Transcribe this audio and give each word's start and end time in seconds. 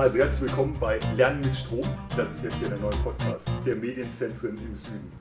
Also 0.00 0.16
herzlich 0.16 0.48
willkommen 0.48 0.74
bei 0.80 0.98
Lernen 1.14 1.42
mit 1.42 1.54
Strom. 1.54 1.86
Das 2.16 2.30
ist 2.30 2.44
jetzt 2.44 2.54
hier 2.54 2.70
der 2.70 2.78
neue 2.78 2.96
Podcast 3.04 3.50
der 3.66 3.76
Medienzentren 3.76 4.56
im 4.56 4.74
Süden. 4.74 5.12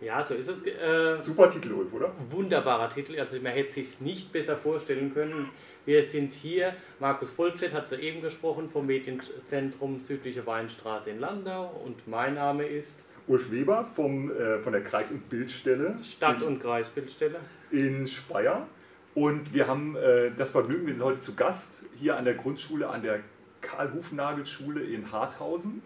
Ja, 0.00 0.22
so 0.22 0.34
ist 0.34 0.48
es. 0.48 0.64
Äh, 0.64 1.20
Super 1.20 1.50
Titel, 1.50 1.72
Ulf, 1.72 1.92
oder? 1.92 2.12
Wunderbarer 2.30 2.88
Titel. 2.88 3.18
Also 3.18 3.40
man 3.40 3.50
hätte 3.50 3.72
sich 3.72 4.00
nicht 4.00 4.32
besser 4.32 4.56
vorstellen 4.56 5.12
können. 5.12 5.50
Wir 5.84 6.04
sind 6.04 6.32
hier. 6.34 6.76
Markus 7.00 7.32
Volkstedt 7.32 7.74
hat 7.74 7.88
soeben 7.88 8.22
gesprochen 8.22 8.70
vom 8.70 8.86
Medienzentrum 8.86 9.98
Südliche 9.98 10.46
Weinstraße 10.46 11.10
in 11.10 11.18
Landau 11.18 11.72
und 11.84 12.06
mein 12.06 12.34
Name 12.34 12.64
ist 12.64 12.96
Ulf 13.26 13.50
Weber 13.50 13.88
vom, 13.96 14.30
äh, 14.30 14.60
von 14.60 14.72
der 14.72 14.84
Kreis- 14.84 15.10
und 15.10 15.28
Bildstelle 15.28 15.96
Stadt- 16.04 16.42
und 16.42 16.62
Kreisbildstelle 16.62 17.40
in 17.72 18.06
Speyer. 18.06 18.68
Und 19.16 19.52
wir 19.52 19.66
haben 19.66 19.96
äh, 19.96 20.30
das 20.36 20.52
Vergnügen, 20.52 20.86
wir 20.86 20.94
sind 20.94 21.02
heute 21.02 21.18
zu 21.18 21.34
Gast 21.34 21.86
hier 21.98 22.16
an 22.16 22.24
der 22.24 22.34
Grundschule, 22.34 22.88
an 22.88 23.02
der 23.02 23.18
Karl-Hufnagel-Schule 23.60 24.80
in 24.80 25.10
Harthausen. 25.12 25.82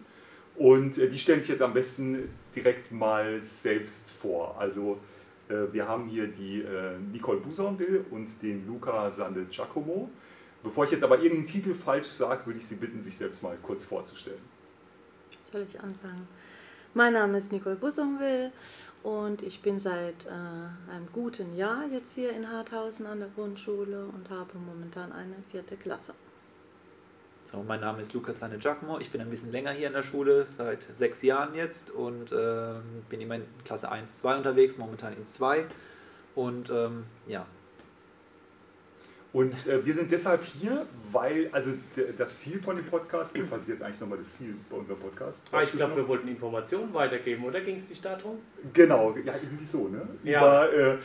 Und 0.55 0.97
äh, 0.97 1.09
die 1.09 1.17
stellen 1.17 1.41
sich 1.41 1.49
jetzt 1.49 1.61
am 1.61 1.73
besten 1.73 2.29
direkt 2.55 2.91
mal 2.91 3.41
selbst 3.41 4.11
vor. 4.11 4.55
Also 4.59 4.99
äh, 5.49 5.71
wir 5.71 5.87
haben 5.87 6.07
hier 6.07 6.27
die 6.27 6.61
äh, 6.61 6.97
Nicole 7.11 7.39
Busonville 7.39 8.05
und 8.11 8.29
den 8.41 8.67
Luca 8.67 9.11
Sande 9.11 9.45
Giacomo. 9.45 10.09
Bevor 10.61 10.85
ich 10.85 10.91
jetzt 10.91 11.03
aber 11.03 11.17
irgendeinen 11.17 11.45
Titel 11.45 11.73
falsch 11.73 12.07
sage, 12.07 12.45
würde 12.45 12.59
ich 12.59 12.67
Sie 12.67 12.75
bitten, 12.75 13.01
sich 13.01 13.17
selbst 13.17 13.43
mal 13.43 13.57
kurz 13.61 13.83
vorzustellen. 13.83 14.39
Soll 15.51 15.65
ich 15.69 15.79
anfangen? 15.79 16.27
Mein 16.93 17.13
Name 17.13 17.39
ist 17.39 17.51
Nicole 17.51 17.75
Busonville 17.75 18.51
und 19.01 19.41
ich 19.41 19.61
bin 19.61 19.79
seit 19.79 20.25
einem 20.27 21.07
guten 21.11 21.57
Jahr 21.57 21.85
jetzt 21.91 22.15
hier 22.15 22.31
in 22.31 22.49
Harthausen 22.49 23.07
an 23.07 23.19
der 23.19 23.27
Grundschule 23.35 24.05
und 24.05 24.29
habe 24.29 24.57
momentan 24.57 25.11
eine 25.11 25.35
vierte 25.51 25.75
Klasse. 25.75 26.13
So, 27.53 27.61
mein 27.61 27.81
Name 27.81 28.01
ist 28.01 28.15
Luca 28.15 28.33
Zane 28.33 28.57
Giacomo. 28.57 28.97
Ich 28.99 29.11
bin 29.11 29.21
ein 29.21 29.29
bisschen 29.29 29.51
länger 29.51 29.69
hier 29.73 29.85
in 29.85 29.93
der 29.93 30.01
Schule, 30.01 30.47
seit 30.47 30.81
sechs 30.91 31.21
Jahren 31.21 31.53
jetzt 31.53 31.91
und 31.91 32.31
ähm, 32.35 32.81
bin 33.09 33.21
immer 33.21 33.35
in 33.35 33.43
Klasse 33.63 33.91
1, 33.91 34.21
2 34.21 34.37
unterwegs, 34.37 34.79
momentan 34.79 35.15
in 35.15 35.27
2. 35.27 35.65
Und 36.33 36.71
ähm, 36.71 37.03
ja, 37.27 37.45
Und 39.33 39.67
äh, 39.67 39.83
wir 39.83 39.93
sind 39.95 40.11
deshalb 40.11 40.43
hier, 40.43 40.85
weil, 41.11 41.49
also 41.51 41.71
das 42.17 42.39
Ziel 42.39 42.61
von 42.61 42.75
dem 42.75 42.85
Podcast, 42.85 43.35
was 43.51 43.63
ist 43.63 43.69
jetzt 43.69 43.81
eigentlich 43.81 43.99
nochmal 43.99 44.19
das 44.19 44.35
Ziel 44.37 44.55
bei 44.69 44.77
unserem 44.77 44.99
Podcast? 44.99 45.41
Ah, 45.51 45.63
ich 45.63 45.71
glaube, 45.71 45.95
wir 45.95 46.07
wollten 46.07 46.27
Informationen 46.27 46.93
weitergeben, 46.93 47.43
oder 47.43 47.59
ging 47.61 47.77
es 47.77 47.89
nicht 47.89 48.05
darum? 48.05 48.39
Genau, 48.73 49.15
ja, 49.25 49.33
irgendwie 49.35 49.65
so, 49.65 49.87
ne? 49.87 50.07
Ja. 50.23 50.67
Über, 50.67 50.73
äh, 50.73 50.97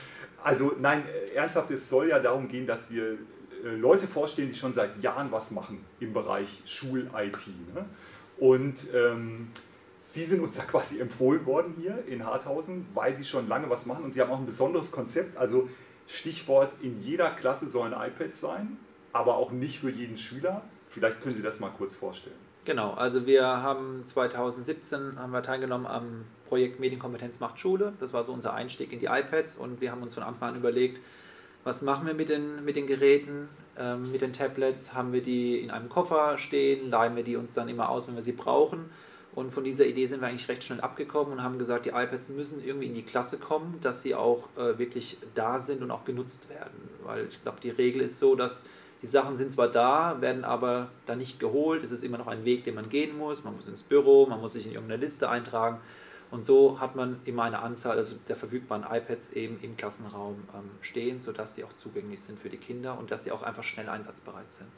also 0.42 0.76
nein, 0.78 1.04
äh, 1.06 1.34
ernsthaft, 1.34 1.70
es 1.70 1.88
soll 1.88 2.08
ja 2.08 2.18
darum 2.18 2.48
gehen, 2.48 2.66
dass 2.66 2.90
wir 2.90 3.12
äh, 3.12 3.16
Leute 3.62 4.06
vorstellen, 4.06 4.48
die 4.48 4.54
schon 4.54 4.72
seit 4.72 5.02
Jahren 5.02 5.30
was 5.32 5.50
machen 5.50 5.84
im 6.00 6.12
Bereich 6.12 6.62
Schul-IT. 6.66 7.48
Ne? 7.74 7.84
Und 8.38 8.86
ähm, 8.94 9.48
sie 9.98 10.24
sind 10.24 10.42
uns 10.42 10.56
da 10.56 10.62
quasi 10.70 11.00
empfohlen 11.00 11.44
worden 11.46 11.74
hier 11.78 12.04
in 12.06 12.24
Harthausen, 12.24 12.86
weil 12.94 13.16
sie 13.16 13.24
schon 13.24 13.48
lange 13.48 13.68
was 13.70 13.86
machen 13.86 14.04
und 14.04 14.12
sie 14.12 14.20
haben 14.20 14.30
auch 14.30 14.38
ein 14.38 14.46
besonderes 14.46 14.92
Konzept. 14.92 15.36
Also 15.36 15.68
Stichwort, 16.06 16.72
in 16.80 17.02
jeder 17.02 17.30
Klasse 17.30 17.68
sollen 17.68 17.92
iPads 17.92 18.40
sein, 18.40 18.78
aber 19.12 19.36
auch 19.36 19.50
nicht 19.50 19.80
für 19.80 19.90
jeden 19.90 20.16
Schüler. 20.16 20.62
Vielleicht 20.88 21.22
können 21.22 21.36
Sie 21.36 21.42
das 21.42 21.60
mal 21.60 21.70
kurz 21.76 21.94
vorstellen. 21.94 22.36
genau. 22.64 22.92
Also 22.94 23.26
wir 23.26 23.44
haben 23.44 24.04
2017 24.06 25.18
haben 25.18 25.32
wir 25.32 25.42
teilgenommen 25.42 25.86
am 25.86 26.24
Projekt 26.48 26.80
Medienkompetenz 26.80 27.40
macht 27.40 27.58
Schule. 27.60 27.92
Das 28.00 28.14
war 28.14 28.24
so 28.24 28.32
unser 28.32 28.54
Einstieg 28.54 28.90
in 28.92 29.00
die 29.00 29.06
iPads 29.06 29.58
und 29.58 29.80
wir 29.82 29.90
haben 29.92 30.02
uns 30.02 30.14
von 30.14 30.22
Anfang 30.22 30.50
an 30.50 30.56
überlegt, 30.56 31.00
was 31.64 31.82
machen 31.82 32.06
wir 32.06 32.14
mit 32.14 32.30
den, 32.30 32.64
mit 32.64 32.76
den 32.76 32.86
Geräten, 32.86 33.48
ähm, 33.78 34.10
mit 34.10 34.22
den 34.22 34.32
Tablets? 34.32 34.94
Haben 34.94 35.12
wir 35.12 35.22
die 35.22 35.58
in 35.58 35.70
einem 35.70 35.88
Koffer 35.88 36.38
stehen? 36.38 36.90
Leihen 36.90 37.16
wir 37.16 37.24
die 37.24 37.36
uns 37.36 37.54
dann 37.54 37.68
immer 37.68 37.88
aus, 37.88 38.08
wenn 38.08 38.14
wir 38.14 38.22
sie 38.22 38.32
brauchen? 38.32 38.90
Und 39.34 39.52
von 39.52 39.62
dieser 39.62 39.86
Idee 39.86 40.06
sind 40.06 40.20
wir 40.20 40.28
eigentlich 40.28 40.48
recht 40.48 40.64
schnell 40.64 40.80
abgekommen 40.80 41.34
und 41.34 41.42
haben 41.42 41.58
gesagt, 41.58 41.86
die 41.86 41.90
iPads 41.90 42.30
müssen 42.30 42.64
irgendwie 42.64 42.86
in 42.86 42.94
die 42.94 43.02
Klasse 43.02 43.38
kommen, 43.38 43.78
dass 43.82 44.02
sie 44.02 44.14
auch 44.14 44.48
äh, 44.56 44.78
wirklich 44.78 45.18
da 45.34 45.60
sind 45.60 45.82
und 45.82 45.90
auch 45.90 46.04
genutzt 46.04 46.50
werden. 46.50 46.88
Weil 47.04 47.28
ich 47.30 47.40
glaube, 47.42 47.58
die 47.62 47.70
Regel 47.70 48.00
ist 48.02 48.18
so, 48.18 48.34
dass 48.34 48.66
die 49.02 49.06
Sachen 49.06 49.36
sind 49.36 49.52
zwar 49.52 49.68
da, 49.68 50.20
werden 50.20 50.44
aber 50.44 50.88
da 51.06 51.14
nicht 51.14 51.38
geholt. 51.38 51.84
Es 51.84 51.92
ist 51.92 52.02
immer 52.02 52.18
noch 52.18 52.26
ein 52.26 52.44
Weg, 52.44 52.64
den 52.64 52.74
man 52.74 52.88
gehen 52.88 53.16
muss. 53.16 53.44
Man 53.44 53.54
muss 53.54 53.68
ins 53.68 53.84
Büro, 53.84 54.26
man 54.26 54.40
muss 54.40 54.54
sich 54.54 54.66
in 54.66 54.72
irgendeine 54.72 55.00
Liste 55.00 55.28
eintragen. 55.28 55.78
Und 56.30 56.44
so 56.44 56.78
hat 56.78 56.94
man 56.94 57.20
immer 57.24 57.44
eine 57.44 57.60
Anzahl 57.60 57.96
also 57.96 58.16
der 58.28 58.36
verfügbaren 58.36 58.84
iPads 58.84 59.32
eben 59.32 59.58
im 59.62 59.76
Klassenraum 59.76 60.36
ähm, 60.54 60.70
stehen, 60.82 61.20
sodass 61.20 61.54
sie 61.54 61.64
auch 61.64 61.74
zugänglich 61.76 62.20
sind 62.20 62.38
für 62.38 62.50
die 62.50 62.58
Kinder 62.58 62.98
und 62.98 63.10
dass 63.10 63.24
sie 63.24 63.32
auch 63.32 63.42
einfach 63.42 63.64
schnell 63.64 63.88
einsatzbereit 63.88 64.52
sind. 64.52 64.70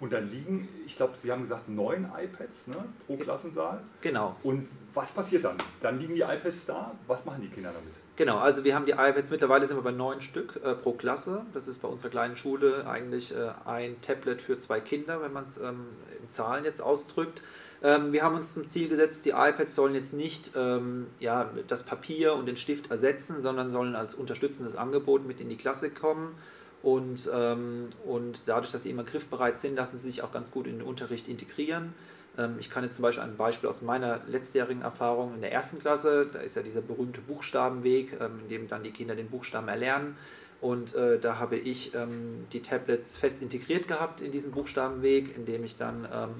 Und 0.00 0.12
dann 0.12 0.30
liegen, 0.30 0.68
ich 0.86 0.96
glaube, 0.96 1.16
Sie 1.16 1.32
haben 1.32 1.42
gesagt, 1.42 1.68
neun 1.68 2.12
iPads 2.16 2.68
ne, 2.68 2.76
pro 3.06 3.16
Klassensaal. 3.16 3.82
Genau. 4.00 4.36
Und 4.44 4.68
was 4.94 5.12
passiert 5.12 5.44
dann? 5.44 5.56
Dann 5.80 5.98
liegen 5.98 6.14
die 6.14 6.20
iPads 6.20 6.66
da. 6.66 6.92
Was 7.08 7.26
machen 7.26 7.42
die 7.42 7.48
Kinder 7.48 7.72
damit? 7.72 7.94
Genau, 8.14 8.38
also 8.38 8.64
wir 8.64 8.74
haben 8.74 8.86
die 8.86 8.92
iPads, 8.92 9.30
mittlerweile 9.30 9.66
sind 9.66 9.76
wir 9.76 9.82
bei 9.82 9.92
neun 9.92 10.20
Stück 10.20 10.60
äh, 10.64 10.74
pro 10.74 10.92
Klasse. 10.92 11.46
Das 11.52 11.66
ist 11.66 11.82
bei 11.82 11.88
unserer 11.88 12.10
kleinen 12.10 12.36
Schule 12.36 12.86
eigentlich 12.86 13.34
äh, 13.34 13.50
ein 13.64 14.00
Tablet 14.00 14.40
für 14.40 14.58
zwei 14.58 14.80
Kinder, 14.80 15.20
wenn 15.20 15.32
man 15.32 15.44
es 15.44 15.58
ähm, 15.58 15.86
in 16.22 16.30
Zahlen 16.30 16.64
jetzt 16.64 16.80
ausdrückt. 16.80 17.42
Ähm, 17.82 18.12
wir 18.12 18.22
haben 18.22 18.34
uns 18.34 18.54
zum 18.54 18.68
Ziel 18.68 18.88
gesetzt, 18.88 19.24
die 19.24 19.30
iPads 19.30 19.74
sollen 19.74 19.94
jetzt 19.94 20.12
nicht 20.12 20.52
ähm, 20.56 21.06
ja, 21.20 21.50
das 21.68 21.84
Papier 21.84 22.34
und 22.34 22.46
den 22.46 22.56
Stift 22.56 22.90
ersetzen, 22.90 23.40
sondern 23.40 23.70
sollen 23.70 23.94
als 23.94 24.14
unterstützendes 24.14 24.76
Angebot 24.76 25.26
mit 25.26 25.40
in 25.40 25.48
die 25.48 25.56
Klasse 25.56 25.90
kommen. 25.90 26.34
Und, 26.82 27.28
ähm, 27.34 27.90
und 28.06 28.42
dadurch, 28.46 28.70
dass 28.70 28.84
sie 28.84 28.90
immer 28.90 29.04
griffbereit 29.04 29.60
sind, 29.60 29.76
lassen 29.76 29.98
sie 29.98 30.08
sich 30.08 30.22
auch 30.22 30.32
ganz 30.32 30.50
gut 30.50 30.66
in 30.66 30.78
den 30.78 30.86
Unterricht 30.86 31.28
integrieren. 31.28 31.92
Ähm, 32.36 32.56
ich 32.58 32.70
kann 32.70 32.84
jetzt 32.84 32.96
zum 32.96 33.02
Beispiel 33.02 33.24
ein 33.24 33.36
Beispiel 33.36 33.68
aus 33.68 33.82
meiner 33.82 34.20
letztjährigen 34.26 34.82
Erfahrung 34.82 35.34
in 35.34 35.40
der 35.40 35.52
ersten 35.52 35.80
Klasse, 35.80 36.28
da 36.32 36.40
ist 36.40 36.56
ja 36.56 36.62
dieser 36.62 36.80
berühmte 36.80 37.20
Buchstabenweg, 37.20 38.16
ähm, 38.20 38.40
in 38.44 38.48
dem 38.48 38.68
dann 38.68 38.84
die 38.84 38.92
Kinder 38.92 39.14
den 39.14 39.28
Buchstaben 39.28 39.68
erlernen. 39.68 40.16
Und 40.60 40.94
äh, 40.96 41.20
da 41.20 41.38
habe 41.38 41.56
ich 41.56 41.94
ähm, 41.94 42.46
die 42.52 42.62
Tablets 42.62 43.16
fest 43.16 43.42
integriert 43.42 43.86
gehabt 43.86 44.20
in 44.20 44.32
diesen 44.32 44.50
Buchstabenweg, 44.50 45.36
indem 45.36 45.62
ich 45.62 45.76
dann 45.76 46.08
ähm, 46.12 46.30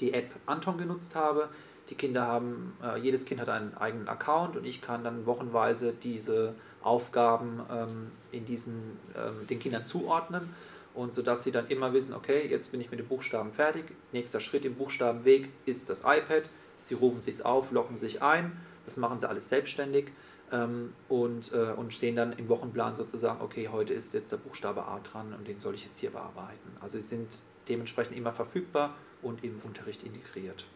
die 0.00 0.12
App 0.12 0.30
Anton 0.46 0.78
genutzt 0.78 1.14
habe. 1.14 1.48
Die 1.90 1.94
Kinder 1.94 2.26
haben, 2.26 2.76
äh, 2.82 2.98
jedes 2.98 3.24
Kind 3.24 3.40
hat 3.40 3.48
einen 3.48 3.76
eigenen 3.76 4.08
Account 4.08 4.56
und 4.56 4.64
ich 4.64 4.82
kann 4.82 5.04
dann 5.04 5.24
wochenweise 5.26 5.92
diese 5.92 6.54
Aufgaben 6.82 7.60
ähm, 7.70 8.10
in 8.32 8.44
diesen, 8.44 8.98
ähm, 9.16 9.46
den 9.48 9.60
Kindern 9.60 9.86
zuordnen 9.86 10.54
und 10.94 11.12
so 11.12 11.22
dass 11.22 11.44
sie 11.44 11.52
dann 11.52 11.68
immer 11.68 11.92
wissen, 11.92 12.14
okay, 12.14 12.46
jetzt 12.48 12.72
bin 12.72 12.80
ich 12.80 12.90
mit 12.90 12.98
dem 12.98 13.06
Buchstaben 13.06 13.52
fertig. 13.52 13.84
Nächster 14.12 14.40
Schritt 14.40 14.64
im 14.64 14.74
Buchstabenweg 14.74 15.50
ist 15.66 15.90
das 15.90 16.00
iPad. 16.00 16.44
Sie 16.80 16.94
rufen 16.94 17.22
sich 17.22 17.44
auf, 17.44 17.70
loggen 17.70 17.96
sich 17.96 18.22
ein. 18.22 18.52
Das 18.84 18.96
machen 18.96 19.20
sie 19.20 19.28
alles 19.28 19.48
selbstständig 19.48 20.06
ähm, 20.52 20.92
und, 21.08 21.52
äh, 21.52 21.72
und 21.76 21.92
sehen 21.92 22.16
dann 22.16 22.32
im 22.32 22.48
Wochenplan 22.48 22.96
sozusagen, 22.96 23.40
okay, 23.42 23.68
heute 23.68 23.94
ist 23.94 24.14
jetzt 24.14 24.32
der 24.32 24.38
Buchstabe 24.38 24.84
A 24.84 25.00
dran 25.00 25.34
und 25.36 25.46
den 25.46 25.60
soll 25.60 25.74
ich 25.74 25.84
jetzt 25.84 25.98
hier 25.98 26.10
bearbeiten. 26.10 26.76
Also 26.80 26.96
sie 26.98 27.04
sind 27.04 27.28
dementsprechend 27.68 28.16
immer 28.16 28.32
verfügbar 28.32 28.94
und 29.22 29.42
im 29.44 29.60
Unterricht 29.64 30.04
integriert. 30.04 30.66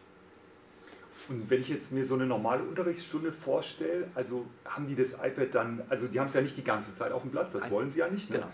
Und 1.29 1.49
wenn 1.49 1.61
ich 1.61 1.69
jetzt 1.69 1.91
mir 1.91 2.05
so 2.05 2.15
eine 2.15 2.25
normale 2.25 2.63
Unterrichtsstunde 2.63 3.31
vorstelle, 3.31 4.07
also 4.15 4.45
haben 4.65 4.87
die 4.87 4.95
das 4.95 5.13
iPad 5.13 5.53
dann, 5.53 5.81
also 5.89 6.07
die 6.07 6.19
haben 6.19 6.27
es 6.27 6.33
ja 6.33 6.41
nicht 6.41 6.57
die 6.57 6.63
ganze 6.63 6.93
Zeit 6.93 7.11
auf 7.11 7.21
dem 7.21 7.31
Platz, 7.31 7.53
das 7.53 7.69
wollen 7.69 7.91
sie 7.91 7.99
ja 7.99 8.07
nicht. 8.07 8.29
Ne? 8.29 8.37
Genau. 8.37 8.49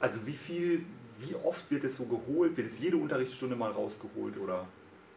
Also 0.00 0.26
wie 0.26 0.32
viel, 0.32 0.84
wie 1.20 1.34
oft 1.44 1.70
wird 1.70 1.84
es 1.84 1.96
so 1.96 2.06
geholt? 2.06 2.56
Wird 2.56 2.70
es 2.70 2.80
jede 2.80 2.96
Unterrichtsstunde 2.96 3.56
mal 3.56 3.72
rausgeholt 3.72 4.38
oder? 4.38 4.66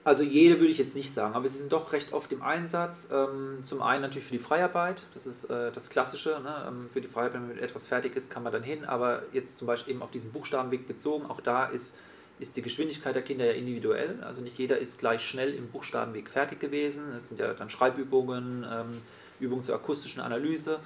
Also 0.03 0.22
jede 0.22 0.59
würde 0.59 0.72
ich 0.72 0.78
jetzt 0.78 0.96
nicht 0.96 1.12
sagen, 1.12 1.34
aber 1.34 1.50
sie 1.50 1.57
sind 1.57 1.74
doch 1.74 1.92
recht 1.92 2.13
oft 2.13 2.31
im 2.31 2.44
Einsatz. 2.44 3.09
Ähm, 3.12 3.63
zum 3.66 3.81
einen 3.81 4.03
natürlich 4.03 4.25
für 4.25 4.34
die 4.34 4.40
Freiarbeit, 4.40 5.03
das 5.16 5.25
ist 5.25 5.46
äh, 5.46 5.72
das 5.72 5.90
Klassische. 5.90 6.40
Ne? 6.44 6.66
Ähm, 6.68 6.90
für 6.94 7.02
die 7.02 7.07
Freiarbeit, 7.07 7.42
wenn 7.50 7.57
etwas 7.57 7.88
fertig 7.88 8.16
ist, 8.16 8.30
kann 8.30 8.44
man 8.44 8.53
dann 8.53 8.62
hin. 8.62 8.86
Aber 8.86 9.24
jetzt 9.31 9.57
zum 9.57 9.66
Beispiel 9.66 9.96
eben 9.96 10.03
auf 10.03 10.12
diesen 10.12 10.31
Buchstabenweg 10.31 10.88
bezogen, 10.88 11.25
auch 11.25 11.42
da 11.42 11.66
ist, 11.66 12.00
ist 12.40 12.58
die 12.58 12.62
Geschwindigkeit 12.62 13.16
der 13.16 13.24
Kinder 13.24 13.46
ja 13.46 13.54
individuell. 13.54 14.20
Also 14.22 14.42
nicht 14.42 14.58
jeder 14.58 14.78
ist 14.78 15.00
gleich 15.00 15.22
schnell 15.22 15.54
im 15.54 15.68
Buchstabenweg 15.68 16.30
fertig 16.30 16.60
gewesen. 16.60 17.14
Es 17.16 17.30
sind 17.30 17.40
ja 17.40 17.54
dann 17.54 17.70
Schreibübungen, 17.70 18.66
ähm, 18.70 19.02
Übungen 19.40 19.64
zur 19.64 19.76
akustischen 19.76 20.22
Analyse. 20.22 20.80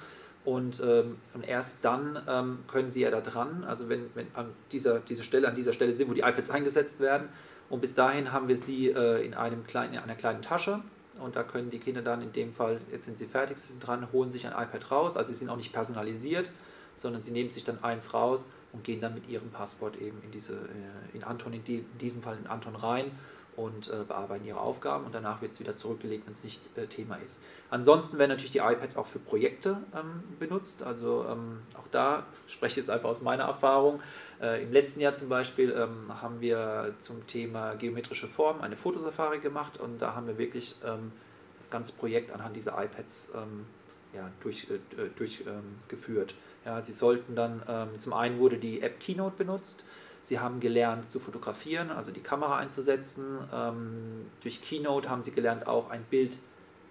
Und, 0.44 0.80
ähm, 0.84 1.18
und 1.34 1.46
erst 1.46 1.84
dann 1.84 2.22
ähm, 2.26 2.58
können 2.66 2.90
sie 2.90 3.02
ja 3.02 3.10
da 3.10 3.20
dran, 3.20 3.62
also 3.64 3.90
wenn, 3.90 4.06
wenn 4.14 4.26
an 4.34 4.46
dieser, 4.72 5.00
diese 5.00 5.22
Stelle, 5.22 5.46
an 5.48 5.54
dieser 5.54 5.74
Stelle 5.74 5.94
sind, 5.94 6.08
wo 6.08 6.14
die 6.14 6.22
iPads 6.22 6.50
eingesetzt 6.50 7.00
werden, 7.00 7.28
und 7.68 7.80
bis 7.80 7.94
dahin 7.94 8.32
haben 8.32 8.48
wir 8.48 8.56
sie 8.56 8.88
äh, 8.88 9.24
in, 9.24 9.32
einem 9.32 9.64
kleinen, 9.64 9.94
in 9.94 10.00
einer 10.00 10.16
kleinen 10.16 10.42
Tasche. 10.42 10.82
Und 11.20 11.36
da 11.36 11.44
können 11.44 11.70
die 11.70 11.78
Kinder 11.78 12.02
dann 12.02 12.20
in 12.20 12.32
dem 12.32 12.52
Fall, 12.52 12.80
jetzt 12.90 13.04
sind 13.04 13.16
sie 13.16 13.26
fertig, 13.26 13.58
sie 13.58 13.72
sind 13.72 13.86
dran, 13.86 14.08
holen 14.12 14.30
sich 14.30 14.46
ein 14.46 14.52
iPad 14.52 14.90
raus. 14.90 15.16
Also 15.16 15.32
sie 15.32 15.38
sind 15.38 15.50
auch 15.50 15.56
nicht 15.56 15.72
personalisiert, 15.72 16.50
sondern 16.96 17.22
sie 17.22 17.30
nehmen 17.30 17.50
sich 17.50 17.64
dann 17.64 17.82
eins 17.84 18.12
raus 18.12 18.50
und 18.72 18.84
gehen 18.84 19.00
dann 19.00 19.14
mit 19.14 19.28
ihrem 19.28 19.50
Passwort 19.50 19.96
eben 20.00 20.22
in 20.22 20.30
diese, 20.30 20.54
äh, 20.54 21.16
in 21.16 21.24
Anton, 21.24 21.52
in, 21.52 21.64
die, 21.64 21.78
in 21.78 21.98
diesem 21.98 22.22
Fall 22.22 22.36
in 22.36 22.46
Anton 22.46 22.76
rein 22.76 23.10
und 23.56 23.88
äh, 23.88 24.04
bearbeiten 24.06 24.46
ihre 24.46 24.60
Aufgaben 24.60 25.04
und 25.04 25.14
danach 25.14 25.42
wird 25.42 25.52
es 25.52 25.60
wieder 25.60 25.76
zurückgelegt, 25.76 26.26
wenn 26.26 26.34
es 26.34 26.44
nicht 26.44 26.76
äh, 26.78 26.86
Thema 26.86 27.16
ist. 27.16 27.44
Ansonsten 27.68 28.18
werden 28.18 28.30
natürlich 28.30 28.52
die 28.52 28.58
iPads 28.58 28.96
auch 28.96 29.06
für 29.06 29.18
Projekte 29.18 29.78
ähm, 29.94 30.22
benutzt. 30.38 30.82
Also 30.82 31.26
ähm, 31.28 31.62
auch 31.74 31.88
da 31.90 32.26
spreche 32.48 32.72
ich 32.72 32.76
jetzt 32.78 32.90
einfach 32.90 33.08
aus 33.08 33.22
meiner 33.22 33.44
Erfahrung. 33.44 34.00
Äh, 34.40 34.62
Im 34.62 34.72
letzten 34.72 35.00
Jahr 35.00 35.14
zum 35.14 35.28
Beispiel 35.28 35.72
ähm, 35.72 36.22
haben 36.22 36.40
wir 36.40 36.94
zum 37.00 37.26
Thema 37.26 37.74
geometrische 37.74 38.28
Formen 38.28 38.60
eine 38.62 38.76
Fotosafari 38.76 39.40
gemacht 39.40 39.78
und 39.78 40.00
da 40.00 40.14
haben 40.14 40.26
wir 40.26 40.38
wirklich 40.38 40.76
ähm, 40.84 41.12
das 41.58 41.70
ganze 41.70 41.92
Projekt 41.92 42.32
anhand 42.32 42.56
dieser 42.56 42.82
iPads 42.82 43.34
ähm, 43.34 43.66
ja, 44.14 44.30
durch, 44.42 44.68
äh, 44.70 45.08
durchgeführt. 45.16 46.34
ja, 46.64 46.80
sie 46.82 46.92
sollten 46.92 47.34
dann, 47.34 47.62
zum 47.98 48.12
einen 48.12 48.38
wurde 48.38 48.58
die 48.58 48.82
App 48.82 49.00
Keynote 49.00 49.36
benutzt, 49.36 49.84
Sie 50.22 50.38
haben 50.38 50.60
gelernt 50.60 51.10
zu 51.10 51.18
fotografieren, 51.18 51.90
also 51.90 52.12
die 52.12 52.20
Kamera 52.20 52.58
einzusetzen. 52.58 53.38
Ähm, 53.52 54.26
durch 54.42 54.62
Keynote 54.62 55.08
haben 55.08 55.22
Sie 55.22 55.32
gelernt, 55.32 55.66
auch 55.66 55.90
ein 55.90 56.04
Bild 56.04 56.38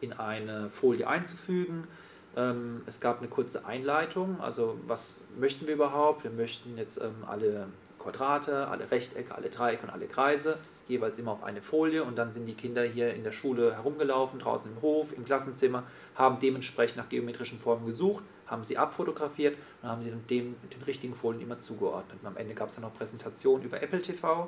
in 0.01 0.13
eine 0.13 0.69
Folie 0.71 1.07
einzufügen. 1.07 1.88
Ähm, 2.36 2.81
es 2.86 3.01
gab 3.01 3.19
eine 3.19 3.27
kurze 3.27 3.65
Einleitung, 3.65 4.39
also 4.42 4.80
was 4.88 5.27
möchten 5.38 5.68
wir 5.68 5.75
überhaupt? 5.75 6.24
Wir 6.24 6.31
möchten 6.31 6.77
jetzt 6.77 7.01
ähm, 7.01 7.24
alle 7.27 7.68
Quadrate, 8.00 8.68
alle 8.68 8.89
Rechtecke, 8.89 9.36
alle 9.36 9.50
Dreiecke 9.50 9.83
und 9.83 9.89
alle 9.89 10.07
Kreise, 10.07 10.57
jeweils 10.89 11.18
immer 11.19 11.31
auf 11.31 11.44
eine 11.44 11.62
Folie 11.62 12.03
und 12.03 12.18
dann 12.18 12.31
sind 12.31 12.45
die 12.45 12.56
Kinder 12.56 12.83
hier 12.83 13.13
in 13.13 13.24
der 13.24 13.31
Schule 13.31 13.74
herumgelaufen, 13.74 14.39
draußen 14.39 14.71
im 14.71 14.81
Hof, 14.81 15.13
im 15.15 15.24
Klassenzimmer, 15.24 15.83
haben 16.15 16.39
dementsprechend 16.41 16.97
nach 16.97 17.09
geometrischen 17.09 17.59
Formen 17.59 17.86
gesucht 17.86 18.24
haben 18.50 18.63
sie 18.63 18.77
abfotografiert 18.77 19.57
und 19.81 19.89
haben 19.89 20.03
sie 20.03 20.09
dann 20.09 20.25
dem 20.27 20.56
den 20.74 20.81
richtigen 20.83 21.15
Folien 21.15 21.41
immer 21.41 21.59
zugeordnet. 21.59 22.19
Und 22.21 22.27
am 22.27 22.38
Ende 22.38 22.56
gab 22.56 22.69
es 22.69 22.75
dann 22.75 22.83
noch 22.83 22.95
Präsentationen 22.95 23.65
über 23.65 23.81
Apple 23.81 24.01
TV. 24.01 24.47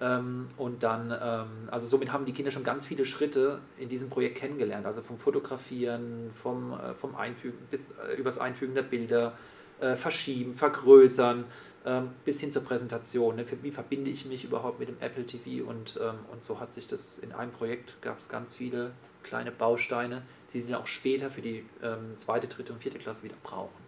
Ähm, 0.00 0.48
und 0.56 0.82
dann, 0.82 1.10
ähm, 1.10 1.68
also 1.70 1.86
somit 1.86 2.12
haben 2.12 2.24
die 2.24 2.32
Kinder 2.32 2.50
schon 2.50 2.64
ganz 2.64 2.86
viele 2.86 3.04
Schritte 3.04 3.60
in 3.78 3.88
diesem 3.88 4.10
Projekt 4.10 4.38
kennengelernt. 4.38 4.86
Also 4.86 5.02
vom 5.02 5.18
Fotografieren, 5.18 6.30
vom, 6.34 6.72
äh, 6.72 6.94
vom 6.94 7.14
Einfügen 7.14 7.58
bis 7.70 7.92
äh, 7.92 8.14
übers 8.16 8.38
Einfügen 8.38 8.74
der 8.74 8.82
Bilder, 8.82 9.36
äh, 9.80 9.96
verschieben, 9.96 10.54
vergrößern, 10.54 11.44
bis 12.24 12.40
hin 12.40 12.50
zur 12.50 12.64
Präsentation. 12.64 13.36
Ne? 13.36 13.44
Wie 13.62 13.70
verbinde 13.70 14.10
ich 14.10 14.24
mich 14.24 14.44
überhaupt 14.44 14.80
mit 14.80 14.88
dem 14.88 14.96
Apple 15.00 15.26
TV? 15.26 15.68
Und, 15.68 16.00
ähm, 16.02 16.14
und 16.32 16.42
so 16.42 16.58
hat 16.58 16.72
sich 16.72 16.88
das 16.88 17.18
in 17.18 17.32
einem 17.32 17.52
Projekt, 17.52 18.00
gab 18.00 18.18
es 18.18 18.28
ganz 18.28 18.56
viele 18.56 18.92
kleine 19.22 19.50
Bausteine, 19.50 20.22
die 20.52 20.60
sie 20.60 20.72
dann 20.72 20.80
auch 20.80 20.86
später 20.86 21.30
für 21.30 21.42
die 21.42 21.64
ähm, 21.82 22.16
zweite, 22.16 22.46
dritte 22.46 22.72
und 22.72 22.80
vierte 22.80 22.98
Klasse 22.98 23.24
wieder 23.24 23.36
brauchen. 23.42 23.84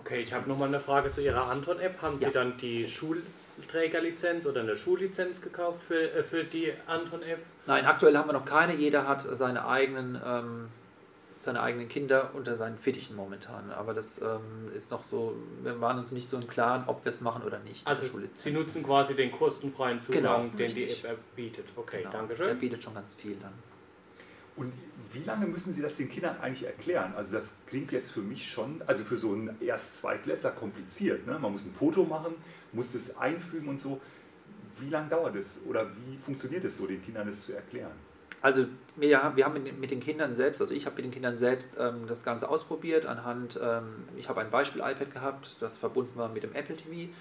Okay, 0.00 0.20
ich 0.20 0.32
habe 0.32 0.48
nochmal 0.48 0.68
eine 0.68 0.80
Frage 0.80 1.10
zu 1.10 1.22
Ihrer 1.22 1.46
Anton-App. 1.46 2.02
Haben 2.02 2.18
ja. 2.18 2.28
Sie 2.28 2.34
dann 2.34 2.58
die 2.58 2.86
Schulträgerlizenz 2.86 4.46
oder 4.46 4.60
eine 4.60 4.76
Schullizenz 4.76 5.40
gekauft 5.40 5.82
für, 5.82 6.12
äh, 6.12 6.22
für 6.22 6.44
die 6.44 6.72
Anton-App? 6.86 7.40
Nein, 7.66 7.86
aktuell 7.86 8.16
haben 8.16 8.28
wir 8.28 8.34
noch 8.34 8.44
keine. 8.44 8.74
Jeder 8.74 9.08
hat 9.08 9.22
seine 9.22 9.66
eigenen, 9.66 10.20
ähm, 10.24 10.68
seine 11.38 11.60
eigenen 11.60 11.88
Kinder 11.88 12.32
unter 12.34 12.56
seinen 12.56 12.78
Fittichen 12.78 13.16
momentan. 13.16 13.70
Aber 13.70 13.94
das 13.94 14.20
ähm, 14.20 14.72
ist 14.74 14.90
noch 14.90 15.04
so, 15.04 15.36
wir 15.62 15.80
waren 15.80 15.98
uns 15.98 16.12
nicht 16.12 16.28
so 16.28 16.36
im 16.36 16.48
Klaren, 16.48 16.84
ob 16.86 17.04
wir 17.04 17.10
es 17.10 17.20
machen 17.20 17.42
oder 17.44 17.60
nicht. 17.60 17.86
Also 17.86 18.06
Sie 18.32 18.50
nutzen 18.50 18.82
quasi 18.82 19.14
den 19.14 19.30
kostenfreien 19.30 20.00
Zugang, 20.00 20.22
genau, 20.22 20.38
den 20.48 20.58
richtig. 20.58 21.02
die 21.02 21.06
App 21.06 21.18
bietet. 21.36 21.66
Okay, 21.76 21.98
genau. 21.98 22.12
danke 22.12 22.36
schön. 22.36 22.46
Der 22.48 22.54
bietet 22.54 22.82
schon 22.82 22.94
ganz 22.94 23.14
viel 23.14 23.36
dann. 23.40 23.52
Und 24.56 24.72
wie 25.12 25.22
lange 25.22 25.46
müssen 25.46 25.72
Sie 25.72 25.80
das 25.80 25.96
den 25.96 26.10
Kindern 26.10 26.36
eigentlich 26.40 26.66
erklären? 26.66 27.14
Also 27.16 27.36
das 27.36 27.58
klingt 27.66 27.92
jetzt 27.92 28.10
für 28.10 28.20
mich 28.20 28.50
schon, 28.50 28.82
also 28.86 29.04
für 29.04 29.16
so 29.16 29.32
einen 29.32 29.56
Erst-Zweitklässler 29.60 30.50
kompliziert. 30.50 31.26
Ne? 31.26 31.38
Man 31.38 31.52
muss 31.52 31.64
ein 31.64 31.72
Foto 31.72 32.04
machen, 32.04 32.34
muss 32.72 32.94
es 32.94 33.16
einfügen 33.16 33.68
und 33.68 33.80
so. 33.80 34.00
Wie 34.80 34.90
lange 34.90 35.08
dauert 35.08 35.36
es 35.36 35.60
oder 35.66 35.88
wie 35.88 36.16
funktioniert 36.16 36.64
es 36.64 36.78
so, 36.78 36.86
den 36.86 37.02
Kindern 37.04 37.26
das 37.28 37.46
zu 37.46 37.52
erklären? 37.52 37.92
Also 38.40 38.66
wir, 38.96 39.22
haben 39.22 39.62
mit 39.80 39.90
den 39.90 40.00
Kindern 40.00 40.34
selbst, 40.34 40.60
also 40.60 40.72
ich 40.72 40.86
habe 40.86 40.96
mit 40.96 41.04
den 41.06 41.12
Kindern 41.12 41.36
selbst 41.36 41.76
ähm, 41.80 42.06
das 42.06 42.24
Ganze 42.24 42.48
ausprobiert 42.48 43.06
anhand, 43.06 43.58
ähm, 43.62 44.04
ich 44.16 44.28
habe 44.28 44.40
ein 44.40 44.50
Beispiel-iPad 44.50 45.12
gehabt, 45.12 45.56
das 45.60 45.78
verbunden 45.78 46.12
war 46.16 46.28
mit 46.28 46.42
dem 46.44 46.54
Apple 46.54 46.76
TV 46.76 47.12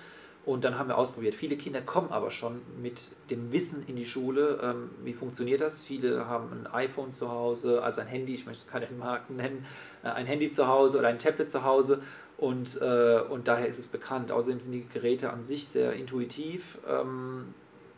und 0.48 0.64
dann 0.64 0.80
haben 0.80 0.88
wir 0.88 0.98
ausprobiert. 0.98 1.36
Viele 1.36 1.58
Kinder 1.58 1.82
kommen 1.82 2.10
aber 2.10 2.32
schon 2.32 2.62
mit 2.82 3.02
dem 3.30 3.52
Wissen 3.52 3.84
in 3.88 3.98
die 3.98 4.06
Schule. 4.06 4.60
Ähm, 4.64 4.92
wie 5.04 5.14
funktioniert 5.14 5.60
das? 5.60 5.84
Viele 5.84 6.28
haben 6.28 6.50
ein 6.54 6.74
iPhone 6.74 7.14
zu 7.14 7.30
Hause, 7.30 7.84
also 7.84 8.00
ein 8.00 8.08
Handy, 8.08 8.34
ich 8.34 8.46
möchte 8.46 8.66
keine 8.66 8.88
Marken 8.98 9.36
nennen, 9.36 9.66
äh, 10.04 10.08
ein 10.08 10.26
Handy 10.26 10.50
zu 10.50 10.68
Hause 10.68 11.00
oder 11.00 11.10
ein 11.10 11.20
Tablet 11.20 11.52
zu 11.52 11.66
Hause. 11.66 12.02
Und, 12.38 12.80
äh, 12.82 13.20
und 13.30 13.50
daher 13.50 13.68
ist 13.68 13.78
es 13.78 13.88
bekannt. 13.88 14.32
Außerdem 14.32 14.62
sind 14.62 14.72
die 14.72 14.88
Geräte 14.88 15.32
an 15.32 15.44
sich 15.44 15.68
sehr 15.68 15.92
intuitiv 15.94 16.78
ähm, 16.88 17.54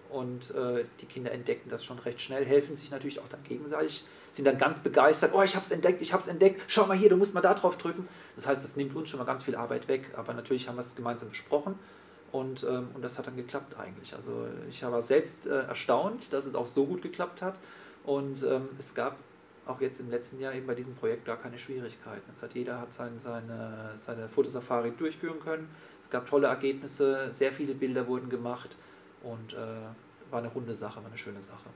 und 0.10 0.52
äh, 0.56 0.86
die 1.02 1.06
Kinder 1.06 1.32
entdecken 1.32 1.70
das 1.70 1.86
schon 1.86 2.00
recht 2.00 2.20
schnell, 2.22 2.44
helfen 2.46 2.76
sich 2.76 2.90
natürlich 2.90 3.20
auch 3.20 3.30
dann 3.30 3.44
gegenseitig, 3.44 4.06
sind 4.32 4.46
dann 4.46 4.58
ganz 4.58 4.82
begeistert. 4.82 5.32
Oh, 5.34 5.44
ich 5.44 5.56
habe 5.56 5.66
es 5.66 5.72
entdeckt, 5.72 6.02
ich 6.02 6.14
habe 6.14 6.22
es 6.22 6.28
entdeckt. 6.28 6.62
Schau 6.68 6.86
mal 6.86 6.98
hier, 6.98 7.10
du 7.10 7.18
musst 7.18 7.34
mal 7.34 7.42
da 7.42 7.54
drauf 7.54 7.78
drücken. 7.78 8.08
Das 8.36 8.48
heißt, 8.48 8.64
das 8.64 8.76
nimmt 8.76 8.96
uns 8.96 9.10
schon 9.10 9.20
mal 9.20 9.26
ganz 9.26 9.44
viel 9.44 9.56
Arbeit 9.56 9.88
weg. 9.88 10.12
Aber 10.16 10.34
natürlich 10.34 10.68
haben 10.68 10.76
wir 10.76 10.82
es 10.82 10.96
gemeinsam 10.96 11.30
besprochen 11.30 11.76
und, 12.32 12.64
ähm, 12.64 12.90
und 12.94 13.04
das 13.04 13.18
hat 13.20 13.28
dann 13.28 13.36
geklappt 13.36 13.78
eigentlich. 13.78 14.16
Also 14.16 14.48
ich 14.70 14.82
war 14.84 15.02
selbst 15.02 15.48
äh, 15.48 15.62
erstaunt, 15.62 16.34
dass 16.34 16.46
es 16.46 16.56
auch 16.56 16.68
so 16.68 16.86
gut 16.86 17.02
geklappt 17.02 17.42
hat. 17.42 17.56
Und 18.04 18.44
ähm, 18.44 18.70
es 18.80 18.96
gab 18.96 19.18
auch 19.68 19.82
jetzt 19.82 20.00
im 20.00 20.10
letzten 20.10 20.40
Jahr 20.40 20.54
eben 20.54 20.66
bei 20.66 20.74
diesem 20.74 20.96
Projekt 20.96 21.26
gar 21.26 21.38
keine 21.38 21.60
Schwierigkeiten. 21.60 22.32
Es 22.34 22.42
hat 22.42 22.56
jeder 22.56 22.80
hat 22.80 22.94
sein, 22.94 23.20
seine, 23.20 23.92
seine 23.96 24.28
Fotosafari 24.28 24.92
durchführen 24.98 25.40
können. 25.40 25.70
Es 26.02 26.10
gab 26.10 26.28
tolle 26.28 26.48
Ergebnisse, 26.48 27.30
sehr 27.32 27.52
viele 27.52 27.76
Bilder 27.76 28.08
wurden 28.08 28.30
gemacht 28.30 28.76
und 29.24 29.54
äh, 29.54 29.58
war 30.32 30.40
eine 30.40 30.50
runde 30.50 30.76
Sache, 30.76 30.98
war 30.98 31.08
eine 31.08 31.18
schöne 31.18 31.42
Sache. 31.42 31.70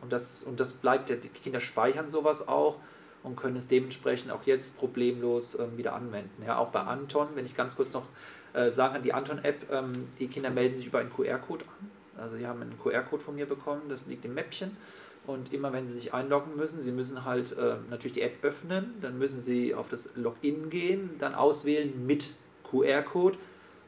Und 0.00 0.12
das, 0.12 0.42
und 0.42 0.58
das 0.58 0.74
bleibt, 0.74 1.10
die 1.10 1.28
Kinder 1.28 1.60
speichern 1.60 2.10
sowas 2.10 2.48
auch 2.48 2.76
und 3.22 3.36
können 3.36 3.56
es 3.56 3.68
dementsprechend 3.68 4.32
auch 4.32 4.44
jetzt 4.44 4.78
problemlos 4.78 5.58
ähm, 5.58 5.76
wieder 5.76 5.94
anwenden. 5.94 6.42
Ja, 6.44 6.58
auch 6.58 6.70
bei 6.70 6.80
Anton, 6.80 7.28
wenn 7.34 7.46
ich 7.46 7.56
ganz 7.56 7.76
kurz 7.76 7.92
noch 7.92 8.06
äh, 8.52 8.70
sagen 8.70 8.94
kann, 8.94 9.02
die 9.02 9.12
Anton-App, 9.12 9.70
ähm, 9.70 10.08
die 10.18 10.26
Kinder 10.28 10.50
melden 10.50 10.76
sich 10.76 10.88
über 10.88 10.98
einen 10.98 11.12
QR-Code 11.12 11.64
an. 11.64 11.90
Also 12.20 12.36
die 12.36 12.46
haben 12.46 12.60
einen 12.60 12.78
QR-Code 12.78 13.22
von 13.22 13.34
mir 13.34 13.46
bekommen, 13.46 13.82
das 13.88 14.06
liegt 14.06 14.24
im 14.24 14.34
Mäppchen. 14.34 14.76
Und 15.24 15.52
immer 15.52 15.72
wenn 15.72 15.86
sie 15.86 15.94
sich 15.94 16.12
einloggen 16.12 16.56
müssen, 16.56 16.82
sie 16.82 16.90
müssen 16.90 17.24
halt 17.24 17.56
äh, 17.56 17.76
natürlich 17.90 18.14
die 18.14 18.22
App 18.22 18.42
öffnen, 18.42 18.94
dann 19.00 19.18
müssen 19.18 19.40
sie 19.40 19.72
auf 19.74 19.88
das 19.88 20.16
Login 20.16 20.68
gehen, 20.68 21.10
dann 21.20 21.34
auswählen 21.34 22.06
mit 22.06 22.34
QR-Code. 22.68 23.38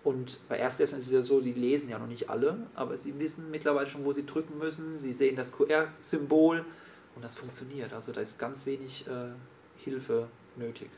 Und 0.04 0.38
bei 0.48 0.58
Erstklässlern 0.58 1.00
ist 1.00 1.06
es 1.06 1.12
ja 1.12 1.22
so, 1.22 1.40
die 1.40 1.54
lesen 1.54 1.88
ja 1.88 1.98
noch 1.98 2.06
nicht 2.06 2.28
alle, 2.28 2.58
aber 2.74 2.96
sie 2.96 3.18
wissen 3.18 3.50
mittlerweile 3.50 3.88
schon, 3.88 4.04
wo 4.04 4.12
sie 4.12 4.26
drücken 4.26 4.58
müssen. 4.58 4.98
Sie 4.98 5.14
sehen 5.14 5.34
das 5.34 5.56
QR-Symbol 5.56 6.64
und 7.16 7.24
das 7.24 7.38
funktioniert. 7.38 7.92
Also 7.94 8.12
da 8.12 8.20
ist 8.20 8.38
ganz 8.38 8.66
wenig 8.66 9.06
äh, 9.06 9.32
Hilfe 9.82 10.28
nötig. 10.56 10.90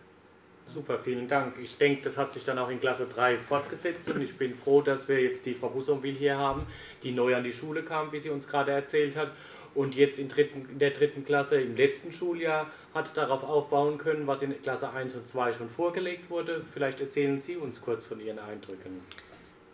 Super, 0.68 0.98
vielen 0.98 1.28
Dank. 1.28 1.54
Ich 1.62 1.78
denke, 1.78 2.02
das 2.02 2.16
hat 2.16 2.34
sich 2.34 2.44
dann 2.44 2.58
auch 2.58 2.68
in 2.68 2.80
Klasse 2.80 3.06
3 3.06 3.38
fortgesetzt 3.38 4.10
und 4.10 4.20
ich 4.20 4.36
bin 4.36 4.56
froh, 4.56 4.82
dass 4.82 5.08
wir 5.08 5.22
jetzt 5.22 5.46
die 5.46 5.54
Frau 5.54 5.68
Busonville 5.68 6.18
hier 6.18 6.36
haben, 6.36 6.66
die 7.04 7.12
neu 7.12 7.36
an 7.36 7.44
die 7.44 7.52
Schule 7.52 7.84
kam, 7.84 8.10
wie 8.10 8.18
sie 8.18 8.30
uns 8.30 8.48
gerade 8.48 8.72
erzählt 8.72 9.14
hat 9.14 9.30
und 9.76 9.94
jetzt 9.94 10.18
in, 10.18 10.28
dritten, 10.28 10.68
in 10.68 10.78
der 10.80 10.90
dritten 10.90 11.24
Klasse 11.24 11.60
im 11.60 11.76
letzten 11.76 12.10
Schuljahr 12.10 12.68
hat 12.96 13.16
darauf 13.16 13.44
aufbauen 13.44 13.98
können, 13.98 14.26
was 14.26 14.42
in 14.42 14.60
Klasse 14.62 14.90
1 14.90 15.14
und 15.14 15.28
2 15.28 15.52
schon 15.52 15.68
vorgelegt 15.68 16.30
wurde. 16.30 16.64
Vielleicht 16.72 17.00
erzählen 17.00 17.40
Sie 17.40 17.56
uns 17.56 17.80
kurz 17.80 18.06
von 18.06 18.18
Ihren 18.18 18.38
Eindrücken. 18.38 19.00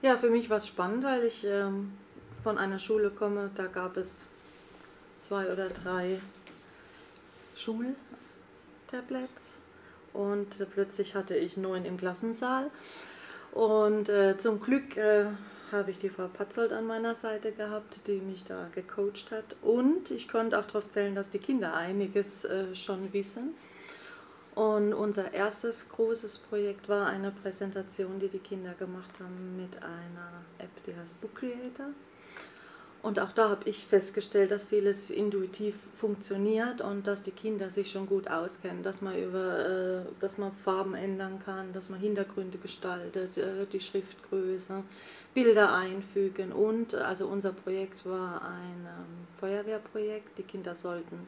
Ja, 0.03 0.17
für 0.17 0.29
mich 0.29 0.51
war 0.51 0.59
es 0.59 0.67
spannend, 0.67 1.05
weil 1.05 1.25
ich 1.25 1.47
ähm, 1.47 1.93
von 2.43 2.59
einer 2.59 2.79
Schule 2.79 3.11
komme, 3.11 3.51
da 3.55 3.67
gab 3.69 3.97
es 3.97 4.27
zwei 5.21 5.51
oder 5.51 5.69
drei 5.71 6.19
Schultablets 7.57 7.95
und 10.13 10.49
plötzlich 10.75 11.15
hatte 11.15 11.37
ich 11.37 11.57
neun 11.57 11.85
im 11.85 11.97
Klassensaal. 11.97 12.71
Und 13.53 14.09
äh, 14.09 14.37
zum 14.39 14.61
Glück 14.61 14.97
äh, 14.97 15.27
habe 15.73 15.91
ich 15.91 15.99
die 15.99 16.09
Frau 16.09 16.29
Patzold 16.29 16.73
an 16.73 16.87
meiner 16.87 17.15
Seite 17.15 17.53
gehabt, 17.53 18.07
die 18.07 18.21
mich 18.21 18.45
da 18.45 18.69
gecoacht 18.75 19.31
hat. 19.31 19.57
Und 19.63 20.11
ich 20.11 20.29
konnte 20.29 20.59
auch 20.59 20.67
darauf 20.67 20.91
zählen, 20.91 21.15
dass 21.15 21.31
die 21.31 21.39
Kinder 21.39 21.75
einiges 21.75 22.45
äh, 22.45 22.75
schon 22.75 23.13
wissen. 23.13 23.55
Und 24.55 24.93
unser 24.93 25.33
erstes 25.33 25.89
großes 25.89 26.39
Projekt 26.39 26.89
war 26.89 27.07
eine 27.07 27.31
Präsentation, 27.31 28.19
die 28.21 28.29
die 28.29 28.39
Kinder 28.39 28.75
gemacht 28.75 29.11
haben 29.19 29.57
mit 29.57 29.77
einer 29.83 30.43
App, 30.59 30.85
die 30.87 30.95
heißt 30.95 31.21
Book 31.21 31.37
Creator. 31.37 31.87
Und 33.03 33.19
auch 33.19 33.33
da 33.33 33.49
habe 33.49 33.69
ich 33.69 33.85
festgestellt, 33.85 34.53
dass 34.53 34.67
vieles 34.67 35.11
intuitiv 35.11 35.75
funktioniert 35.97 36.81
und 36.81 37.09
dass 37.09 37.25
die 37.25 37.33
Kinder 37.33 37.69
sich 37.69 37.91
schon 37.91 38.07
gut 38.07 38.29
auskennen, 38.29 38.85
dass 38.85 39.03
man 39.03 39.21
über, 39.21 39.59
äh, 39.59 40.01
dass 40.21 40.39
man 40.39 40.53
Farben 40.65 40.95
ändern 40.95 41.41
kann, 41.45 41.73
dass 41.73 41.89
man 41.89 41.99
Hintergründe 41.99 42.59
gestaltet, 42.59 43.37
äh, 43.37 43.67
die 43.73 43.81
Schriftgröße, 43.81 44.85
Bilder 45.35 45.75
einfügen 45.75 46.53
und 46.53 46.95
also 46.95 47.27
unser 47.27 47.53
Projekt 47.53 48.05
war 48.05 48.43
ein 48.43 48.87
ähm, 48.87 49.27
Feuerwehrprojekt. 49.41 50.39
Die 50.39 50.43
Kinder 50.43 50.77
sollten 50.77 51.27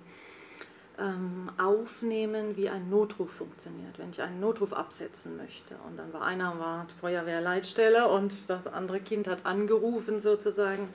ähm, 0.99 1.50
aufnehmen, 1.59 2.57
wie 2.57 2.69
ein 2.69 2.90
Notruf 2.90 3.31
funktioniert, 3.33 3.99
wenn 3.99 4.11
ich 4.11 4.23
einen 4.23 4.40
Notruf 4.40 4.73
absetzen 4.73 5.37
möchte. 5.37 5.75
Und 5.88 5.99
dann 5.99 6.12
war 6.12 6.23
einer 6.23 6.59
war 6.59 6.87
Feuerwehrleitstelle 7.00 8.09
und 8.09 8.33
das 8.49 8.66
andere 8.66 9.00
Kind 9.00 9.26
hat 9.26 9.45
angerufen 9.45 10.21
sozusagen 10.21 10.88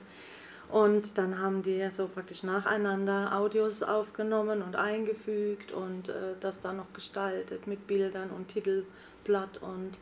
Und 0.70 1.18
dann 1.18 1.38
haben 1.38 1.62
die 1.62 1.88
so 1.90 2.06
praktisch 2.06 2.44
nacheinander 2.44 3.36
Audios 3.36 3.82
aufgenommen 3.82 4.62
und 4.62 4.76
eingefügt 4.76 5.72
und 5.72 6.10
äh, 6.10 6.34
das 6.40 6.60
dann 6.60 6.76
noch 6.76 6.92
gestaltet 6.92 7.66
mit 7.66 7.86
Bildern 7.88 8.30
und 8.30 8.48
Titelblatt. 8.48 9.60
Und 9.62 9.92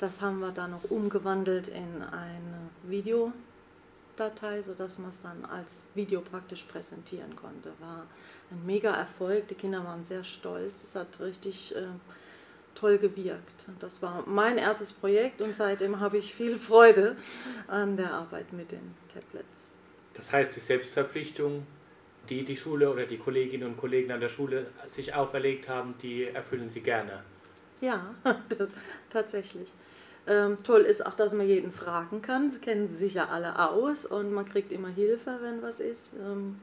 das 0.00 0.20
haben 0.20 0.40
wir 0.40 0.50
dann 0.50 0.72
noch 0.72 0.90
umgewandelt 0.90 1.68
in 1.68 2.02
eine 2.02 2.70
Videodatei, 2.84 4.62
sodass 4.62 4.98
man 4.98 5.10
es 5.10 5.22
dann 5.22 5.44
als 5.44 5.84
Video 5.94 6.20
praktisch 6.20 6.64
präsentieren 6.64 7.36
konnte. 7.36 7.70
War 7.78 8.04
ein 8.50 8.66
mega 8.66 8.90
Erfolg. 8.90 9.46
Die 9.48 9.54
Kinder 9.54 9.84
waren 9.84 10.02
sehr 10.02 10.24
stolz. 10.24 10.82
Es 10.82 10.96
hat 10.96 11.20
richtig 11.20 11.76
äh, 11.76 11.82
toll 12.74 12.98
gewirkt. 12.98 13.66
Das 13.78 14.02
war 14.02 14.24
mein 14.26 14.58
erstes 14.58 14.92
Projekt 14.92 15.40
und 15.40 15.54
seitdem 15.54 16.00
habe 16.00 16.18
ich 16.18 16.34
viel 16.34 16.58
Freude 16.58 17.16
an 17.66 17.96
der 17.96 18.12
Arbeit 18.12 18.52
mit 18.52 18.72
den 18.72 18.94
Tablets. 19.12 19.57
Das 20.18 20.32
heißt, 20.32 20.54
die 20.54 20.60
Selbstverpflichtung, 20.60 21.66
die 22.28 22.44
die 22.44 22.56
Schule 22.56 22.90
oder 22.90 23.06
die 23.06 23.16
Kolleginnen 23.16 23.68
und 23.68 23.76
Kollegen 23.78 24.12
an 24.12 24.20
der 24.20 24.28
Schule 24.28 24.66
sich 24.88 25.14
auferlegt 25.14 25.68
haben, 25.68 25.94
die 26.02 26.24
erfüllen 26.24 26.68
sie 26.68 26.80
gerne. 26.80 27.22
Ja, 27.80 28.14
das, 28.58 28.68
tatsächlich. 29.10 29.68
Ähm, 30.26 30.58
toll 30.62 30.82
ist 30.82 31.06
auch, 31.06 31.14
dass 31.14 31.32
man 31.32 31.46
jeden 31.46 31.72
fragen 31.72 32.20
kann. 32.20 32.50
Sie 32.50 32.58
kennen 32.58 32.88
sich 32.88 33.14
ja 33.14 33.28
alle 33.28 33.58
aus 33.58 34.04
und 34.04 34.32
man 34.32 34.44
kriegt 34.44 34.72
immer 34.72 34.88
Hilfe, 34.88 35.38
wenn 35.40 35.62
was 35.62 35.80
ist. 35.80 36.12
Ähm, 36.14 36.56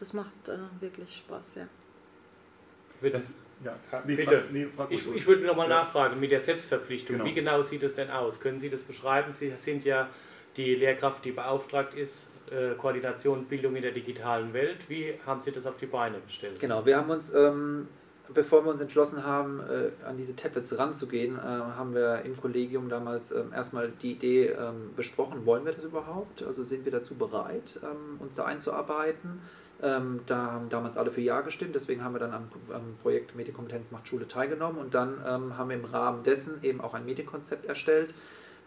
das 0.00 0.12
macht 0.14 0.48
äh, 0.48 0.56
wirklich 0.80 1.16
Spaß, 1.18 1.56
ja. 1.56 1.68
Das, 3.10 3.34
ja, 3.62 3.76
nee, 4.06 4.16
Bitte. 4.16 4.30
Frag, 4.30 4.52
nee, 4.52 4.66
frag 4.74 4.90
ich, 4.90 5.14
ich 5.14 5.26
würde 5.26 5.44
nochmal 5.46 5.68
ja. 5.68 5.82
nachfragen 5.82 6.18
mit 6.18 6.32
der 6.32 6.40
Selbstverpflichtung. 6.40 7.16
Genau. 7.16 7.28
Wie 7.28 7.34
genau 7.34 7.62
sieht 7.62 7.82
es 7.82 7.94
denn 7.94 8.10
aus? 8.10 8.40
Können 8.40 8.58
Sie 8.58 8.70
das 8.70 8.80
beschreiben? 8.80 9.32
Sie 9.38 9.50
sind 9.58 9.84
ja 9.84 10.08
die 10.56 10.74
Lehrkraft, 10.74 11.24
die 11.24 11.32
beauftragt 11.32 11.94
ist, 11.94 12.30
äh, 12.50 12.74
Koordination, 12.74 13.44
Bildung 13.46 13.76
in 13.76 13.82
der 13.82 13.92
digitalen 13.92 14.52
Welt. 14.52 14.88
Wie 14.88 15.14
haben 15.26 15.40
Sie 15.40 15.52
das 15.52 15.66
auf 15.66 15.76
die 15.76 15.86
Beine 15.86 16.20
gestellt? 16.20 16.58
Genau, 16.60 16.84
wir 16.86 16.96
haben 16.96 17.10
uns, 17.10 17.34
ähm, 17.34 17.88
bevor 18.32 18.64
wir 18.64 18.70
uns 18.70 18.80
entschlossen 18.80 19.24
haben, 19.24 19.60
äh, 19.60 20.06
an 20.06 20.16
diese 20.16 20.36
Tablets 20.36 20.78
ranzugehen, 20.78 21.36
äh, 21.36 21.40
haben 21.40 21.94
wir 21.94 22.22
im 22.22 22.36
Kollegium 22.36 22.88
damals 22.88 23.32
ähm, 23.32 23.52
erstmal 23.54 23.92
die 24.02 24.12
Idee 24.12 24.48
ähm, 24.48 24.90
besprochen, 24.96 25.46
wollen 25.46 25.64
wir 25.64 25.72
das 25.72 25.84
überhaupt? 25.84 26.42
Also 26.42 26.64
sind 26.64 26.84
wir 26.84 26.92
dazu 26.92 27.16
bereit, 27.16 27.80
ähm, 27.82 28.20
uns 28.20 28.36
da 28.36 28.44
einzuarbeiten? 28.44 29.40
Ähm, 29.82 30.20
da 30.26 30.52
haben 30.52 30.68
damals 30.68 30.96
alle 30.96 31.10
für 31.10 31.20
Ja 31.20 31.40
gestimmt, 31.40 31.74
deswegen 31.74 32.04
haben 32.04 32.14
wir 32.14 32.20
dann 32.20 32.32
am, 32.32 32.48
am 32.72 32.96
Projekt 33.02 33.34
Medienkompetenz 33.34 33.90
macht 33.90 34.08
Schule 34.08 34.26
teilgenommen 34.28 34.78
und 34.78 34.94
dann 34.94 35.18
ähm, 35.26 35.58
haben 35.58 35.68
wir 35.68 35.76
im 35.76 35.84
Rahmen 35.84 36.22
dessen 36.22 36.62
eben 36.62 36.80
auch 36.80 36.94
ein 36.94 37.04
Medienkonzept 37.04 37.66
erstellt. 37.66 38.14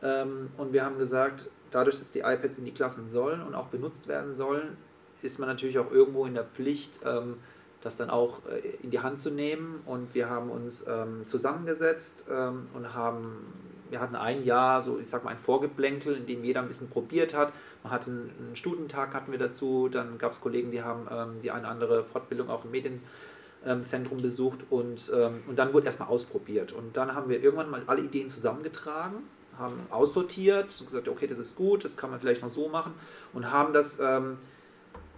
Ähm, 0.03 0.49
und 0.57 0.73
wir 0.73 0.85
haben 0.85 0.97
gesagt, 0.97 1.49
dadurch, 1.71 1.99
dass 1.99 2.11
die 2.11 2.19
iPads 2.19 2.57
in 2.57 2.65
die 2.65 2.73
Klassen 2.73 3.09
sollen 3.09 3.41
und 3.41 3.55
auch 3.55 3.67
benutzt 3.67 4.07
werden 4.07 4.33
sollen, 4.33 4.77
ist 5.21 5.39
man 5.39 5.49
natürlich 5.49 5.79
auch 5.79 5.91
irgendwo 5.91 6.25
in 6.25 6.33
der 6.33 6.43
Pflicht, 6.43 6.99
ähm, 7.05 7.37
das 7.81 7.97
dann 7.97 8.09
auch 8.09 8.39
äh, 8.47 8.83
in 8.83 8.91
die 8.91 8.99
Hand 8.99 9.21
zu 9.21 9.31
nehmen. 9.31 9.81
Und 9.85 10.13
wir 10.13 10.29
haben 10.29 10.49
uns 10.49 10.85
ähm, 10.87 11.25
zusammengesetzt 11.25 12.27
ähm, 12.31 12.63
und 12.73 12.93
haben, 12.93 13.53
wir 13.89 13.99
hatten 13.99 14.15
ein 14.15 14.43
Jahr, 14.43 14.81
so 14.81 14.99
ich 14.99 15.09
sag 15.09 15.23
mal, 15.23 15.31
ein 15.31 15.39
Vorgeplänkel, 15.39 16.15
in 16.15 16.25
dem 16.25 16.43
jeder 16.43 16.61
ein 16.61 16.67
bisschen 16.67 16.89
probiert 16.89 17.35
hat. 17.35 17.53
Man 17.83 17.91
hatte 17.91 18.09
einen, 18.09 18.55
Studentag 18.55 19.13
hatten 19.13 19.31
wir 19.31 19.39
dazu, 19.39 19.89
dann 19.89 20.17
gab 20.17 20.33
es 20.33 20.41
Kollegen, 20.41 20.71
die 20.71 20.81
haben 20.81 21.39
die 21.41 21.51
eine 21.51 21.67
andere 21.67 22.03
Fortbildung 22.03 22.49
auch 22.49 22.65
im 22.65 22.71
Medienzentrum 22.71 24.17
besucht 24.17 24.59
und, 24.71 25.09
und 25.47 25.55
dann 25.55 25.73
wurde 25.73 25.85
erstmal 25.85 26.09
ausprobiert. 26.09 26.73
Und 26.73 26.97
dann 26.97 27.15
haben 27.15 27.29
wir 27.29 27.41
irgendwann 27.41 27.69
mal 27.69 27.83
alle 27.85 28.01
Ideen 28.01 28.29
zusammengetragen 28.29 29.23
haben 29.59 29.75
aussortiert 29.89 30.67
gesagt, 30.67 31.07
okay, 31.07 31.27
das 31.27 31.37
ist 31.37 31.55
gut, 31.55 31.83
das 31.83 31.97
kann 31.97 32.09
man 32.09 32.19
vielleicht 32.19 32.41
noch 32.41 32.49
so 32.49 32.67
machen 32.67 32.93
und 33.33 33.51
haben 33.51 33.73
das 33.73 33.99
ähm, 33.99 34.37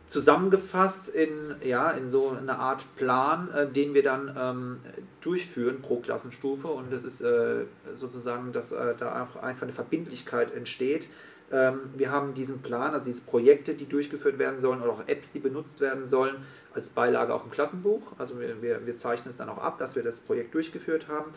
zusammengefasst 0.08 1.10
in, 1.10 1.56
ja, 1.64 1.92
in 1.92 2.10
so 2.10 2.36
eine 2.40 2.58
Art 2.58 2.84
Plan, 2.96 3.50
äh, 3.52 3.68
den 3.68 3.94
wir 3.94 4.04
dann 4.04 4.36
ähm, 4.38 4.78
durchführen 5.22 5.82
pro 5.82 5.98
Klassenstufe 6.00 6.68
und 6.68 6.92
das 6.92 7.04
ist 7.04 7.22
äh, 7.22 7.66
sozusagen, 7.96 8.52
dass 8.52 8.72
äh, 8.72 8.96
da 8.98 9.14
einfach 9.42 9.64
eine 9.64 9.74
Verbindlichkeit 9.74 10.54
entsteht. 10.54 11.08
Ähm, 11.52 11.82
wir 11.96 12.12
haben 12.12 12.34
diesen 12.34 12.62
Plan, 12.62 12.94
also 12.94 13.06
diese 13.06 13.22
Projekte, 13.22 13.74
die 13.74 13.88
durchgeführt 13.88 14.40
werden 14.40 14.60
sollen 14.60 14.82
oder 14.82 14.94
auch 14.94 15.08
Apps, 15.08 15.32
die 15.32 15.40
benutzt 15.40 15.80
werden 15.80 16.06
sollen, 16.06 16.38
als 16.74 16.90
Beilage 16.90 17.34
auch 17.34 17.46
im 17.46 17.52
Klassenbuch. 17.52 18.14
Also 18.18 18.40
wir, 18.40 18.62
wir, 18.62 18.86
wir 18.86 18.98
zeichnen 18.98 19.32
es 19.32 19.38
dann 19.38 19.50
auch 19.50 19.58
ab, 19.58 19.80
dass 19.80 19.96
wir 19.96 20.04
das 20.04 20.22
Projekt 20.22 20.54
durchgeführt 20.54 21.08
haben. 21.08 21.32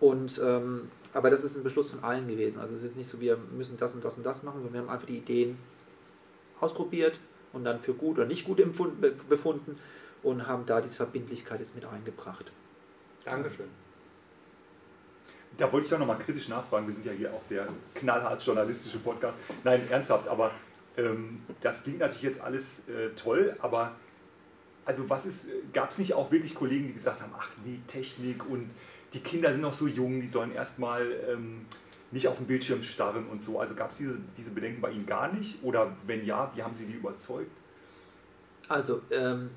Und 0.00 0.40
ähm, 0.44 0.90
aber 1.14 1.30
das 1.30 1.44
ist 1.44 1.56
ein 1.56 1.62
Beschluss 1.62 1.92
von 1.92 2.04
allen 2.04 2.28
gewesen. 2.28 2.60
Also 2.60 2.74
es 2.74 2.82
ist 2.82 2.96
nicht 2.96 3.08
so, 3.08 3.20
wir 3.20 3.36
müssen 3.36 3.78
das 3.78 3.94
und 3.94 4.04
das 4.04 4.18
und 4.18 4.26
das 4.26 4.42
machen, 4.42 4.56
sondern 4.56 4.72
wir 4.74 4.80
haben 4.80 4.90
einfach 4.90 5.06
die 5.06 5.18
Ideen 5.18 5.56
ausprobiert 6.60 7.18
und 7.52 7.64
dann 7.64 7.80
für 7.80 7.94
gut 7.94 8.18
oder 8.18 8.26
nicht 8.26 8.44
gut 8.44 8.60
befunden 9.28 9.78
und 10.22 10.46
haben 10.46 10.66
da 10.66 10.80
diese 10.80 10.96
Verbindlichkeit 10.96 11.60
jetzt 11.60 11.74
mit 11.74 11.84
eingebracht. 11.86 12.52
Dankeschön. 13.24 13.66
Da 15.56 15.72
wollte 15.72 15.86
ich 15.86 15.90
doch 15.90 15.98
nochmal 15.98 16.18
kritisch 16.18 16.48
nachfragen. 16.48 16.86
Wir 16.86 16.92
sind 16.92 17.06
ja 17.06 17.12
hier 17.12 17.32
auch 17.32 17.42
der 17.48 17.66
knallhart 17.94 18.42
journalistische 18.42 18.98
Podcast. 18.98 19.38
Nein, 19.64 19.88
ernsthaft, 19.88 20.28
aber 20.28 20.50
ähm, 20.98 21.40
das 21.62 21.84
klingt 21.84 22.00
natürlich 22.00 22.22
jetzt 22.22 22.42
alles 22.42 22.88
äh, 22.90 23.10
toll, 23.16 23.56
aber 23.60 23.96
also 24.84 25.08
was 25.08 25.26
ist, 25.26 25.48
gab 25.72 25.90
es 25.90 25.98
nicht 25.98 26.14
auch 26.14 26.30
wirklich 26.30 26.54
Kollegen, 26.54 26.86
die 26.88 26.92
gesagt 26.92 27.22
haben, 27.22 27.32
ach 27.36 27.48
nee, 27.64 27.80
Technik 27.88 28.48
und 28.48 28.70
die 29.12 29.20
Kinder 29.20 29.52
sind 29.52 29.62
noch 29.62 29.72
so 29.72 29.86
jung, 29.86 30.20
die 30.20 30.28
sollen 30.28 30.52
erstmal 30.52 31.10
ähm, 31.28 31.66
nicht 32.10 32.28
auf 32.28 32.36
den 32.36 32.46
Bildschirm 32.46 32.82
starren 32.82 33.26
und 33.28 33.42
so. 33.42 33.60
Also 33.60 33.74
gab 33.74 33.90
es 33.90 33.98
diese, 33.98 34.18
diese 34.36 34.50
Bedenken 34.50 34.80
bei 34.80 34.90
Ihnen 34.90 35.06
gar 35.06 35.32
nicht? 35.32 35.62
Oder 35.62 35.96
wenn 36.06 36.24
ja, 36.24 36.50
wie 36.54 36.62
haben 36.62 36.74
Sie 36.74 36.86
die 36.86 36.94
überzeugt? 36.94 37.50
Also, 38.68 39.00
ähm, 39.10 39.50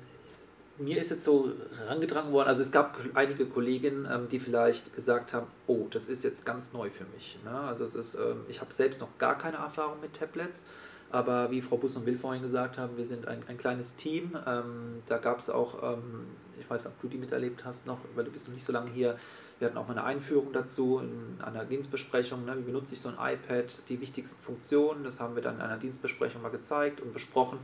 mir 0.78 0.98
ist 0.98 1.10
jetzt 1.10 1.24
so 1.24 1.52
herangetragen 1.78 2.32
worden, 2.32 2.48
also 2.48 2.62
es 2.62 2.72
gab 2.72 2.98
einige 3.14 3.46
Kolleginnen, 3.46 4.08
ähm, 4.10 4.28
die 4.30 4.40
vielleicht 4.40 4.94
gesagt 4.94 5.34
haben, 5.34 5.46
oh, 5.66 5.86
das 5.90 6.08
ist 6.08 6.24
jetzt 6.24 6.46
ganz 6.46 6.72
neu 6.72 6.90
für 6.90 7.04
mich. 7.14 7.38
Ne? 7.44 7.50
Also 7.50 7.84
es 7.84 7.94
ist, 7.94 8.14
ähm, 8.14 8.44
ich 8.48 8.60
habe 8.60 8.72
selbst 8.72 9.00
noch 9.00 9.18
gar 9.18 9.36
keine 9.36 9.58
Erfahrung 9.58 10.00
mit 10.00 10.14
Tablets, 10.14 10.70
aber 11.10 11.50
wie 11.50 11.60
Frau 11.60 11.76
Bus 11.76 11.96
und 11.96 12.06
Will 12.06 12.18
vorhin 12.18 12.42
gesagt 12.42 12.78
haben, 12.78 12.96
wir 12.96 13.04
sind 13.04 13.28
ein, 13.28 13.42
ein 13.48 13.58
kleines 13.58 13.96
Team. 13.96 14.38
Ähm, 14.46 15.02
da 15.06 15.18
gab 15.18 15.40
es 15.40 15.50
auch, 15.50 15.94
ähm, 15.94 16.26
ich 16.60 16.70
weiß 16.70 16.86
ob 16.86 17.00
du 17.00 17.08
die 17.08 17.18
miterlebt 17.18 17.64
hast 17.64 17.86
noch, 17.86 17.98
weil 18.14 18.24
du 18.24 18.30
bist 18.30 18.46
noch 18.48 18.54
nicht 18.54 18.64
so 18.64 18.72
lange 18.72 18.90
hier, 18.90 19.18
wir 19.58 19.68
hatten 19.68 19.76
auch 19.76 19.86
mal 19.86 19.92
eine 19.92 20.04
Einführung 20.04 20.52
dazu 20.52 21.00
in 21.00 21.42
einer 21.42 21.66
Dienstbesprechung. 21.66 22.46
Ne? 22.46 22.56
Wie 22.56 22.62
benutze 22.62 22.94
ich 22.94 23.00
so 23.00 23.10
ein 23.10 23.34
iPad, 23.34 23.88
die 23.90 24.00
wichtigsten 24.00 24.40
Funktionen. 24.40 25.04
Das 25.04 25.20
haben 25.20 25.34
wir 25.34 25.42
dann 25.42 25.56
in 25.56 25.60
einer 25.60 25.76
Dienstbesprechung 25.76 26.40
mal 26.40 26.48
gezeigt 26.48 27.00
und 27.00 27.12
besprochen. 27.12 27.58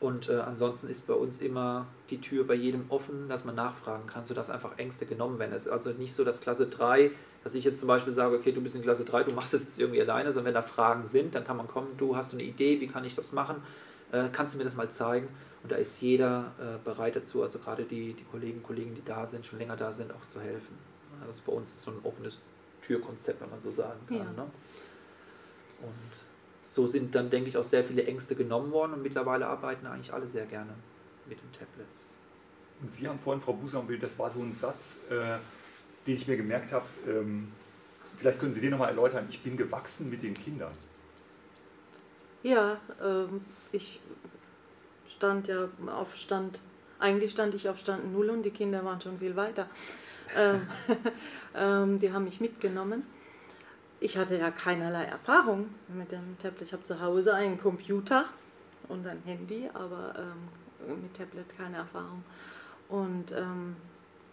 Und 0.00 0.28
äh, 0.28 0.36
ansonsten 0.36 0.88
ist 0.88 1.06
bei 1.06 1.14
uns 1.14 1.40
immer 1.40 1.86
die 2.10 2.20
Tür 2.20 2.46
bei 2.46 2.54
jedem 2.54 2.86
offen, 2.88 3.28
dass 3.28 3.44
man 3.44 3.54
nachfragen 3.54 4.06
kann, 4.06 4.24
sodass 4.24 4.50
einfach 4.50 4.78
Ängste 4.78 5.06
genommen 5.06 5.38
werden. 5.38 5.52
Es 5.52 5.66
ist 5.66 5.72
also 5.72 5.90
nicht 5.90 6.14
so, 6.14 6.24
dass 6.24 6.40
Klasse 6.40 6.66
3, 6.66 7.10
dass 7.42 7.54
ich 7.54 7.64
jetzt 7.64 7.78
zum 7.78 7.88
Beispiel 7.88 8.12
sage, 8.12 8.36
okay, 8.36 8.52
du 8.52 8.60
bist 8.60 8.74
in 8.74 8.82
Klasse 8.82 9.04
3, 9.04 9.24
du 9.24 9.32
machst 9.32 9.54
es 9.54 9.66
jetzt 9.66 9.78
irgendwie 9.78 10.00
alleine, 10.00 10.32
sondern 10.32 10.46
wenn 10.46 10.54
da 10.54 10.62
Fragen 10.62 11.06
sind, 11.06 11.34
dann 11.34 11.44
kann 11.44 11.56
man 11.56 11.68
kommen, 11.68 11.88
du 11.96 12.16
hast 12.16 12.32
eine 12.32 12.42
Idee, 12.42 12.80
wie 12.80 12.88
kann 12.88 13.04
ich 13.04 13.14
das 13.14 13.32
machen, 13.32 13.56
äh, 14.12 14.24
kannst 14.32 14.54
du 14.54 14.58
mir 14.58 14.64
das 14.64 14.74
mal 14.74 14.90
zeigen? 14.90 15.28
Und 15.64 15.72
da 15.72 15.76
ist 15.76 16.02
jeder 16.02 16.52
äh, 16.60 16.76
bereit 16.84 17.16
dazu, 17.16 17.42
also 17.42 17.58
gerade 17.58 17.84
die, 17.84 18.12
die 18.12 18.24
Kolleginnen 18.24 18.58
und 18.58 18.66
Kollegen, 18.66 18.94
die 18.94 19.02
da 19.02 19.26
sind, 19.26 19.46
schon 19.46 19.58
länger 19.58 19.76
da 19.76 19.90
sind, 19.90 20.12
auch 20.12 20.28
zu 20.28 20.38
helfen. 20.38 20.76
Das 21.26 21.40
bei 21.40 21.52
uns 21.54 21.70
ist 21.70 21.82
so 21.82 21.90
ein 21.90 22.00
offenes 22.04 22.38
Türkonzept, 22.82 23.40
wenn 23.40 23.48
man 23.48 23.60
so 23.60 23.70
sagen 23.70 23.98
kann. 24.06 24.18
Ja. 24.18 24.24
Ne? 24.24 24.42
Und 25.80 26.12
so 26.60 26.86
sind 26.86 27.14
dann, 27.14 27.30
denke 27.30 27.48
ich, 27.48 27.56
auch 27.56 27.64
sehr 27.64 27.82
viele 27.82 28.04
Ängste 28.04 28.34
genommen 28.34 28.72
worden 28.72 28.92
und 28.92 29.02
mittlerweile 29.02 29.46
arbeiten 29.46 29.86
eigentlich 29.86 30.12
alle 30.12 30.28
sehr 30.28 30.44
gerne 30.44 30.74
mit 31.26 31.38
den 31.40 31.50
Tablets. 31.52 32.18
Und 32.82 32.92
Sie 32.92 33.08
haben 33.08 33.18
vorhin, 33.18 33.42
Frau 33.42 33.54
Busambild, 33.54 34.02
das 34.02 34.18
war 34.18 34.30
so 34.30 34.40
ein 34.40 34.52
Satz, 34.52 35.10
äh, 35.10 35.38
den 36.06 36.16
ich 36.16 36.28
mir 36.28 36.36
gemerkt 36.36 36.72
habe, 36.72 36.84
ähm, 37.08 37.50
vielleicht 38.18 38.38
können 38.38 38.52
Sie 38.52 38.60
den 38.60 38.70
nochmal 38.70 38.90
erläutern, 38.90 39.26
ich 39.30 39.42
bin 39.42 39.56
gewachsen 39.56 40.10
mit 40.10 40.22
den 40.22 40.34
Kindern. 40.34 40.72
Ja, 42.42 42.78
ähm, 43.02 43.40
ich 43.72 44.00
stand 45.24 45.48
ja 45.48 45.68
auf 45.86 46.16
Stand, 46.16 46.60
eigentlich 46.98 47.32
stand 47.32 47.54
ich 47.54 47.68
auf 47.68 47.78
Stand 47.78 48.12
0 48.12 48.28
und 48.28 48.42
die 48.42 48.50
Kinder 48.50 48.84
waren 48.84 49.00
schon 49.00 49.18
viel 49.18 49.36
weiter. 49.36 49.68
Ähm, 50.36 50.66
ähm, 51.54 52.00
die 52.00 52.10
haben 52.10 52.24
mich 52.24 52.40
mitgenommen. 52.40 53.04
Ich 54.00 54.16
hatte 54.18 54.36
ja 54.36 54.50
keinerlei 54.50 55.04
Erfahrung 55.04 55.68
mit 55.86 56.10
dem 56.10 56.36
Tablet. 56.42 56.62
Ich 56.62 56.72
habe 56.72 56.82
zu 56.82 57.00
Hause 57.00 57.34
einen 57.34 57.60
Computer 57.60 58.24
und 58.88 59.06
ein 59.06 59.22
Handy, 59.24 59.68
aber 59.72 60.14
ähm, 60.18 61.02
mit 61.02 61.14
Tablet 61.14 61.56
keine 61.56 61.76
Erfahrung. 61.76 62.24
Und 62.88 63.30
ähm, 63.32 63.76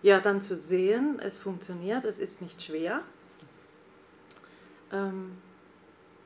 ja, 0.01 0.21
dann 0.21 0.41
zu 0.41 0.55
sehen, 0.55 1.19
es 1.21 1.37
funktioniert, 1.37 2.05
es 2.05 2.17
ist 2.17 2.41
nicht 2.41 2.63
schwer. 2.63 3.01
Ähm, 4.91 5.33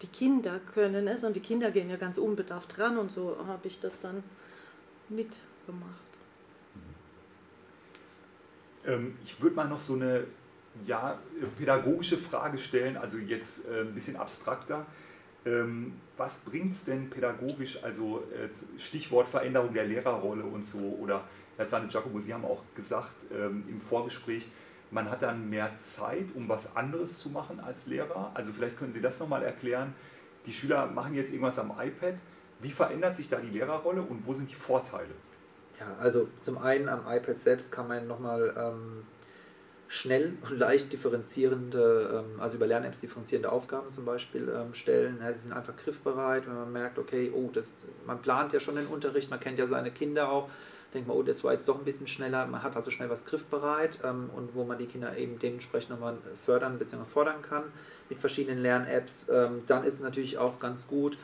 die 0.04 0.08
Kinder 0.08 0.62
können 0.74 1.08
es 1.08 1.26
und 1.26 1.36
die 1.36 1.42
Kinder 1.42 1.72
gehen 1.72 1.90
ja 1.90 1.98
ganz 1.98 2.18
unbedarft 2.18 2.80
ran 2.80 2.98
und 2.98 3.12
so 3.12 3.36
habe 3.48 3.68
ich 3.68 3.82
das 3.82 4.00
dann 4.00 4.24
mitgemacht. 5.10 6.06
Ähm, 8.86 9.18
ich 9.24 9.42
würde 9.42 9.56
mal 9.56 9.68
noch 9.68 9.80
so 9.80 9.94
eine 9.94 10.26
ja, 10.86 11.20
pädagogische 11.58 12.18
Frage 12.18 12.58
stellen, 12.58 12.98
also 12.98 13.18
jetzt 13.18 13.68
äh, 13.70 13.82
ein 13.82 13.94
bisschen 13.94 14.16
abstrakter. 14.18 14.86
Ähm, 15.46 15.94
was 16.18 16.46
bringt 16.46 16.74
es 16.74 16.86
denn 16.86 17.10
pädagogisch, 17.10 17.84
also 17.84 18.24
äh, 18.34 18.50
Stichwort 18.80 19.30
Veränderung 19.30 19.74
der 19.74 19.86
Lehrerrolle 19.86 20.44
und 20.44 20.68
so, 20.68 20.80
oder 21.00 21.24
Herr 21.58 21.68
Sane 21.68 21.88
Giacomo, 21.88 22.20
Sie 22.20 22.34
haben 22.34 22.46
auch 22.46 22.64
gesagt 22.76 23.16
ähm, 23.32 23.64
im 23.70 23.80
Vorgespräch, 23.80 24.48
man 24.92 25.10
hat 25.10 25.22
dann 25.22 25.50
mehr 25.50 25.72
Zeit, 25.80 26.26
um 26.36 26.48
was 26.50 26.76
anderes 26.76 27.20
zu 27.20 27.30
machen 27.30 27.60
als 27.60 27.88
Lehrer. 27.88 28.32
Also 28.34 28.54
vielleicht 28.54 28.78
können 28.78 28.94
Sie 28.94 29.02
das 29.02 29.20
nochmal 29.20 29.44
erklären. 29.44 29.94
Die 30.46 30.54
Schüler 30.54 30.88
machen 30.88 31.16
jetzt 31.16 31.32
irgendwas 31.32 31.60
am 31.60 31.72
iPad. 31.72 32.16
Wie 32.60 32.72
verändert 32.72 33.18
sich 33.18 33.30
da 33.30 33.38
die 33.38 33.50
Lehrerrolle 33.50 34.02
und 34.02 34.26
wo 34.26 34.34
sind 34.34 34.50
die 34.50 34.56
Vorteile? 34.56 35.14
Ja, 35.80 35.88
also 36.00 36.28
zum 36.42 36.58
einen 36.58 36.88
am 36.88 37.02
iPad 37.08 37.38
selbst 37.38 37.72
kann 37.72 37.88
man 37.88 38.08
nochmal 38.08 38.54
ähm, 38.58 39.04
schnell 39.88 40.38
und 40.42 40.58
leicht 40.58 40.92
differenzierende, 40.92 42.24
ähm, 42.34 42.42
also 42.42 42.56
über 42.56 42.68
Lern-Apps 42.68 43.02
differenzierende 43.02 43.52
Aufgaben 43.52 43.92
zum 43.92 44.06
Beispiel 44.06 44.50
ähm, 44.50 44.74
stellen. 44.74 45.20
Ja, 45.22 45.34
sie 45.34 45.40
sind 45.40 45.54
einfach 45.54 45.76
griffbereit, 45.76 46.48
wenn 46.48 46.56
man 46.56 46.72
merkt, 46.72 46.98
okay, 46.98 47.32
oh, 47.34 47.50
das, 47.54 47.76
man 48.06 48.22
plant 48.22 48.54
ja 48.54 48.60
schon 48.60 48.76
den 48.76 48.88
Unterricht, 48.88 49.30
man 49.30 49.40
kennt 49.40 49.60
ja 49.60 49.68
seine 49.68 49.92
Kinder 49.92 50.32
auch, 50.32 50.50
denkt 50.94 51.08
man, 51.08 51.18
oh, 51.18 51.24
das 51.24 51.44
war 51.44 51.54
jetzt 51.54 51.68
doch 51.68 51.78
ein 51.78 51.86
bisschen 51.86 52.08
schneller, 52.08 52.46
man 52.48 52.64
hat 52.64 52.76
also 52.76 52.90
schnell 52.90 53.10
was 53.10 53.26
griffbereit 53.26 54.00
ähm, 54.04 54.30
und 54.36 54.56
wo 54.56 54.64
man 54.64 54.78
die 54.78 54.88
Kinder 54.88 55.18
eben 55.18 55.40
dementsprechend 55.40 55.92
nochmal 55.92 56.18
fördern 56.46 56.80
bzw. 56.80 57.04
fordern 57.06 57.42
kann 57.42 57.64
mit 58.10 58.20
verschiedenen 58.20 58.62
Lern-Apps. 58.62 59.30
Ähm, 59.30 59.64
dann 59.68 59.84
ist 59.84 59.96
es 59.96 60.02
natürlich 60.02 60.38
auch 60.38 60.60
ganz 60.60 60.88
gut, 60.88 61.18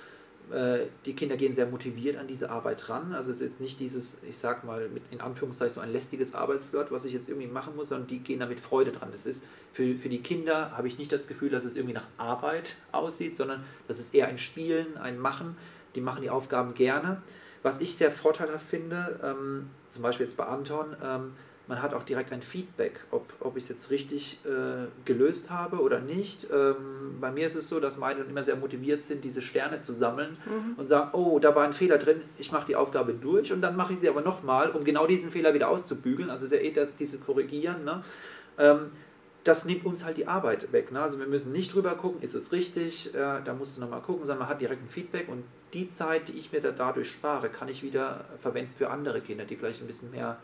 die 1.05 1.13
Kinder 1.13 1.37
gehen 1.37 1.55
sehr 1.55 1.67
motiviert 1.67 2.17
an 2.17 2.27
diese 2.27 2.49
Arbeit 2.49 2.89
ran. 2.89 3.13
Also 3.13 3.31
es 3.31 3.39
ist 3.39 3.47
jetzt 3.47 3.61
nicht 3.61 3.79
dieses, 3.79 4.23
ich 4.23 4.37
sag 4.37 4.63
mal, 4.65 4.89
mit 4.89 5.03
in 5.11 5.21
Anführungszeichen 5.21 5.75
so 5.75 5.81
ein 5.81 5.91
lästiges 5.91 6.35
Arbeitsblatt, 6.35 6.91
was 6.91 7.05
ich 7.05 7.13
jetzt 7.13 7.29
irgendwie 7.29 7.47
machen 7.47 7.75
muss, 7.75 7.89
sondern 7.89 8.07
die 8.07 8.19
gehen 8.19 8.39
da 8.39 8.45
mit 8.45 8.59
Freude 8.59 8.91
dran. 8.91 9.09
Das 9.11 9.25
ist 9.25 9.47
für, 9.71 9.95
für 9.95 10.09
die 10.09 10.19
Kinder 10.19 10.71
habe 10.75 10.87
ich 10.87 10.97
nicht 10.97 11.13
das 11.13 11.27
Gefühl, 11.27 11.49
dass 11.49 11.63
es 11.63 11.75
irgendwie 11.75 11.93
nach 11.93 12.07
Arbeit 12.17 12.75
aussieht, 12.91 13.37
sondern 13.37 13.63
das 13.87 13.99
ist 13.99 14.13
eher 14.13 14.27
ein 14.27 14.37
Spielen, 14.37 14.97
ein 14.97 15.17
Machen. 15.17 15.55
Die 15.95 16.01
machen 16.01 16.21
die 16.21 16.29
Aufgaben 16.29 16.73
gerne. 16.73 17.21
Was 17.63 17.79
ich 17.79 17.95
sehr 17.95 18.11
vorteilhaft 18.11 18.67
finde, 18.67 19.19
ähm, 19.23 19.69
zum 19.87 20.01
Beispiel 20.01 20.25
jetzt 20.25 20.35
bei 20.35 20.45
Anton, 20.45 20.95
ähm, 21.03 21.33
man 21.67 21.81
hat 21.81 21.93
auch 21.93 22.03
direkt 22.03 22.33
ein 22.33 22.41
Feedback, 22.41 22.99
ob, 23.11 23.31
ob 23.39 23.55
ich 23.55 23.63
es 23.63 23.69
jetzt 23.69 23.91
richtig 23.91 24.39
äh, 24.45 24.87
gelöst 25.05 25.51
habe 25.51 25.79
oder 25.79 25.99
nicht. 25.99 26.49
Ähm, 26.51 27.17
bei 27.19 27.31
mir 27.31 27.47
ist 27.47 27.55
es 27.55 27.69
so, 27.69 27.79
dass 27.79 27.97
meine 27.97 28.21
immer 28.21 28.43
sehr 28.43 28.55
motiviert 28.55 29.03
sind, 29.03 29.23
diese 29.23 29.41
Sterne 29.41 29.81
zu 29.81 29.93
sammeln 29.93 30.37
mhm. 30.45 30.73
und 30.77 30.87
sagen, 30.87 31.11
oh, 31.13 31.39
da 31.39 31.55
war 31.55 31.63
ein 31.63 31.73
Fehler 31.73 31.97
drin, 31.97 32.21
ich 32.37 32.51
mache 32.51 32.67
die 32.67 32.75
Aufgabe 32.75 33.13
durch 33.13 33.53
und 33.53 33.61
dann 33.61 33.75
mache 33.75 33.93
ich 33.93 33.99
sie 33.99 34.09
aber 34.09 34.21
nochmal, 34.21 34.71
um 34.71 34.83
genau 34.83 35.07
diesen 35.07 35.31
Fehler 35.31 35.53
wieder 35.53 35.69
auszubügeln. 35.69 36.29
Also 36.29 36.45
ist 36.45 36.51
ja 36.51 36.59
eh 36.59 36.71
das, 36.71 36.97
dieses 36.97 37.23
Korrigieren. 37.23 37.83
Ne? 37.85 38.03
Ähm, 38.57 38.91
das 39.43 39.65
nimmt 39.65 39.85
uns 39.85 40.03
halt 40.03 40.17
die 40.17 40.27
Arbeit 40.27 40.71
weg. 40.71 40.91
Ne? 40.91 41.01
Also 41.01 41.19
wir 41.19 41.27
müssen 41.27 41.51
nicht 41.51 41.73
drüber 41.73 41.95
gucken, 41.95 42.21
ist 42.21 42.35
es 42.35 42.51
richtig, 42.51 43.15
äh, 43.15 43.41
da 43.43 43.53
musst 43.57 43.77
du 43.77 43.81
nochmal 43.81 44.01
gucken, 44.01 44.25
sondern 44.25 44.39
man 44.39 44.49
hat 44.49 44.61
direkt 44.61 44.83
ein 44.83 44.89
Feedback 44.89 45.29
und 45.29 45.43
die 45.73 45.89
Zeit, 45.89 46.27
die 46.27 46.33
ich 46.33 46.51
mir 46.51 46.61
da 46.61 46.71
dadurch 46.71 47.09
spare, 47.09 47.49
kann 47.49 47.69
ich 47.69 47.81
wieder 47.81 48.25
verwenden 48.41 48.73
für 48.77 48.89
andere 48.89 49.21
Kinder, 49.21 49.45
die 49.45 49.55
vielleicht 49.55 49.81
ein 49.81 49.87
bisschen 49.87 50.11
mehr 50.11 50.37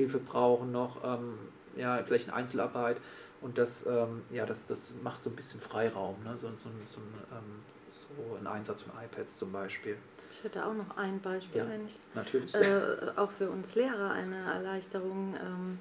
Hilfe 0.00 0.18
brauchen 0.18 0.72
noch, 0.72 1.04
ähm, 1.04 1.38
ja, 1.76 2.02
vielleicht 2.04 2.28
eine 2.28 2.36
Einzelarbeit. 2.36 2.96
Und 3.40 3.56
das, 3.56 3.86
ähm, 3.86 4.22
ja, 4.30 4.44
das, 4.44 4.66
das 4.66 4.96
macht 5.02 5.22
so 5.22 5.30
ein 5.30 5.36
bisschen 5.36 5.60
Freiraum, 5.60 6.16
ne? 6.24 6.36
so, 6.36 6.48
so, 6.48 6.68
so, 6.86 7.00
ein, 7.00 7.14
ähm, 7.32 7.62
so 7.90 8.36
ein 8.38 8.46
Einsatz 8.46 8.82
von 8.82 8.92
iPads 9.02 9.38
zum 9.38 9.52
Beispiel. 9.52 9.96
Ich 10.32 10.44
hätte 10.44 10.64
auch 10.64 10.74
noch 10.74 10.96
ein 10.96 11.20
Beispiel, 11.20 11.62
ja, 11.62 11.68
wenn 11.68 11.86
ich 11.86 11.96
natürlich. 12.14 12.54
Äh, 12.54 13.12
auch 13.16 13.30
für 13.30 13.50
uns 13.50 13.74
Lehrer 13.74 14.10
eine 14.10 14.36
Erleichterung. 14.36 15.34
Ähm, 15.36 15.78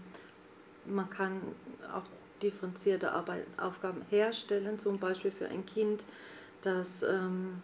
man 0.86 1.10
kann 1.10 1.42
auch 1.94 2.04
differenzierte 2.42 3.12
Arbeit, 3.12 3.46
Aufgaben 3.58 4.02
herstellen, 4.10 4.80
zum 4.80 4.98
Beispiel 4.98 5.32
für 5.32 5.48
ein 5.48 5.66
Kind, 5.66 6.04
das 6.62 7.04
ähm, 7.04 7.62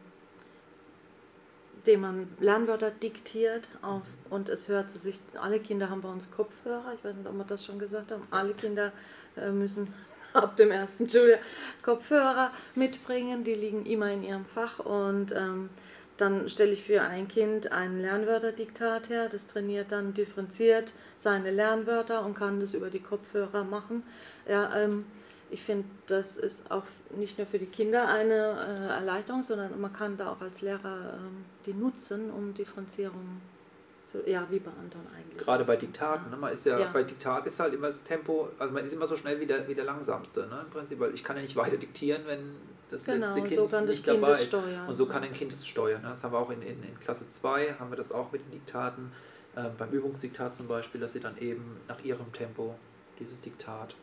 dem 1.88 2.02
man 2.02 2.28
Lernwörter 2.40 2.92
diktiert 2.92 3.68
auf, 3.82 4.04
und 4.30 4.50
es 4.50 4.68
hört 4.68 4.92
sich, 4.92 5.20
alle 5.42 5.60
Kinder 5.60 5.90
haben 5.90 6.02
bei 6.02 6.10
uns 6.10 6.32
Kopfhörer, 6.32 6.94
ich 6.96 7.04
weiß 7.04 7.16
nicht, 7.16 7.28
ob 7.28 7.36
wir 7.36 7.46
das 7.46 7.66
schon 7.66 7.80
gesagt 7.80 8.12
haben, 8.12 8.28
alle 8.32 8.54
Kinder 8.54 8.92
äh, 9.38 9.52
müssen 9.52 9.94
ab 10.34 10.56
dem 10.58 10.72
ersten 10.72 11.10
Schuljahr 11.10 11.40
Kopfhörer 11.82 12.52
mitbringen, 12.76 13.44
die 13.44 13.56
liegen 13.56 13.86
immer 13.86 14.12
in 14.12 14.24
ihrem 14.24 14.46
Fach. 14.46 14.80
Und 14.80 15.34
ähm, 15.34 15.70
dann 16.18 16.50
stelle 16.50 16.72
ich 16.72 16.84
für 16.84 17.02
ein 17.02 17.28
Kind 17.28 17.72
ein 17.72 18.02
Lernwörterdiktat 18.02 19.10
her, 19.10 19.28
das 19.30 19.48
trainiert 19.48 19.92
dann 19.92 20.14
differenziert 20.14 20.94
seine 21.20 21.52
Lernwörter 21.52 22.26
und 22.26 22.36
kann 22.36 22.60
das 22.60 22.74
über 22.74 22.90
die 22.90 23.02
Kopfhörer 23.02 23.64
machen. 23.64 24.04
Ja, 24.48 24.76
ähm, 24.76 25.06
ich 25.56 25.64
finde, 25.64 25.88
das 26.08 26.36
ist 26.36 26.70
auch 26.70 26.84
nicht 27.16 27.38
nur 27.38 27.48
für 27.48 27.60
die 27.60 27.66
Kinder 27.66 28.10
eine 28.10 28.34
äh, 28.34 28.94
Erleichterung, 28.94 29.42
sondern 29.42 29.80
man 29.80 29.94
kann 29.94 30.18
da 30.18 30.30
auch 30.30 30.42
als 30.42 30.62
Lehrer 30.62 31.14
ähm, 31.14 31.46
die 31.66 31.74
nutzen, 31.74 32.30
um 32.30 32.54
Differenzierung 32.54 33.40
zu, 34.12 34.30
ja, 34.30 34.46
wie 34.50 34.60
bei 34.60 34.72
anderen 34.72 35.08
eigentlich. 35.16 35.42
Gerade 35.42 35.64
bei 35.64 35.78
Diktaten, 35.78 36.30
ne? 36.30 36.36
man 36.36 36.52
ist 36.52 36.66
ja, 36.66 36.78
ja, 36.78 36.90
bei 36.92 37.04
Diktat 37.04 37.46
ist 37.48 37.58
halt 37.62 37.74
immer 37.74 37.88
das 37.88 38.04
Tempo, 38.04 38.50
also 38.60 38.74
man 38.74 38.84
ist 38.84 38.92
immer 38.92 39.08
so 39.08 39.16
schnell 39.16 39.40
wie 39.40 39.46
der, 39.46 39.66
wie 39.66 39.76
der 39.76 39.86
langsamste, 39.86 40.42
ne? 40.42 40.66
im 40.66 40.70
Prinzip, 40.72 41.00
weil 41.00 41.14
ich 41.14 41.24
kann 41.24 41.38
ja 41.38 41.42
nicht 41.42 41.56
weiter 41.56 41.78
diktieren, 41.78 42.24
wenn 42.26 42.56
das 42.92 43.06
genau, 43.06 43.34
letzte 43.34 43.56
Kind 43.56 43.72
so 43.72 43.80
nicht 43.80 44.06
dabei 44.06 44.32
ist. 44.34 44.48
Steuern. 44.50 44.90
Und 44.90 44.94
so 44.94 45.06
kann 45.06 45.24
ein 45.24 45.34
Kind 45.34 45.54
es 45.54 45.66
steuern. 45.66 46.02
Ne? 46.02 46.10
Das 46.10 46.22
haben 46.26 46.34
wir 46.34 46.40
auch 46.40 46.52
in, 46.52 46.62
in, 46.64 46.84
in 46.84 47.00
Klasse 47.00 47.30
2, 47.30 47.76
haben 47.80 47.92
wir 47.92 47.98
das 47.98 48.12
auch 48.12 48.34
mit 48.34 48.44
den 48.46 48.52
Diktaten, 48.52 49.14
äh, 49.56 49.70
beim 49.78 49.92
Übungsdiktat 49.92 50.54
zum 50.54 50.68
Beispiel, 50.68 51.00
dass 51.00 51.14
sie 51.14 51.22
dann 51.22 51.38
eben 51.38 51.78
nach 51.88 52.04
ihrem 52.04 52.34
Tempo 52.34 52.76
dieses 53.20 53.40
Diktat 53.40 53.96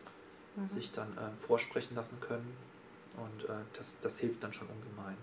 mhm. 0.57 0.67
sich 0.67 0.93
dann 0.93 1.09
äh, 1.17 1.31
vorsprechen 1.47 1.95
lassen 1.95 2.21
können. 2.21 2.57
Und 3.17 3.45
äh, 3.49 3.53
das, 3.77 4.01
das 4.01 4.19
hilft 4.19 4.43
dann 4.43 4.53
schon 4.53 4.69
ungemein. 4.69 5.17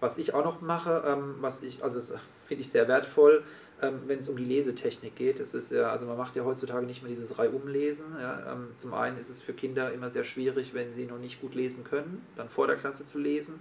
Was 0.00 0.18
ich 0.18 0.34
auch 0.34 0.44
noch 0.44 0.60
mache, 0.60 1.02
ähm, 1.06 1.36
was 1.40 1.62
ich, 1.62 1.82
also 1.82 2.00
finde 2.46 2.62
ich 2.62 2.70
sehr 2.70 2.88
wertvoll, 2.88 3.42
ähm, 3.82 4.00
wenn 4.06 4.20
es 4.20 4.28
um 4.28 4.36
die 4.36 4.44
Lesetechnik 4.44 5.16
geht. 5.16 5.40
Es 5.40 5.54
ist 5.54 5.72
ja, 5.72 5.90
also 5.90 6.06
man 6.06 6.16
macht 6.16 6.36
ja 6.36 6.44
heutzutage 6.44 6.86
nicht 6.86 7.02
mehr 7.02 7.10
dieses 7.10 7.38
Reihumlesen. 7.38 8.06
Ja. 8.20 8.52
Ähm, 8.52 8.68
zum 8.76 8.94
einen 8.94 9.18
ist 9.18 9.28
es 9.28 9.42
für 9.42 9.52
Kinder 9.52 9.92
immer 9.92 10.10
sehr 10.10 10.24
schwierig, 10.24 10.74
wenn 10.74 10.94
sie 10.94 11.06
noch 11.06 11.18
nicht 11.18 11.40
gut 11.40 11.54
lesen 11.54 11.84
können, 11.84 12.24
dann 12.36 12.48
vor 12.48 12.66
der 12.66 12.76
Klasse 12.76 13.06
zu 13.06 13.18
lesen. 13.18 13.60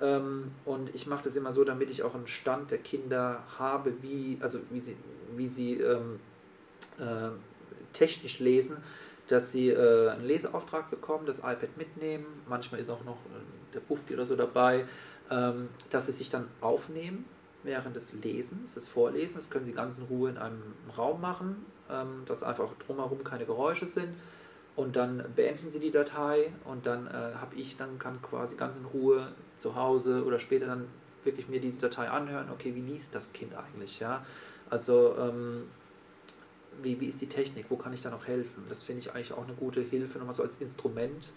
Ähm, 0.00 0.50
und 0.64 0.94
ich 0.94 1.06
mache 1.06 1.24
das 1.24 1.36
immer 1.36 1.52
so, 1.52 1.64
damit 1.64 1.90
ich 1.90 2.02
auch 2.02 2.14
einen 2.14 2.26
Stand 2.26 2.70
der 2.70 2.78
Kinder 2.78 3.42
habe, 3.58 3.92
wie, 4.02 4.38
also 4.40 4.60
wie 4.70 4.80
sie, 4.80 4.96
wie 5.36 5.48
sie 5.48 5.74
ähm, 5.74 6.20
äh, 6.98 7.30
technisch 7.92 8.38
lesen 8.38 8.82
dass 9.30 9.52
sie 9.52 9.70
äh, 9.70 10.10
einen 10.10 10.24
Leseauftrag 10.24 10.90
bekommen, 10.90 11.24
das 11.24 11.38
iPad 11.38 11.76
mitnehmen, 11.76 12.26
manchmal 12.48 12.80
ist 12.80 12.90
auch 12.90 13.04
noch 13.04 13.16
äh, 13.26 13.74
der 13.74 13.80
Bufti 13.80 14.14
oder 14.14 14.26
so 14.26 14.34
dabei, 14.34 14.86
ähm, 15.30 15.68
dass 15.90 16.06
sie 16.06 16.12
sich 16.12 16.30
dann 16.30 16.48
aufnehmen 16.60 17.24
während 17.62 17.94
des 17.94 18.24
Lesens, 18.24 18.74
des 18.74 18.88
Vorlesens, 18.88 19.44
das 19.44 19.50
können 19.50 19.66
sie 19.66 19.72
ganz 19.72 19.98
in 19.98 20.04
Ruhe 20.04 20.30
in 20.30 20.38
einem 20.38 20.62
Raum 20.98 21.20
machen, 21.20 21.64
ähm, 21.88 22.22
dass 22.26 22.42
einfach 22.42 22.70
drumherum 22.86 23.22
keine 23.22 23.46
Geräusche 23.46 23.86
sind. 23.86 24.08
Und 24.74 24.96
dann 24.96 25.24
beenden 25.36 25.68
sie 25.68 25.78
die 25.78 25.90
Datei 25.90 26.52
und 26.64 26.86
dann 26.86 27.06
äh, 27.06 27.10
habe 27.10 27.54
ich 27.56 27.76
dann 27.76 27.98
kann 27.98 28.22
quasi 28.22 28.56
ganz 28.56 28.76
in 28.76 28.84
Ruhe 28.86 29.28
zu 29.58 29.76
Hause 29.76 30.24
oder 30.24 30.38
später 30.38 30.66
dann 30.66 30.86
wirklich 31.22 31.48
mir 31.48 31.60
diese 31.60 31.82
Datei 31.82 32.08
anhören, 32.08 32.48
okay, 32.50 32.74
wie 32.74 32.80
liest 32.80 33.14
das 33.14 33.32
Kind 33.32 33.52
eigentlich, 33.54 34.00
ja? 34.00 34.24
Also 34.70 35.16
ähm, 35.18 35.64
wie, 36.82 37.00
wie 37.00 37.06
ist 37.06 37.20
die 37.20 37.28
Technik, 37.28 37.66
wo 37.68 37.76
kann 37.76 37.92
ich 37.92 38.02
da 38.02 38.10
noch 38.10 38.26
helfen? 38.26 38.64
Das 38.68 38.82
finde 38.82 39.00
ich 39.00 39.12
eigentlich 39.12 39.32
auch 39.32 39.44
eine 39.44 39.54
gute 39.54 39.80
Hilfe, 39.80 40.18
nochmal 40.18 40.34
so 40.34 40.42
als 40.42 40.60
Instrument 40.60 41.32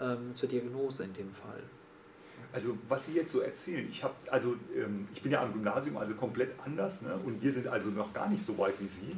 ähm, 0.00 0.34
zur 0.34 0.48
Diagnose 0.48 1.04
in 1.04 1.12
dem 1.14 1.32
Fall. 1.34 1.62
Also 2.52 2.76
was 2.88 3.06
Sie 3.06 3.14
jetzt 3.14 3.32
so 3.32 3.40
erzählen, 3.40 3.86
ich 3.90 4.02
habe 4.02 4.14
also 4.30 4.56
ähm, 4.76 5.08
ich 5.14 5.22
bin 5.22 5.30
ja 5.30 5.42
am 5.42 5.52
Gymnasium 5.52 5.96
also 5.96 6.14
komplett 6.14 6.50
anders 6.64 7.02
ne? 7.02 7.14
und 7.24 7.42
wir 7.42 7.52
sind 7.52 7.68
also 7.68 7.90
noch 7.90 8.12
gar 8.12 8.28
nicht 8.28 8.42
so 8.42 8.58
weit 8.58 8.74
wie 8.80 8.88
Sie, 8.88 9.16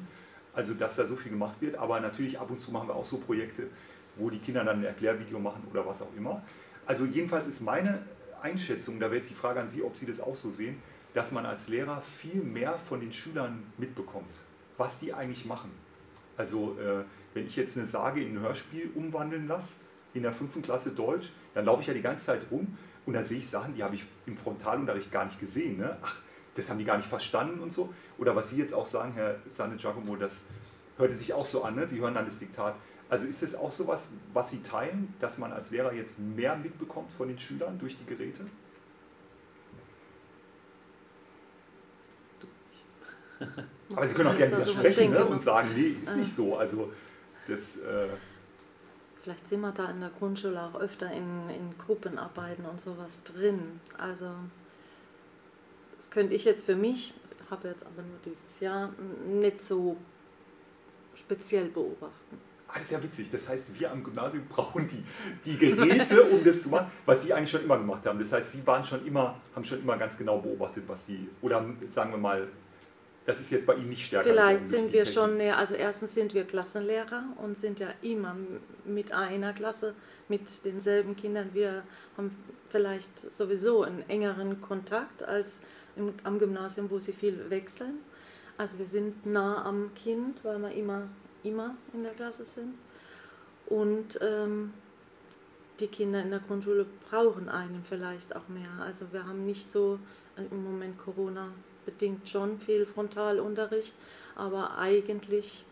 also 0.54 0.74
dass 0.74 0.96
da 0.96 1.06
so 1.06 1.16
viel 1.16 1.32
gemacht 1.32 1.56
wird, 1.60 1.76
aber 1.76 2.00
natürlich 2.00 2.38
ab 2.38 2.50
und 2.50 2.60
zu 2.60 2.70
machen 2.72 2.88
wir 2.88 2.94
auch 2.94 3.06
so 3.06 3.18
Projekte, 3.18 3.68
wo 4.16 4.28
die 4.28 4.38
Kinder 4.38 4.64
dann 4.64 4.80
ein 4.80 4.84
Erklärvideo 4.84 5.38
machen 5.38 5.62
oder 5.70 5.86
was 5.86 6.02
auch 6.02 6.14
immer. 6.16 6.42
Also 6.84 7.06
jedenfalls 7.06 7.46
ist 7.46 7.62
meine 7.62 8.04
Einschätzung, 8.42 9.00
da 9.00 9.06
wäre 9.06 9.16
jetzt 9.16 9.30
die 9.30 9.34
Frage 9.34 9.60
an 9.60 9.70
Sie, 9.70 9.82
ob 9.82 9.96
Sie 9.96 10.04
das 10.04 10.20
auch 10.20 10.36
so 10.36 10.50
sehen, 10.50 10.82
dass 11.14 11.32
man 11.32 11.46
als 11.46 11.68
Lehrer 11.68 12.02
viel 12.02 12.42
mehr 12.42 12.76
von 12.78 13.00
den 13.00 13.12
Schülern 13.12 13.62
mitbekommt 13.78 14.34
was 14.82 14.98
die 14.98 15.14
eigentlich 15.14 15.46
machen. 15.46 15.70
Also 16.36 16.76
äh, 16.80 17.04
wenn 17.34 17.46
ich 17.46 17.54
jetzt 17.54 17.78
eine 17.78 17.86
Sage 17.86 18.20
in 18.20 18.36
ein 18.36 18.40
Hörspiel 18.40 18.90
umwandeln 18.96 19.46
lasse, 19.46 19.76
in 20.12 20.24
der 20.24 20.32
fünften 20.32 20.60
Klasse 20.60 20.96
Deutsch, 20.96 21.30
dann 21.54 21.66
laufe 21.66 21.82
ich 21.82 21.86
ja 21.86 21.94
die 21.94 22.02
ganze 22.02 22.26
Zeit 22.26 22.40
rum 22.50 22.76
und 23.06 23.12
da 23.12 23.22
sehe 23.22 23.38
ich 23.38 23.48
Sachen, 23.48 23.76
die 23.76 23.84
habe 23.84 23.94
ich 23.94 24.04
im 24.26 24.36
Frontalunterricht 24.36 25.12
gar 25.12 25.24
nicht 25.24 25.38
gesehen. 25.38 25.78
Ne? 25.78 25.96
Ach, 26.02 26.16
das 26.56 26.68
haben 26.68 26.78
die 26.78 26.84
gar 26.84 26.96
nicht 26.96 27.08
verstanden 27.08 27.60
und 27.60 27.72
so. 27.72 27.94
Oder 28.18 28.34
was 28.34 28.50
Sie 28.50 28.58
jetzt 28.58 28.74
auch 28.74 28.88
sagen, 28.88 29.12
Herr 29.12 29.36
Sanne 29.50 29.76
Giacomo, 29.76 30.16
das 30.16 30.46
hörte 30.98 31.14
sich 31.14 31.32
auch 31.32 31.46
so 31.46 31.62
an, 31.62 31.76
ne? 31.76 31.86
Sie 31.86 32.00
hören 32.00 32.14
dann 32.14 32.24
das 32.24 32.40
Diktat. 32.40 32.74
Also 33.08 33.28
ist 33.28 33.44
es 33.44 33.54
auch 33.54 33.70
so 33.70 33.86
was, 33.86 34.08
was 34.32 34.50
Sie 34.50 34.64
teilen, 34.64 35.14
dass 35.20 35.38
man 35.38 35.52
als 35.52 35.70
Lehrer 35.70 35.92
jetzt 35.92 36.18
mehr 36.18 36.56
mitbekommt 36.56 37.12
von 37.12 37.28
den 37.28 37.38
Schülern 37.38 37.78
durch 37.78 37.96
die 37.96 38.06
Geräte? 38.06 38.46
Aber 43.96 44.06
Sie 44.06 44.14
können 44.14 44.28
auch 44.28 44.36
gerne 44.36 44.56
widersprechen 44.56 45.10
ne? 45.10 45.24
und 45.24 45.42
sagen, 45.42 45.70
nee, 45.74 45.96
ist 46.02 46.16
nicht 46.16 46.34
so. 46.34 46.56
Also 46.56 46.92
das. 47.46 47.78
Äh 47.78 48.08
vielleicht 49.22 49.48
sind 49.48 49.60
wir 49.60 49.72
da 49.72 49.90
in 49.90 50.00
der 50.00 50.10
Grundschule 50.10 50.60
auch 50.60 50.74
öfter 50.80 51.10
in, 51.12 51.48
in 51.48 51.74
Gruppenarbeiten 51.78 52.64
und 52.64 52.80
sowas 52.80 53.22
drin. 53.24 53.80
Also 53.96 54.26
das 55.96 56.10
könnte 56.10 56.34
ich 56.34 56.44
jetzt 56.44 56.66
für 56.66 56.74
mich, 56.74 57.14
habe 57.50 57.68
jetzt 57.68 57.84
aber 57.84 58.02
nur 58.02 58.18
dieses 58.24 58.60
Jahr, 58.60 58.90
nicht 59.28 59.64
so 59.64 59.96
speziell 61.14 61.66
beobachten. 61.66 62.38
Ah, 62.66 62.78
das 62.78 62.84
ist 62.84 62.92
ja 62.92 63.02
witzig. 63.02 63.30
Das 63.30 63.48
heißt, 63.48 63.78
wir 63.78 63.92
am 63.92 64.02
Gymnasium 64.02 64.46
brauchen 64.48 64.88
die, 64.88 65.04
die 65.44 65.58
Geräte, 65.58 66.22
um 66.24 66.42
das 66.42 66.62
zu 66.62 66.70
machen, 66.70 66.90
was 67.04 67.22
Sie 67.22 67.32
eigentlich 67.32 67.50
schon 67.50 67.64
immer 67.64 67.78
gemacht 67.78 68.06
haben. 68.06 68.18
Das 68.18 68.32
heißt, 68.32 68.52
Sie 68.52 68.66
waren 68.66 68.84
schon 68.84 69.06
immer, 69.06 69.36
haben 69.54 69.64
schon 69.64 69.80
immer 69.80 69.96
ganz 69.98 70.16
genau 70.16 70.38
beobachtet, 70.38 70.84
was 70.86 71.06
die, 71.06 71.28
oder 71.42 71.64
sagen 71.90 72.10
wir 72.12 72.18
mal, 72.18 72.48
das 73.26 73.40
ist 73.40 73.50
jetzt 73.50 73.66
bei 73.66 73.74
Ihnen 73.74 73.90
nicht 73.90 74.06
stärker. 74.06 74.28
Vielleicht 74.28 74.68
sind 74.68 74.92
wir 74.92 75.04
Technik. 75.04 75.14
schon 75.14 75.36
näher, 75.36 75.58
also 75.58 75.74
erstens 75.74 76.14
sind 76.14 76.34
wir 76.34 76.44
Klassenlehrer 76.44 77.24
und 77.42 77.58
sind 77.58 77.78
ja 77.78 77.88
immer 78.02 78.36
mit 78.84 79.12
einer 79.12 79.52
Klasse, 79.52 79.94
mit 80.28 80.42
denselben 80.64 81.16
Kindern. 81.16 81.50
Wir 81.52 81.84
haben 82.16 82.36
vielleicht 82.70 83.32
sowieso 83.32 83.82
einen 83.82 84.08
engeren 84.08 84.60
Kontakt 84.60 85.22
als 85.22 85.60
im, 85.96 86.14
am 86.24 86.38
Gymnasium, 86.38 86.90
wo 86.90 86.98
sie 86.98 87.12
viel 87.12 87.48
wechseln. 87.48 87.98
Also 88.58 88.78
wir 88.78 88.86
sind 88.86 89.24
nah 89.26 89.64
am 89.64 89.90
Kind, 89.94 90.44
weil 90.44 90.58
wir 90.58 90.72
immer 90.72 91.08
immer 91.42 91.76
in 91.92 92.02
der 92.02 92.12
Klasse 92.12 92.44
sind. 92.44 92.74
Und 93.66 94.18
ähm, 94.22 94.72
die 95.80 95.86
Kinder 95.86 96.22
in 96.22 96.30
der 96.30 96.40
Grundschule 96.40 96.86
brauchen 97.10 97.48
einen 97.48 97.84
vielleicht 97.88 98.34
auch 98.36 98.48
mehr. 98.48 98.70
Also 98.80 99.06
wir 99.12 99.26
haben 99.26 99.46
nicht 99.46 99.70
so 99.70 99.98
äh, 100.36 100.42
im 100.50 100.64
Moment 100.64 100.98
Corona 100.98 101.48
bedingt 101.84 102.28
schon 102.28 102.58
viel 102.58 102.86
Frontalunterricht, 102.86 103.94
aber 104.34 104.78
eigentlich 104.78 105.64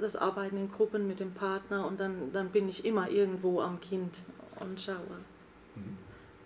das 0.00 0.16
Arbeiten 0.16 0.56
in 0.56 0.70
Gruppen 0.70 1.08
mit 1.08 1.20
dem 1.20 1.32
Partner 1.32 1.86
und 1.86 1.98
dann, 1.98 2.32
dann 2.32 2.50
bin 2.50 2.68
ich 2.68 2.84
immer 2.84 3.10
irgendwo 3.10 3.60
am 3.60 3.80
Kind 3.80 4.14
und 4.60 4.80
schaue. 4.80 4.96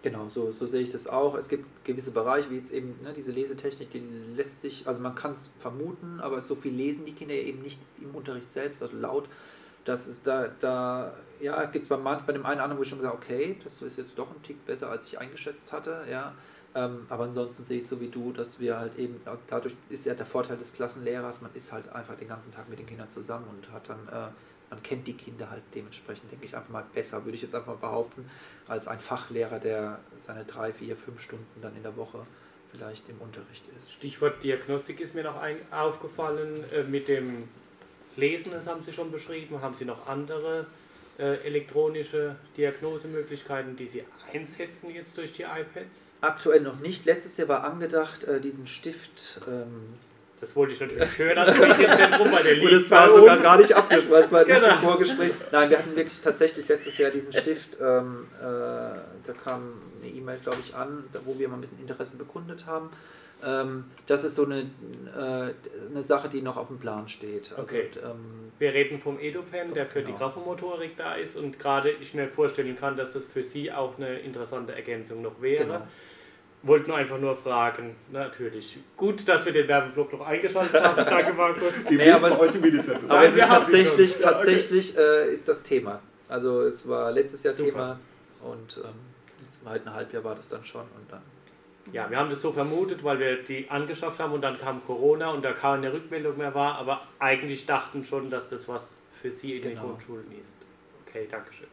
Genau, 0.02 0.28
so, 0.28 0.50
so 0.50 0.66
sehe 0.66 0.82
ich 0.82 0.90
das 0.90 1.06
auch. 1.06 1.36
Es 1.36 1.48
gibt 1.48 1.64
gewisse 1.84 2.10
Bereiche, 2.10 2.50
wie 2.50 2.56
jetzt 2.56 2.72
eben 2.72 2.98
ne, 3.02 3.12
diese 3.16 3.30
Lesetechnik, 3.30 3.90
die 3.90 4.02
lässt 4.36 4.60
sich, 4.60 4.86
also 4.88 5.00
man 5.00 5.14
kann 5.14 5.34
es 5.34 5.54
vermuten, 5.60 6.18
aber 6.20 6.42
so 6.42 6.56
viel 6.56 6.72
lesen 6.72 7.06
die 7.06 7.12
Kinder 7.12 7.34
eben 7.34 7.62
nicht 7.62 7.80
im 8.00 8.14
Unterricht 8.14 8.52
selbst, 8.52 8.82
also 8.82 8.96
laut. 8.96 9.28
Das 9.84 10.08
ist 10.08 10.26
da, 10.26 10.48
da 10.60 11.14
ja, 11.40 11.64
gibt 11.66 11.84
es 11.84 11.88
bei, 11.88 11.96
bei 11.96 12.32
dem 12.32 12.44
einen 12.44 12.56
oder 12.56 12.64
anderen, 12.64 12.78
wo 12.78 12.82
ich 12.82 12.88
schon 12.88 12.98
gesagt 12.98 13.14
okay, 13.14 13.56
das 13.62 13.80
ist 13.82 13.96
jetzt 13.96 14.18
doch 14.18 14.28
ein 14.30 14.42
Tick 14.42 14.64
besser, 14.66 14.90
als 14.90 15.06
ich 15.06 15.18
eingeschätzt 15.20 15.72
hatte, 15.72 16.04
ja. 16.10 16.32
Ähm, 16.74 17.06
aber 17.10 17.24
ansonsten 17.24 17.64
sehe 17.64 17.78
ich 17.78 17.86
so 17.86 18.00
wie 18.00 18.08
du, 18.08 18.32
dass 18.32 18.58
wir 18.58 18.78
halt 18.78 18.98
eben, 18.98 19.20
dadurch 19.46 19.74
ist 19.90 20.06
ja 20.06 20.14
der 20.14 20.24
Vorteil 20.24 20.56
des 20.56 20.72
Klassenlehrers, 20.72 21.42
man 21.42 21.50
ist 21.54 21.72
halt 21.72 21.88
einfach 21.90 22.16
den 22.16 22.28
ganzen 22.28 22.52
Tag 22.52 22.68
mit 22.68 22.78
den 22.78 22.86
Kindern 22.86 23.10
zusammen 23.10 23.46
und 23.50 23.70
hat 23.72 23.88
dann 23.88 24.08
äh, 24.08 24.28
man 24.72 24.82
kennt 24.82 25.06
die 25.06 25.12
Kinder 25.12 25.50
halt 25.50 25.62
dementsprechend, 25.74 26.32
denke 26.32 26.46
ich, 26.46 26.56
einfach 26.56 26.70
mal 26.70 26.84
besser, 26.94 27.26
würde 27.26 27.36
ich 27.36 27.42
jetzt 27.42 27.54
einfach 27.54 27.74
mal 27.74 27.88
behaupten, 27.88 28.30
als 28.68 28.88
ein 28.88 28.98
Fachlehrer, 28.98 29.58
der 29.58 30.00
seine 30.18 30.46
drei, 30.46 30.72
vier, 30.72 30.96
fünf 30.96 31.20
Stunden 31.20 31.60
dann 31.60 31.76
in 31.76 31.82
der 31.82 31.94
Woche 31.98 32.24
vielleicht 32.70 33.06
im 33.10 33.20
Unterricht 33.20 33.64
ist. 33.76 33.92
Stichwort 33.92 34.42
Diagnostik 34.42 35.00
ist 35.00 35.14
mir 35.14 35.24
noch 35.24 35.36
ein, 35.36 35.56
aufgefallen 35.70 36.64
äh, 36.72 36.84
mit 36.84 37.08
dem 37.08 37.48
Lesen, 38.16 38.52
das 38.52 38.66
haben 38.66 38.82
Sie 38.82 38.94
schon 38.94 39.12
beschrieben. 39.12 39.60
Haben 39.60 39.74
Sie 39.74 39.84
noch 39.84 40.06
andere 40.06 40.66
äh, 41.18 41.36
elektronische 41.44 42.36
Diagnosemöglichkeiten, 42.56 43.76
die 43.76 43.86
Sie 43.86 44.04
einsetzen 44.32 44.90
jetzt 44.90 45.16
durch 45.18 45.32
die 45.32 45.42
iPads? 45.42 46.12
Aktuell 46.20 46.60
noch 46.60 46.78
nicht. 46.80 47.04
Letztes 47.04 47.36
Jahr 47.36 47.48
war 47.48 47.64
angedacht, 47.64 48.24
äh, 48.24 48.40
diesen 48.40 48.66
Stift 48.66 49.40
ähm, 49.46 49.94
das 50.42 50.56
wollte 50.56 50.72
ich 50.72 50.80
natürlich 50.80 51.18
hören 51.18 51.38
als 51.38 51.56
weil 51.56 51.72
der 51.72 52.62
Und 52.64 52.72
es 52.72 52.90
war 52.90 53.08
sogar 53.12 53.38
gar 53.38 53.58
nicht 53.58 53.72
abgesprochen, 53.72 54.24
es 54.24 54.32
war 54.32 54.44
genau. 54.44 54.58
nicht 54.58 54.72
im 54.72 54.78
Vorgespräch. 54.80 55.32
Nein, 55.52 55.70
wir 55.70 55.78
hatten 55.78 55.94
wirklich 55.94 56.20
tatsächlich 56.20 56.66
letztes 56.66 56.98
Jahr 56.98 57.12
diesen 57.12 57.32
Stift, 57.32 57.78
ähm, 57.80 58.26
äh, 58.40 58.42
da 58.42 59.32
kam 59.44 59.74
eine 60.02 60.10
E-Mail, 60.10 60.38
glaube 60.42 60.58
ich, 60.64 60.74
an, 60.74 61.04
wo 61.24 61.38
wir 61.38 61.48
mal 61.48 61.54
ein 61.54 61.60
bisschen 61.60 61.78
Interesse 61.78 62.16
bekundet 62.16 62.66
haben. 62.66 62.90
Ähm, 63.44 63.84
das 64.06 64.24
ist 64.24 64.36
so 64.36 64.44
eine, 64.44 64.60
äh, 64.60 65.90
eine 65.90 66.02
Sache, 66.02 66.28
die 66.28 66.42
noch 66.42 66.56
auf 66.56 66.68
dem 66.68 66.78
Plan 66.78 67.08
steht. 67.08 67.52
Also, 67.52 67.62
okay. 67.62 67.88
Ähm, 68.02 68.52
wir 68.58 68.72
reden 68.72 68.98
vom 68.98 69.18
EduPen, 69.18 69.74
der 69.74 69.86
für 69.86 70.00
genau. 70.02 70.12
die 70.12 70.18
Grafomotorik 70.18 70.96
da 70.96 71.14
ist 71.14 71.36
und 71.36 71.58
gerade 71.58 71.90
ich 71.90 72.14
mir 72.14 72.28
vorstellen 72.28 72.76
kann, 72.76 72.96
dass 72.96 73.12
das 73.12 73.26
für 73.26 73.42
Sie 73.42 73.72
auch 73.72 73.96
eine 73.98 74.20
interessante 74.20 74.74
Ergänzung 74.74 75.22
noch 75.22 75.40
wäre. 75.40 75.64
Genau 75.64 75.82
wollte 76.62 76.88
nur 76.88 76.96
einfach 76.96 77.18
nur 77.18 77.36
fragen, 77.36 77.96
natürlich. 78.10 78.78
Gut, 78.96 79.26
dass 79.28 79.44
wir 79.44 79.52
den 79.52 79.68
Werbeblock 79.68 80.12
noch 80.12 80.26
eingeschaltet 80.26 80.82
haben. 80.82 80.96
Danke, 81.10 81.32
Markus. 81.32 81.84
Die 81.88 81.96
nee, 81.96 82.10
aber, 82.10 82.30
es, 82.30 82.40
aber 83.08 83.24
es 83.24 83.34
ist 83.34 83.48
tatsächlich, 83.48 84.18
tatsächlich 84.20 84.98
äh, 84.98 85.32
ist 85.32 85.48
das 85.48 85.62
Thema. 85.62 86.00
Also 86.28 86.62
es 86.62 86.88
war 86.88 87.10
letztes 87.10 87.42
Jahr 87.42 87.54
Super. 87.54 87.70
Thema 87.70 88.00
und 88.40 88.80
ähm, 88.84 88.90
jetzt 89.42 89.66
halt 89.66 89.86
ein 89.86 89.92
Halbjahr 89.92 90.24
war 90.24 90.34
das 90.34 90.48
dann 90.48 90.64
schon 90.64 90.82
und 90.82 91.10
dann. 91.10 91.22
Ja, 91.90 92.08
wir 92.08 92.16
haben 92.16 92.30
das 92.30 92.40
so 92.40 92.52
vermutet, 92.52 93.02
weil 93.02 93.18
wir 93.18 93.42
die 93.42 93.68
angeschafft 93.68 94.20
haben 94.20 94.32
und 94.32 94.42
dann 94.42 94.56
kam 94.58 94.84
Corona 94.86 95.30
und 95.30 95.42
da 95.42 95.52
keine 95.52 95.92
Rückmeldung 95.92 96.38
mehr 96.38 96.54
war, 96.54 96.76
aber 96.76 97.02
eigentlich 97.18 97.66
dachten 97.66 98.04
schon, 98.04 98.30
dass 98.30 98.48
das 98.48 98.68
was 98.68 98.98
für 99.10 99.30
Sie 99.30 99.56
in 99.56 99.62
genau. 99.62 99.74
den 99.74 99.88
Grundschulen 99.88 100.26
ist. 100.42 100.56
Okay, 101.06 101.26
Dankeschön. 101.30 101.66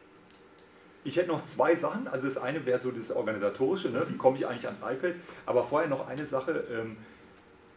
Ich 1.04 1.16
hätte 1.16 1.28
noch 1.28 1.44
zwei 1.44 1.74
Sachen. 1.76 2.08
Also 2.08 2.26
das 2.26 2.38
eine 2.38 2.66
wäre 2.66 2.80
so 2.80 2.90
das 2.90 3.10
Organisatorische, 3.12 3.90
ne? 3.90 4.04
wie 4.08 4.16
komme 4.16 4.36
ich 4.36 4.46
eigentlich 4.46 4.66
ans 4.66 4.82
iPad. 4.82 5.14
Aber 5.46 5.64
vorher 5.64 5.88
noch 5.88 6.06
eine 6.08 6.26
Sache. 6.26 6.64
Ähm, 6.70 6.96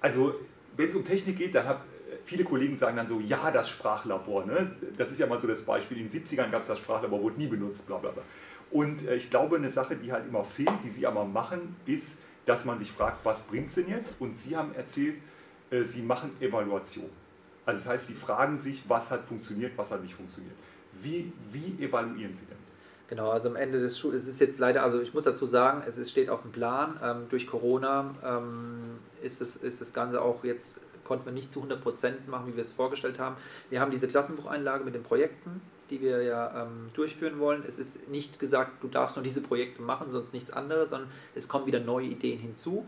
also 0.01 0.35
wenn 0.75 0.89
es 0.89 0.95
um 0.95 1.05
Technik 1.05 1.37
geht, 1.37 1.55
dann 1.55 1.65
habe 1.65 1.81
viele 2.25 2.43
Kollegen 2.43 2.75
sagen 2.75 2.97
dann 2.97 3.07
so, 3.07 3.19
ja, 3.19 3.51
das 3.51 3.69
Sprachlabor. 3.69 4.45
Ne? 4.45 4.75
Das 4.97 5.11
ist 5.11 5.19
ja 5.19 5.27
mal 5.27 5.39
so 5.39 5.47
das 5.47 5.63
Beispiel. 5.63 5.99
In 5.99 6.09
den 6.09 6.25
70ern 6.25 6.49
gab 6.51 6.61
es 6.61 6.67
das 6.67 6.79
Sprachlabor, 6.79 7.21
wurde 7.21 7.37
nie 7.37 7.47
benutzt, 7.47 7.87
bla 7.87 7.97
bla 7.97 8.11
bla. 8.11 8.23
Und 8.73 9.07
äh, 9.07 9.15
ich 9.15 9.29
glaube, 9.29 9.55
eine 9.55 9.69
Sache, 9.69 9.95
die 9.95 10.11
halt 10.11 10.27
immer 10.27 10.43
fehlt, 10.43 10.73
die 10.83 10.89
Sie 10.89 11.05
aber 11.05 11.23
machen, 11.25 11.75
ist, 11.85 12.23
dass 12.45 12.65
man 12.65 12.79
sich 12.79 12.91
fragt, 12.91 13.23
was 13.23 13.47
bringt 13.47 13.69
es 13.69 13.75
denn 13.75 13.87
jetzt? 13.87 14.19
Und 14.19 14.37
Sie 14.37 14.57
haben 14.57 14.73
erzählt, 14.73 15.15
äh, 15.69 15.83
Sie 15.83 16.01
machen 16.01 16.31
Evaluation. 16.41 17.09
Also 17.65 17.83
das 17.83 17.87
heißt, 17.87 18.07
Sie 18.07 18.13
fragen 18.15 18.57
sich, 18.57 18.83
was 18.89 19.11
hat 19.11 19.21
funktioniert, 19.21 19.73
was 19.77 19.91
hat 19.91 20.01
nicht 20.01 20.15
funktioniert. 20.15 20.55
Wie, 20.91 21.31
wie 21.51 21.83
evaluieren 21.83 22.33
Sie 22.33 22.45
denn? 22.47 22.57
Genau, 23.09 23.29
also 23.29 23.49
am 23.49 23.55
Ende 23.55 23.79
des 23.79 23.99
Schuls, 23.99 24.23
es 24.23 24.27
ist 24.27 24.41
jetzt 24.41 24.57
leider, 24.57 24.81
also 24.81 24.99
ich 25.01 25.13
muss 25.13 25.25
dazu 25.25 25.45
sagen, 25.45 25.83
es 25.87 26.09
steht 26.09 26.29
auf 26.29 26.41
dem 26.41 26.51
Plan. 26.51 26.99
Ähm, 27.03 27.25
durch 27.29 27.45
Corona 27.45 28.15
ähm, 28.25 28.79
ist, 29.21 29.39
das, 29.39 29.57
ist 29.57 29.81
das 29.81 29.93
Ganze 29.93 30.19
auch 30.19 30.43
jetzt, 30.43 30.79
konnten 31.03 31.25
wir 31.25 31.31
nicht 31.31 31.53
zu 31.53 31.61
100% 31.61 32.11
machen, 32.27 32.47
wie 32.47 32.55
wir 32.55 32.63
es 32.63 32.71
vorgestellt 32.71 33.19
haben. 33.19 33.35
Wir 33.69 33.81
haben 33.81 33.91
diese 33.91 34.07
Klassenbucheinlage 34.07 34.83
mit 34.83 34.95
den 34.95 35.03
Projekten, 35.03 35.61
die 35.93 36.01
wir 36.01 36.23
ja 36.23 36.63
ähm, 36.63 36.89
durchführen 36.93 37.39
wollen. 37.39 37.63
Es 37.67 37.79
ist 37.79 38.09
nicht 38.09 38.39
gesagt, 38.39 38.83
du 38.83 38.87
darfst 38.87 39.15
nur 39.15 39.23
diese 39.23 39.41
Projekte 39.41 39.81
machen, 39.81 40.11
sonst 40.11 40.33
nichts 40.33 40.51
anderes, 40.51 40.89
sondern 40.89 41.09
es 41.35 41.47
kommen 41.47 41.65
wieder 41.65 41.79
neue 41.79 42.07
Ideen 42.07 42.39
hinzu. 42.39 42.87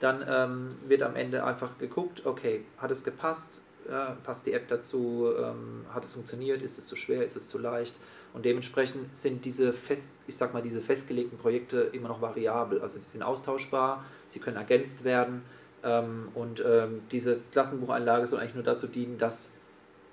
Dann 0.00 0.24
ähm, 0.28 0.76
wird 0.88 1.02
am 1.02 1.16
Ende 1.16 1.44
einfach 1.44 1.78
geguckt, 1.78 2.24
okay, 2.24 2.64
hat 2.78 2.90
es 2.90 3.04
gepasst, 3.04 3.62
ja, 3.88 4.16
passt 4.24 4.46
die 4.46 4.52
App 4.52 4.68
dazu, 4.68 5.28
ähm, 5.38 5.84
hat 5.92 6.04
es 6.04 6.14
funktioniert, 6.14 6.62
ist 6.62 6.78
es 6.78 6.86
zu 6.86 6.96
schwer, 6.96 7.24
ist 7.24 7.36
es 7.36 7.48
zu 7.48 7.58
leicht 7.58 7.96
und 8.36 8.44
dementsprechend 8.44 9.16
sind 9.16 9.46
diese 9.46 9.72
fest, 9.72 10.18
ich 10.26 10.36
sag 10.36 10.52
mal, 10.52 10.60
diese 10.60 10.82
festgelegten 10.82 11.38
Projekte 11.38 11.88
immer 11.92 12.08
noch 12.08 12.20
variabel. 12.20 12.82
Also 12.82 12.98
sie 12.98 13.04
sind 13.04 13.22
austauschbar, 13.22 14.04
sie 14.28 14.40
können 14.40 14.58
ergänzt 14.58 15.04
werden. 15.04 15.40
Ähm, 15.82 16.28
und 16.34 16.62
ähm, 16.66 17.00
diese 17.10 17.38
Klassenbucheinlage 17.52 18.26
soll 18.26 18.40
eigentlich 18.40 18.54
nur 18.54 18.62
dazu 18.62 18.88
dienen, 18.88 19.16
dass 19.16 19.55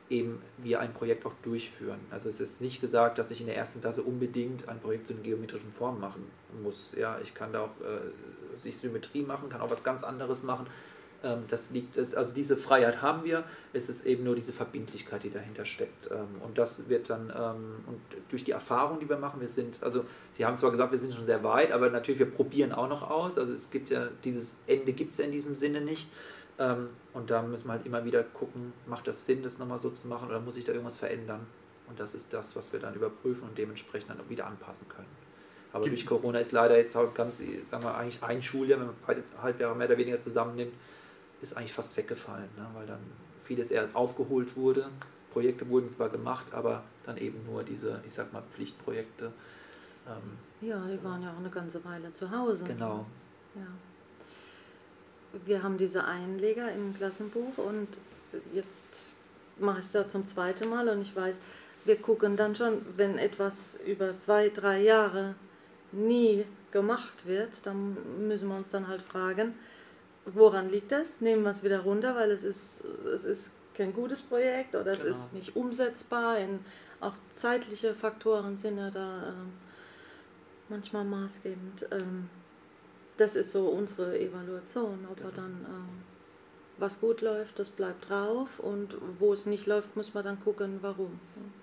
eben 0.09 0.41
wir 0.57 0.79
ein 0.79 0.93
Projekt 0.93 1.25
auch 1.25 1.33
durchführen. 1.43 1.99
Also 2.11 2.29
es 2.29 2.39
ist 2.39 2.61
nicht 2.61 2.81
gesagt, 2.81 3.17
dass 3.17 3.31
ich 3.31 3.39
in 3.41 3.47
der 3.47 3.55
ersten 3.55 3.81
Klasse 3.81 4.03
unbedingt 4.03 4.67
ein 4.69 4.79
Projekt 4.79 5.07
zu 5.07 5.13
den 5.13 5.23
geometrischen 5.23 5.71
Formen 5.73 5.99
machen 5.99 6.25
muss. 6.61 6.91
Ja, 6.97 7.19
ich 7.23 7.33
kann 7.33 7.53
da 7.53 7.61
auch 7.61 7.81
äh, 7.81 8.57
sich 8.57 8.77
Symmetrie 8.77 9.23
machen, 9.23 9.49
kann 9.49 9.61
auch 9.61 9.71
was 9.71 9.83
ganz 9.83 10.03
anderes 10.03 10.43
machen. 10.43 10.67
Ähm, 11.23 11.45
das 11.49 11.71
liegt, 11.71 11.97
also 11.97 12.35
diese 12.35 12.57
Freiheit 12.57 13.01
haben 13.01 13.23
wir, 13.23 13.43
es 13.71 13.89
ist 13.89 14.05
eben 14.05 14.23
nur 14.23 14.35
diese 14.35 14.51
Verbindlichkeit, 14.51 15.23
die 15.23 15.31
dahinter 15.31 15.65
steckt. 15.65 16.11
Ähm, 16.11 16.41
und 16.43 16.57
das 16.57 16.89
wird 16.89 17.09
dann, 17.09 17.29
ähm, 17.35 17.83
und 17.87 18.01
durch 18.29 18.43
die 18.43 18.51
Erfahrung, 18.51 18.99
die 18.99 19.09
wir 19.09 19.17
machen, 19.17 19.39
wir 19.39 19.49
sind, 19.49 19.81
also 19.81 20.05
Sie 20.37 20.45
haben 20.45 20.57
zwar 20.57 20.71
gesagt, 20.71 20.91
wir 20.91 20.99
sind 20.99 21.13
schon 21.13 21.25
sehr 21.25 21.43
weit, 21.43 21.71
aber 21.71 21.89
natürlich, 21.89 22.19
wir 22.19 22.29
probieren 22.29 22.71
auch 22.71 22.89
noch 22.89 23.09
aus. 23.09 23.37
Also 23.37 23.53
es 23.53 23.69
gibt 23.69 23.91
ja, 23.91 24.09
dieses 24.23 24.63
Ende 24.67 24.93
gibt 24.93 25.13
es 25.13 25.19
in 25.19 25.31
diesem 25.31 25.55
Sinne 25.55 25.81
nicht. 25.81 26.09
Und 26.57 27.29
da 27.29 27.41
müssen 27.41 27.67
wir 27.67 27.73
halt 27.73 27.85
immer 27.85 28.05
wieder 28.05 28.23
gucken, 28.23 28.73
macht 28.85 29.07
das 29.07 29.25
Sinn, 29.25 29.43
das 29.43 29.57
nochmal 29.57 29.79
so 29.79 29.89
zu 29.89 30.07
machen 30.07 30.29
oder 30.29 30.39
muss 30.39 30.55
ich 30.55 30.65
da 30.65 30.71
irgendwas 30.71 30.97
verändern? 30.97 31.41
Und 31.87 31.99
das 31.99 32.15
ist 32.15 32.33
das, 32.33 32.55
was 32.55 32.71
wir 32.71 32.79
dann 32.79 32.93
überprüfen 32.93 33.49
und 33.49 33.57
dementsprechend 33.57 34.11
dann 34.11 34.19
auch 34.19 34.29
wieder 34.29 34.45
anpassen 34.45 34.87
können. 34.87 35.07
Aber 35.73 35.87
durch 35.87 36.05
Corona 36.05 36.39
ist 36.39 36.51
leider 36.51 36.77
jetzt 36.77 36.95
auch 36.95 37.13
ganz, 37.15 37.41
sagen 37.65 37.83
wir 37.83 37.95
eigentlich 37.95 38.21
ein 38.21 38.43
Schuljahr, 38.43 38.79
wenn 38.79 38.87
man 38.87 38.95
beide 39.05 39.23
Halbjahre 39.41 39.75
mehr 39.75 39.87
oder 39.87 39.97
weniger 39.97 40.19
zusammennimmt, 40.19 40.73
ist 41.41 41.57
eigentlich 41.57 41.73
fast 41.73 41.97
weggefallen, 41.97 42.47
ne? 42.55 42.67
weil 42.75 42.85
dann 42.85 42.99
vieles 43.43 43.71
eher 43.71 43.89
aufgeholt 43.93 44.55
wurde. 44.55 44.89
Projekte 45.31 45.67
wurden 45.67 45.89
zwar 45.89 46.09
gemacht, 46.09 46.45
aber 46.51 46.83
dann 47.05 47.17
eben 47.17 47.43
nur 47.45 47.63
diese, 47.63 48.01
ich 48.05 48.13
sag 48.13 48.31
mal, 48.31 48.43
Pflichtprojekte. 48.53 49.31
Ähm, 50.07 50.67
ja, 50.67 50.79
die 50.79 51.03
waren 51.03 51.21
ja 51.21 51.31
auch 51.31 51.39
eine 51.39 51.49
ganze 51.49 51.83
Weile 51.83 52.13
zu 52.13 52.29
Hause. 52.29 52.65
Genau. 52.65 53.05
Ja. 53.55 53.67
Wir 55.45 55.63
haben 55.63 55.77
diese 55.77 56.05
Einleger 56.05 56.71
im 56.71 56.95
Klassenbuch 56.95 57.57
und 57.57 57.87
jetzt 58.53 58.87
mache 59.57 59.79
ich 59.79 59.85
es 59.85 59.91
da 59.91 60.09
zum 60.09 60.27
zweiten 60.27 60.69
Mal 60.69 60.87
und 60.89 61.01
ich 61.01 61.15
weiß, 61.15 61.35
wir 61.85 61.95
gucken 61.97 62.37
dann 62.37 62.55
schon, 62.55 62.81
wenn 62.95 63.17
etwas 63.17 63.79
über 63.85 64.17
zwei, 64.19 64.49
drei 64.49 64.81
Jahre 64.81 65.35
nie 65.91 66.45
gemacht 66.71 67.25
wird, 67.27 67.65
dann 67.65 67.97
müssen 68.27 68.47
wir 68.49 68.55
uns 68.55 68.69
dann 68.71 68.87
halt 68.87 69.01
fragen, 69.01 69.53
woran 70.25 70.69
liegt 70.71 70.91
das? 70.91 71.21
Nehmen 71.21 71.43
wir 71.43 71.51
es 71.51 71.63
wieder 71.63 71.81
runter, 71.81 72.15
weil 72.15 72.31
es 72.31 72.43
ist, 72.43 72.83
es 73.13 73.25
ist 73.25 73.51
kein 73.75 73.93
gutes 73.93 74.21
Projekt 74.21 74.75
oder 74.75 74.93
es 74.93 75.01
Genau. 75.01 75.11
ist 75.11 75.33
nicht 75.33 75.55
umsetzbar. 75.55 76.37
In, 76.37 76.59
auch 77.01 77.13
zeitliche 77.35 77.93
Faktoren 77.93 78.57
sind 78.57 78.77
ja 78.77 78.89
da 78.89 79.27
ähm, 79.29 79.51
manchmal 80.69 81.03
maßgebend. 81.03 81.87
Ähm, 81.91 82.29
das 83.17 83.35
ist 83.35 83.51
so 83.51 83.67
unsere 83.69 84.17
Evaluation, 84.19 85.07
ob 85.09 85.17
Genau. 85.17 85.29
dann 85.35 85.65
ähm, 85.69 86.03
was 86.79 86.99
gut 86.99 87.21
läuft, 87.21 87.59
das 87.59 87.69
bleibt 87.69 88.09
drauf 88.09 88.59
und 88.59 88.95
wo 89.19 89.31
es 89.33 89.45
nicht 89.45 89.67
läuft, 89.67 89.95
muss 89.95 90.13
man 90.13 90.23
dann 90.23 90.39
gucken, 90.43 90.79
warum. 90.81 91.19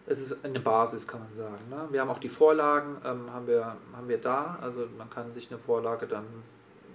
Es 0.06 0.20
ist 0.20 0.44
eine 0.44 0.60
Basis, 0.60 1.06
kann 1.06 1.20
man 1.20 1.34
sagen. 1.34 1.68
Ne? 1.68 1.88
Wir 1.90 2.00
haben 2.00 2.10
auch 2.10 2.20
die 2.20 2.28
Vorlagen, 2.28 2.96
ähm, 3.04 3.32
haben, 3.32 3.46
wir, 3.46 3.76
haben 3.92 4.08
wir 4.08 4.18
da. 4.18 4.58
Also 4.62 4.86
man 4.96 5.10
kann 5.10 5.32
sich 5.32 5.50
eine 5.50 5.58
Vorlage 5.58 6.06
dann, 6.06 6.24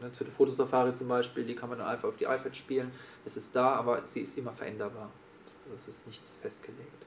ne, 0.01 0.11
zu 0.13 0.23
der 0.23 0.31
Fotosafari 0.33 0.95
zum 0.95 1.09
Beispiel, 1.09 1.43
die 1.43 1.55
kann 1.55 1.69
man 1.69 1.77
dann 1.79 1.87
einfach 1.89 2.07
auf 2.09 2.17
die 2.17 2.23
iPad 2.23 2.55
spielen. 2.55 2.91
Es 3.25 3.35
ist 3.37 3.55
da, 3.55 3.73
aber 3.75 4.01
sie 4.05 4.21
ist 4.21 4.37
immer 4.37 4.53
veränderbar. 4.53 5.09
Also 5.65 5.75
es 5.77 5.87
ist 5.99 6.07
nichts 6.07 6.37
festgelegt. 6.37 7.04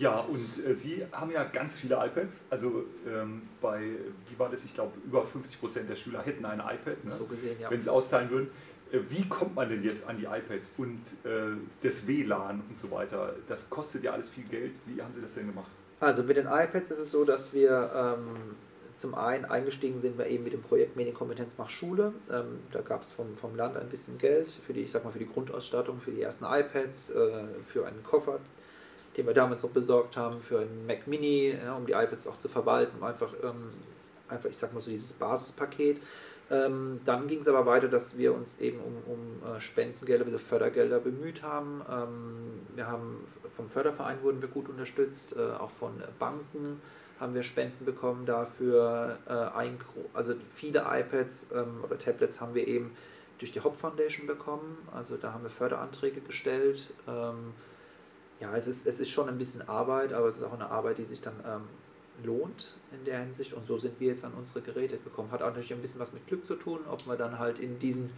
Ja, 0.00 0.20
und 0.20 0.48
äh, 0.64 0.74
Sie 0.74 1.04
haben 1.12 1.30
ja 1.30 1.44
ganz 1.44 1.78
viele 1.78 1.96
iPads. 1.96 2.46
Also 2.48 2.84
ähm, 3.06 3.42
bei, 3.60 3.80
wie 3.80 4.38
war 4.38 4.48
das? 4.48 4.64
Ich 4.64 4.72
glaube, 4.72 4.92
über 5.04 5.26
50 5.26 5.60
Prozent 5.60 5.90
der 5.90 5.96
Schüler 5.96 6.22
hätten 6.22 6.46
ein 6.46 6.58
iPad, 6.58 7.04
ne? 7.04 7.12
So 7.18 7.26
gesehen, 7.26 7.60
ja. 7.60 7.70
wenn 7.70 7.82
sie 7.82 7.92
austeilen 7.92 8.30
würden. 8.30 8.50
Äh, 8.92 9.00
Wie 9.10 9.28
kommt 9.28 9.54
man 9.54 9.68
denn 9.68 9.84
jetzt 9.84 10.08
an 10.08 10.16
die 10.16 10.24
iPads 10.24 10.72
und 10.78 11.02
äh, 11.24 11.56
das 11.82 12.06
WLAN 12.06 12.62
und 12.66 12.78
so 12.78 12.90
weiter? 12.90 13.34
Das 13.46 13.68
kostet 13.68 14.02
ja 14.02 14.12
alles 14.12 14.30
viel 14.30 14.44
Geld. 14.44 14.72
Wie 14.86 15.02
haben 15.02 15.12
Sie 15.14 15.20
das 15.20 15.34
denn 15.34 15.48
gemacht? 15.48 15.70
Also 16.00 16.22
mit 16.22 16.38
den 16.38 16.46
iPads 16.46 16.90
ist 16.90 16.98
es 16.98 17.10
so, 17.10 17.26
dass 17.26 17.52
wir 17.52 17.92
ähm, 17.94 18.56
zum 18.94 19.14
einen 19.14 19.44
eingestiegen 19.44 19.98
sind 19.98 20.16
wir 20.16 20.28
eben 20.28 20.44
mit 20.44 20.54
dem 20.54 20.62
Projekt 20.62 20.96
Medienkompetenz 20.96 21.58
macht 21.58 21.72
Schule. 21.72 22.14
Ähm, 22.30 22.60
da 22.72 22.80
gab 22.80 23.02
es 23.02 23.12
vom, 23.12 23.36
vom 23.36 23.54
Land 23.54 23.76
ein 23.76 23.90
bisschen 23.90 24.16
Geld 24.16 24.50
für 24.50 24.72
die, 24.72 24.80
ich 24.80 24.92
sag 24.92 25.04
mal, 25.04 25.10
für 25.10 25.18
die 25.18 25.28
Grundausstattung, 25.28 26.00
für 26.00 26.10
die 26.10 26.22
ersten 26.22 26.46
iPads, 26.46 27.10
äh, 27.10 27.44
für 27.66 27.86
einen 27.86 28.02
Koffer, 28.02 28.40
den 29.16 29.26
wir 29.26 29.34
damals 29.34 29.62
noch 29.62 29.70
besorgt 29.70 30.16
haben, 30.16 30.40
für 30.40 30.60
einen 30.60 30.86
Mac 30.86 31.06
Mini, 31.06 31.56
ja, 31.62 31.76
um 31.76 31.86
die 31.86 31.92
iPads 31.92 32.26
auch 32.28 32.38
zu 32.38 32.48
verwalten, 32.48 32.98
um 32.98 33.04
einfach, 33.04 33.32
ähm, 33.42 33.70
einfach, 34.28 34.50
ich 34.50 34.56
sag 34.56 34.72
mal 34.72 34.80
so 34.80 34.90
dieses 34.90 35.14
Basispaket. 35.14 36.00
Ähm, 36.50 37.00
dann 37.04 37.28
ging 37.28 37.40
es 37.40 37.48
aber 37.48 37.64
weiter, 37.64 37.86
dass 37.86 38.18
wir 38.18 38.34
uns 38.34 38.60
eben 38.60 38.80
um, 38.80 38.96
um 39.06 39.54
äh, 39.56 39.60
Spendengelder, 39.60 40.24
also 40.24 40.38
Fördergelder 40.38 40.98
bemüht 40.98 41.42
haben. 41.42 41.82
Ähm, 41.88 42.66
wir 42.74 42.88
haben 42.88 43.24
vom 43.56 43.68
Förderverein 43.68 44.22
wurden 44.22 44.42
wir 44.42 44.48
gut 44.48 44.68
unterstützt, 44.68 45.36
äh, 45.36 45.40
auch 45.58 45.70
von 45.70 45.92
Banken 46.18 46.80
haben 47.20 47.34
wir 47.34 47.42
Spenden 47.42 47.84
bekommen 47.84 48.26
dafür. 48.26 49.18
Äh, 49.28 49.60
also 50.14 50.34
viele 50.52 50.86
iPads 50.90 51.52
ähm, 51.54 51.84
oder 51.84 51.98
Tablets 51.98 52.40
haben 52.40 52.54
wir 52.54 52.66
eben 52.66 52.96
durch 53.38 53.52
die 53.52 53.60
Hop 53.60 53.78
Foundation 53.78 54.26
bekommen. 54.26 54.78
Also 54.92 55.16
da 55.18 55.32
haben 55.32 55.44
wir 55.44 55.50
Förderanträge 55.50 56.20
gestellt. 56.20 56.92
Ähm, 57.06 57.52
ja, 58.40 58.56
es 58.56 58.66
ist, 58.66 58.86
es 58.86 59.00
ist 59.00 59.10
schon 59.10 59.28
ein 59.28 59.38
bisschen 59.38 59.68
Arbeit, 59.68 60.12
aber 60.12 60.26
es 60.28 60.38
ist 60.38 60.44
auch 60.44 60.54
eine 60.54 60.70
Arbeit, 60.70 60.98
die 60.98 61.04
sich 61.04 61.20
dann 61.20 61.34
ähm, 61.46 61.62
lohnt 62.24 62.74
in 62.92 63.04
der 63.04 63.20
Hinsicht. 63.20 63.52
Und 63.52 63.66
so 63.66 63.76
sind 63.76 64.00
wir 64.00 64.08
jetzt 64.08 64.24
an 64.24 64.32
unsere 64.36 64.62
Geräte 64.62 64.96
gekommen. 64.98 65.30
Hat 65.30 65.42
auch 65.42 65.48
natürlich 65.48 65.72
ein 65.74 65.82
bisschen 65.82 66.00
was 66.00 66.12
mit 66.12 66.26
Glück 66.26 66.46
zu 66.46 66.54
tun, 66.54 66.80
ob 66.90 67.06
man 67.06 67.18
dann 67.18 67.38
halt 67.38 67.60
in 67.60 67.78
diesen 67.78 68.10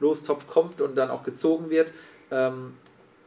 Lostopf 0.00 0.46
kommt 0.46 0.80
und 0.80 0.94
dann 0.94 1.10
auch 1.10 1.24
gezogen 1.24 1.70
wird. 1.70 1.92
Ähm, 2.30 2.74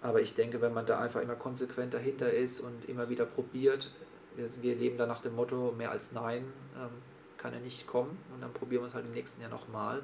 aber 0.01 0.21
ich 0.21 0.35
denke, 0.35 0.61
wenn 0.61 0.73
man 0.73 0.85
da 0.85 0.99
einfach 0.99 1.21
immer 1.21 1.35
konsequent 1.35 1.93
dahinter 1.93 2.31
ist 2.31 2.61
und 2.61 2.87
immer 2.87 3.09
wieder 3.09 3.25
probiert, 3.25 3.91
wir, 4.35 4.47
wir 4.61 4.75
leben 4.75 4.97
da 4.97 5.05
nach 5.05 5.21
dem 5.21 5.35
Motto, 5.35 5.73
mehr 5.77 5.91
als 5.91 6.13
Nein 6.13 6.45
ähm, 6.77 6.89
kann 7.37 7.53
er 7.53 7.59
nicht 7.59 7.87
kommen. 7.87 8.17
Und 8.33 8.41
dann 8.41 8.53
probieren 8.53 8.83
wir 8.83 8.87
es 8.87 8.93
halt 8.93 9.07
im 9.07 9.13
nächsten 9.13 9.41
Jahr 9.41 9.51
nochmal. 9.51 10.01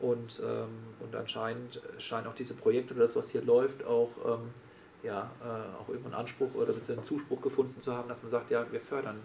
Und, 0.00 0.42
ähm, 0.44 0.68
und 1.00 1.14
anscheinend 1.14 1.80
scheint 1.98 2.26
auch 2.26 2.34
diese 2.34 2.54
Projekte 2.54 2.94
oder 2.94 3.04
das, 3.04 3.16
was 3.16 3.30
hier 3.30 3.42
läuft, 3.42 3.84
auch, 3.84 4.10
ähm, 4.26 4.50
ja, 5.06 5.30
äh, 5.40 5.80
auch 5.80 5.88
irgendeinen 5.88 6.14
Anspruch 6.14 6.54
oder 6.54 6.74
einen 6.74 7.04
Zuspruch 7.04 7.40
gefunden 7.40 7.80
zu 7.80 7.94
haben, 7.94 8.08
dass 8.08 8.22
man 8.22 8.32
sagt, 8.32 8.50
ja, 8.50 8.64
wir 8.70 8.80
fördern 8.80 9.20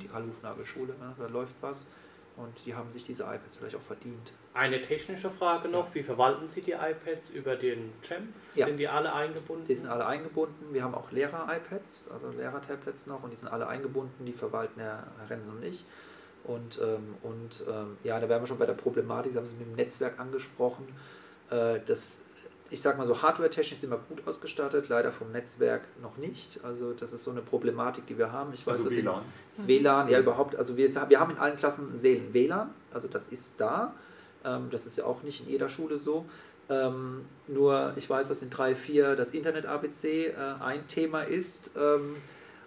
die 0.00 0.08
Karl-Hufnagel-Schule, 0.08 0.94
ne? 0.98 1.14
da 1.18 1.26
läuft 1.26 1.54
was. 1.62 1.92
Und 2.36 2.54
die 2.64 2.74
haben 2.74 2.90
sich 2.92 3.04
diese 3.04 3.24
iPads 3.24 3.56
vielleicht 3.58 3.76
auch 3.76 3.82
verdient. 3.82 4.32
Eine 4.54 4.80
technische 4.80 5.30
Frage 5.30 5.68
noch, 5.68 5.94
wie 5.94 6.02
verwalten 6.02 6.48
Sie 6.48 6.60
die 6.60 6.72
iPads 6.72 7.30
über 7.30 7.56
den 7.56 7.92
Jamf? 8.08 8.34
Ja. 8.54 8.66
Sind 8.66 8.78
die 8.78 8.88
alle 8.88 9.12
eingebunden? 9.12 9.66
Die 9.66 9.76
sind 9.76 9.88
alle 9.88 10.06
eingebunden. 10.06 10.72
Wir 10.72 10.82
haben 10.82 10.94
auch 10.94 11.10
Lehrer-iPads, 11.10 12.10
also 12.12 12.30
Lehrer-Tablets 12.30 13.06
noch, 13.08 13.22
und 13.22 13.30
die 13.30 13.36
sind 13.36 13.48
alle 13.48 13.66
eingebunden. 13.66 14.24
Die 14.24 14.32
verwalten 14.32 14.80
Herr 14.80 15.06
Renz 15.28 15.48
und 15.48 15.62
ich. 15.62 15.84
Und, 16.44 16.80
ähm, 16.82 17.14
und 17.22 17.64
ähm, 17.68 17.98
ja, 18.04 18.18
da 18.18 18.28
wären 18.28 18.42
wir 18.42 18.46
schon 18.46 18.58
bei 18.58 18.66
der 18.66 18.72
Problematik, 18.74 19.32
Sie 19.32 19.38
haben 19.38 19.44
es 19.44 19.52
mit 19.52 19.66
dem 19.66 19.74
Netzwerk 19.74 20.18
angesprochen. 20.18 20.88
Äh, 21.50 21.80
das, 21.86 22.26
ich 22.70 22.80
sag 22.80 22.98
mal 22.98 23.06
so, 23.06 23.20
hardware-technisch 23.20 23.80
sind 23.80 23.90
wir 23.90 23.98
gut 24.08 24.26
ausgestattet, 24.26 24.88
leider 24.88 25.10
vom 25.10 25.32
Netzwerk 25.32 25.82
noch 26.00 26.16
nicht. 26.16 26.64
Also 26.64 26.92
das 26.92 27.12
ist 27.12 27.24
so 27.24 27.30
eine 27.32 27.40
Problematik, 27.40 28.06
die 28.06 28.16
wir 28.16 28.30
haben. 28.32 28.52
Ich 28.54 28.66
weiß, 28.66 28.78
Also 28.78 28.90
WLAN. 28.90 29.22
das 29.56 29.66
WLAN, 29.66 30.08
ja 30.08 30.20
überhaupt, 30.20 30.54
also 30.56 30.76
wir, 30.76 30.88
wir 31.08 31.20
haben 31.20 31.32
in 31.32 31.38
allen 31.38 31.56
Klassen 31.56 31.98
Sälen 31.98 32.32
WLAN, 32.32 32.70
also 32.92 33.08
das 33.08 33.28
ist 33.28 33.60
da. 33.60 33.94
Ähm, 34.44 34.68
das 34.70 34.86
ist 34.86 34.98
ja 34.98 35.04
auch 35.04 35.22
nicht 35.22 35.42
in 35.44 35.50
jeder 35.50 35.68
Schule 35.68 35.98
so. 35.98 36.26
Ähm, 36.68 37.24
nur 37.48 37.92
ich 37.96 38.08
weiß, 38.08 38.28
dass 38.28 38.42
in 38.42 38.50
3, 38.50 38.76
4 38.76 39.16
das 39.16 39.34
Internet-ABC 39.34 40.26
äh, 40.28 40.34
ein 40.64 40.86
Thema 40.86 41.22
ist. 41.22 41.72
Ähm, 41.76 42.14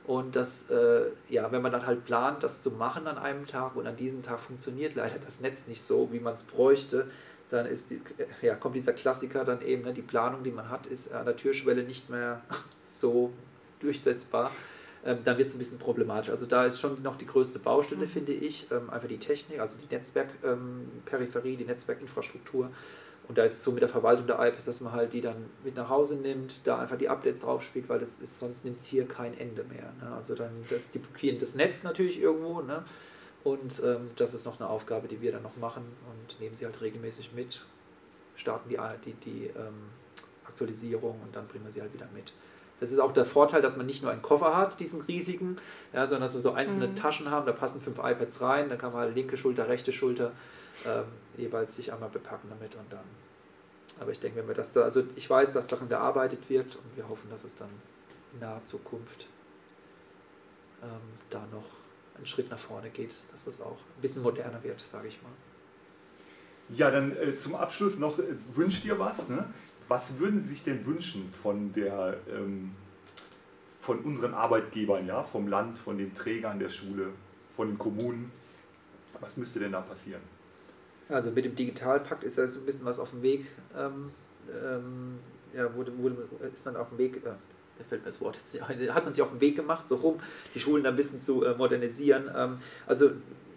und 0.05 0.35
das, 0.35 0.69
äh, 0.69 1.11
ja, 1.29 1.49
wenn 1.53 1.61
man 1.61 1.71
dann 1.71 1.85
halt 1.85 2.03
plant, 2.03 2.43
das 2.43 2.61
zu 2.61 2.71
machen 2.71 3.07
an 3.07 3.17
einem 3.17 3.47
Tag 3.47 3.77
und 3.77 3.87
an 3.87 3.95
diesem 3.95 4.21
Tag 4.21 4.41
funktioniert 4.41 4.95
leider 4.95 5.15
das 5.23 5.39
Netz 5.39 5.67
nicht 5.67 5.81
so, 5.81 6.09
wie 6.11 6.19
man 6.19 6.33
es 6.33 6.43
bräuchte, 6.43 7.07
dann 7.49 7.65
ist 7.65 7.91
die, 7.91 8.01
ja, 8.41 8.55
kommt 8.55 8.75
dieser 8.75 8.93
Klassiker 8.93 9.45
dann 9.45 9.61
eben, 9.61 9.83
ne, 9.83 9.93
die 9.93 10.01
Planung, 10.01 10.43
die 10.43 10.51
man 10.51 10.69
hat, 10.69 10.87
ist 10.87 11.13
an 11.13 11.25
der 11.25 11.37
Türschwelle 11.37 11.83
nicht 11.83 12.09
mehr 12.09 12.41
so 12.87 13.31
durchsetzbar 13.79 14.51
ähm, 15.05 15.19
dann 15.23 15.37
wird 15.37 15.49
es 15.49 15.55
ein 15.55 15.59
bisschen 15.59 15.79
problematisch. 15.79 16.29
Also 16.29 16.45
da 16.45 16.65
ist 16.65 16.79
schon 16.79 17.01
noch 17.01 17.17
die 17.17 17.27
größte 17.27 17.59
Baustelle, 17.59 18.07
finde 18.07 18.31
ich, 18.31 18.71
ähm, 18.71 18.89
einfach 18.89 19.07
die 19.07 19.17
Technik, 19.17 19.59
also 19.59 19.77
die 19.77 19.93
Netzwerkperipherie, 19.93 21.57
die 21.57 21.65
Netzwerkinfrastruktur. 21.65 22.69
Und 23.27 23.37
da 23.37 23.43
ist 23.43 23.53
es 23.53 23.63
so 23.63 23.71
mit 23.71 23.81
der 23.81 23.89
Verwaltung 23.89 24.27
der 24.27 24.35
iPads, 24.35 24.65
dass 24.65 24.81
man 24.81 24.93
halt 24.93 25.13
die 25.13 25.21
dann 25.21 25.45
mit 25.63 25.75
nach 25.75 25.89
Hause 25.89 26.17
nimmt, 26.17 26.67
da 26.67 26.79
einfach 26.79 26.97
die 26.97 27.07
Updates 27.07 27.41
drauf 27.41 27.63
spielt, 27.63 27.87
weil 27.87 27.99
das 27.99 28.19
ist, 28.19 28.39
sonst 28.39 28.65
nimmt 28.65 28.79
es 28.79 28.85
hier 28.85 29.07
kein 29.07 29.37
Ende 29.37 29.63
mehr. 29.63 29.93
Ne? 30.01 30.15
Also 30.15 30.35
dann, 30.35 30.51
das, 30.69 30.91
die 30.91 30.99
blockieren 30.99 31.39
das 31.39 31.55
Netz 31.55 31.83
natürlich 31.83 32.21
irgendwo, 32.21 32.61
ne? 32.61 32.83
Und 33.43 33.81
ähm, 33.83 34.11
das 34.15 34.33
ist 34.33 34.45
noch 34.45 34.59
eine 34.59 34.69
Aufgabe, 34.69 35.07
die 35.07 35.21
wir 35.21 35.31
dann 35.31 35.43
noch 35.43 35.57
machen 35.57 35.83
und 36.09 36.39
nehmen 36.39 36.55
sie 36.55 36.65
halt 36.65 36.79
regelmäßig 36.81 37.33
mit, 37.33 37.61
starten 38.35 38.69
die, 38.69 38.77
die, 39.05 39.13
die 39.13 39.45
ähm, 39.47 39.89
Aktualisierung 40.45 41.19
und 41.21 41.35
dann 41.35 41.47
bringen 41.47 41.65
wir 41.65 41.71
sie 41.71 41.81
halt 41.81 41.93
wieder 41.93 42.07
mit. 42.13 42.31
Das 42.79 42.91
ist 42.91 42.99
auch 42.99 43.13
der 43.13 43.25
Vorteil, 43.25 43.61
dass 43.61 43.77
man 43.77 43.85
nicht 43.85 44.01
nur 44.01 44.11
einen 44.11 44.21
Koffer 44.21 44.55
hat, 44.57 44.79
diesen 44.79 45.01
riesigen, 45.01 45.57
ja, 45.93 46.05
sondern 46.05 46.23
dass 46.23 46.33
wir 46.33 46.41
so 46.41 46.51
einzelne 46.51 46.87
Mhm. 46.87 46.95
Taschen 46.95 47.29
haben, 47.31 47.45
da 47.45 47.51
passen 47.51 47.81
fünf 47.81 47.97
iPads 47.97 48.41
rein, 48.41 48.69
da 48.69 48.75
kann 48.75 48.91
man 48.91 49.01
halt 49.01 49.15
linke 49.15 49.37
Schulter, 49.37 49.67
rechte 49.67 49.93
Schulter 49.93 50.31
ähm, 50.85 51.05
jeweils 51.37 51.75
sich 51.75 51.93
einmal 51.93 52.09
bepacken 52.09 52.49
damit 52.49 52.75
und 52.75 52.91
dann. 52.91 53.05
Aber 53.99 54.11
ich 54.11 54.19
denke, 54.19 54.39
wenn 54.39 54.47
wir 54.47 54.55
das 54.55 54.73
da, 54.73 54.81
also 54.81 55.03
ich 55.15 55.29
weiß, 55.29 55.53
dass 55.53 55.67
daran 55.67 55.87
gearbeitet 55.87 56.49
wird 56.49 56.75
und 56.75 56.97
wir 56.97 57.07
hoffen, 57.07 57.29
dass 57.29 57.43
es 57.43 57.55
dann 57.55 57.69
in 58.33 58.39
naher 58.39 58.63
Zukunft 58.65 59.27
ähm, 60.81 60.89
da 61.29 61.39
noch 61.51 61.65
einen 62.15 62.27
Schritt 62.27 62.49
nach 62.49 62.59
vorne 62.59 62.89
geht, 62.89 63.11
dass 63.31 63.45
das 63.45 63.61
auch 63.61 63.77
ein 63.77 64.01
bisschen 64.01 64.23
moderner 64.23 64.63
wird, 64.63 64.81
sage 64.81 65.07
ich 65.07 65.21
mal. 65.21 65.31
Ja, 66.69 66.91
dann 66.91 67.15
äh, 67.17 67.35
zum 67.37 67.55
Abschluss 67.55 67.99
noch, 67.99 68.19
äh, 68.19 68.23
wünscht 68.53 68.85
ihr 68.85 68.97
was? 68.99 69.29
Ne? 69.29 69.45
Was 69.87 70.19
würden 70.19 70.39
Sie 70.39 70.49
sich 70.49 70.63
denn 70.63 70.85
wünschen 70.85 71.31
von, 71.41 71.73
der, 71.73 72.17
ähm, 72.31 72.71
von 73.81 73.99
unseren 73.99 74.33
Arbeitgebern, 74.33 75.05
ja? 75.05 75.23
vom 75.23 75.47
Land, 75.47 75.77
von 75.77 75.97
den 75.97 76.13
Trägern 76.13 76.59
der 76.59 76.69
Schule, 76.69 77.09
von 77.51 77.67
den 77.67 77.77
Kommunen? 77.77 78.31
Was 79.19 79.37
müsste 79.37 79.59
denn 79.59 79.73
da 79.73 79.81
passieren? 79.81 80.21
Also 81.09 81.31
mit 81.31 81.45
dem 81.45 81.55
Digitalpakt 81.55 82.23
ist 82.23 82.37
ja 82.37 82.47
so 82.47 82.61
ein 82.61 82.65
bisschen 82.65 82.85
was 82.85 82.99
auf 82.99 83.11
dem 83.11 83.21
Weg. 83.21 83.45
Ähm, 83.77 84.11
ähm, 84.49 85.19
ja, 85.53 85.73
wurde, 85.75 85.97
wurde, 85.97 86.27
ist 86.51 86.65
man 86.65 86.75
auf 86.75 86.89
dem 86.89 86.97
Weg, 86.97 87.17
äh, 87.17 87.33
mir 87.77 87.85
fällt 87.85 88.01
mir 88.01 88.11
das 88.11 88.21
Wort 88.21 88.37
jetzt 88.37 88.61
ein, 88.61 88.93
hat 88.93 89.03
man 89.03 89.13
sich 89.13 89.23
auf 89.23 89.31
den 89.31 89.41
Weg 89.41 89.55
gemacht, 89.55 89.87
so 89.87 89.95
rum, 89.97 90.19
die 90.53 90.59
Schulen 90.59 90.85
ein 90.85 90.95
bisschen 90.95 91.21
zu 91.21 91.43
äh, 91.43 91.55
modernisieren. 91.55 92.29
Ähm, 92.35 92.57
also 92.87 93.11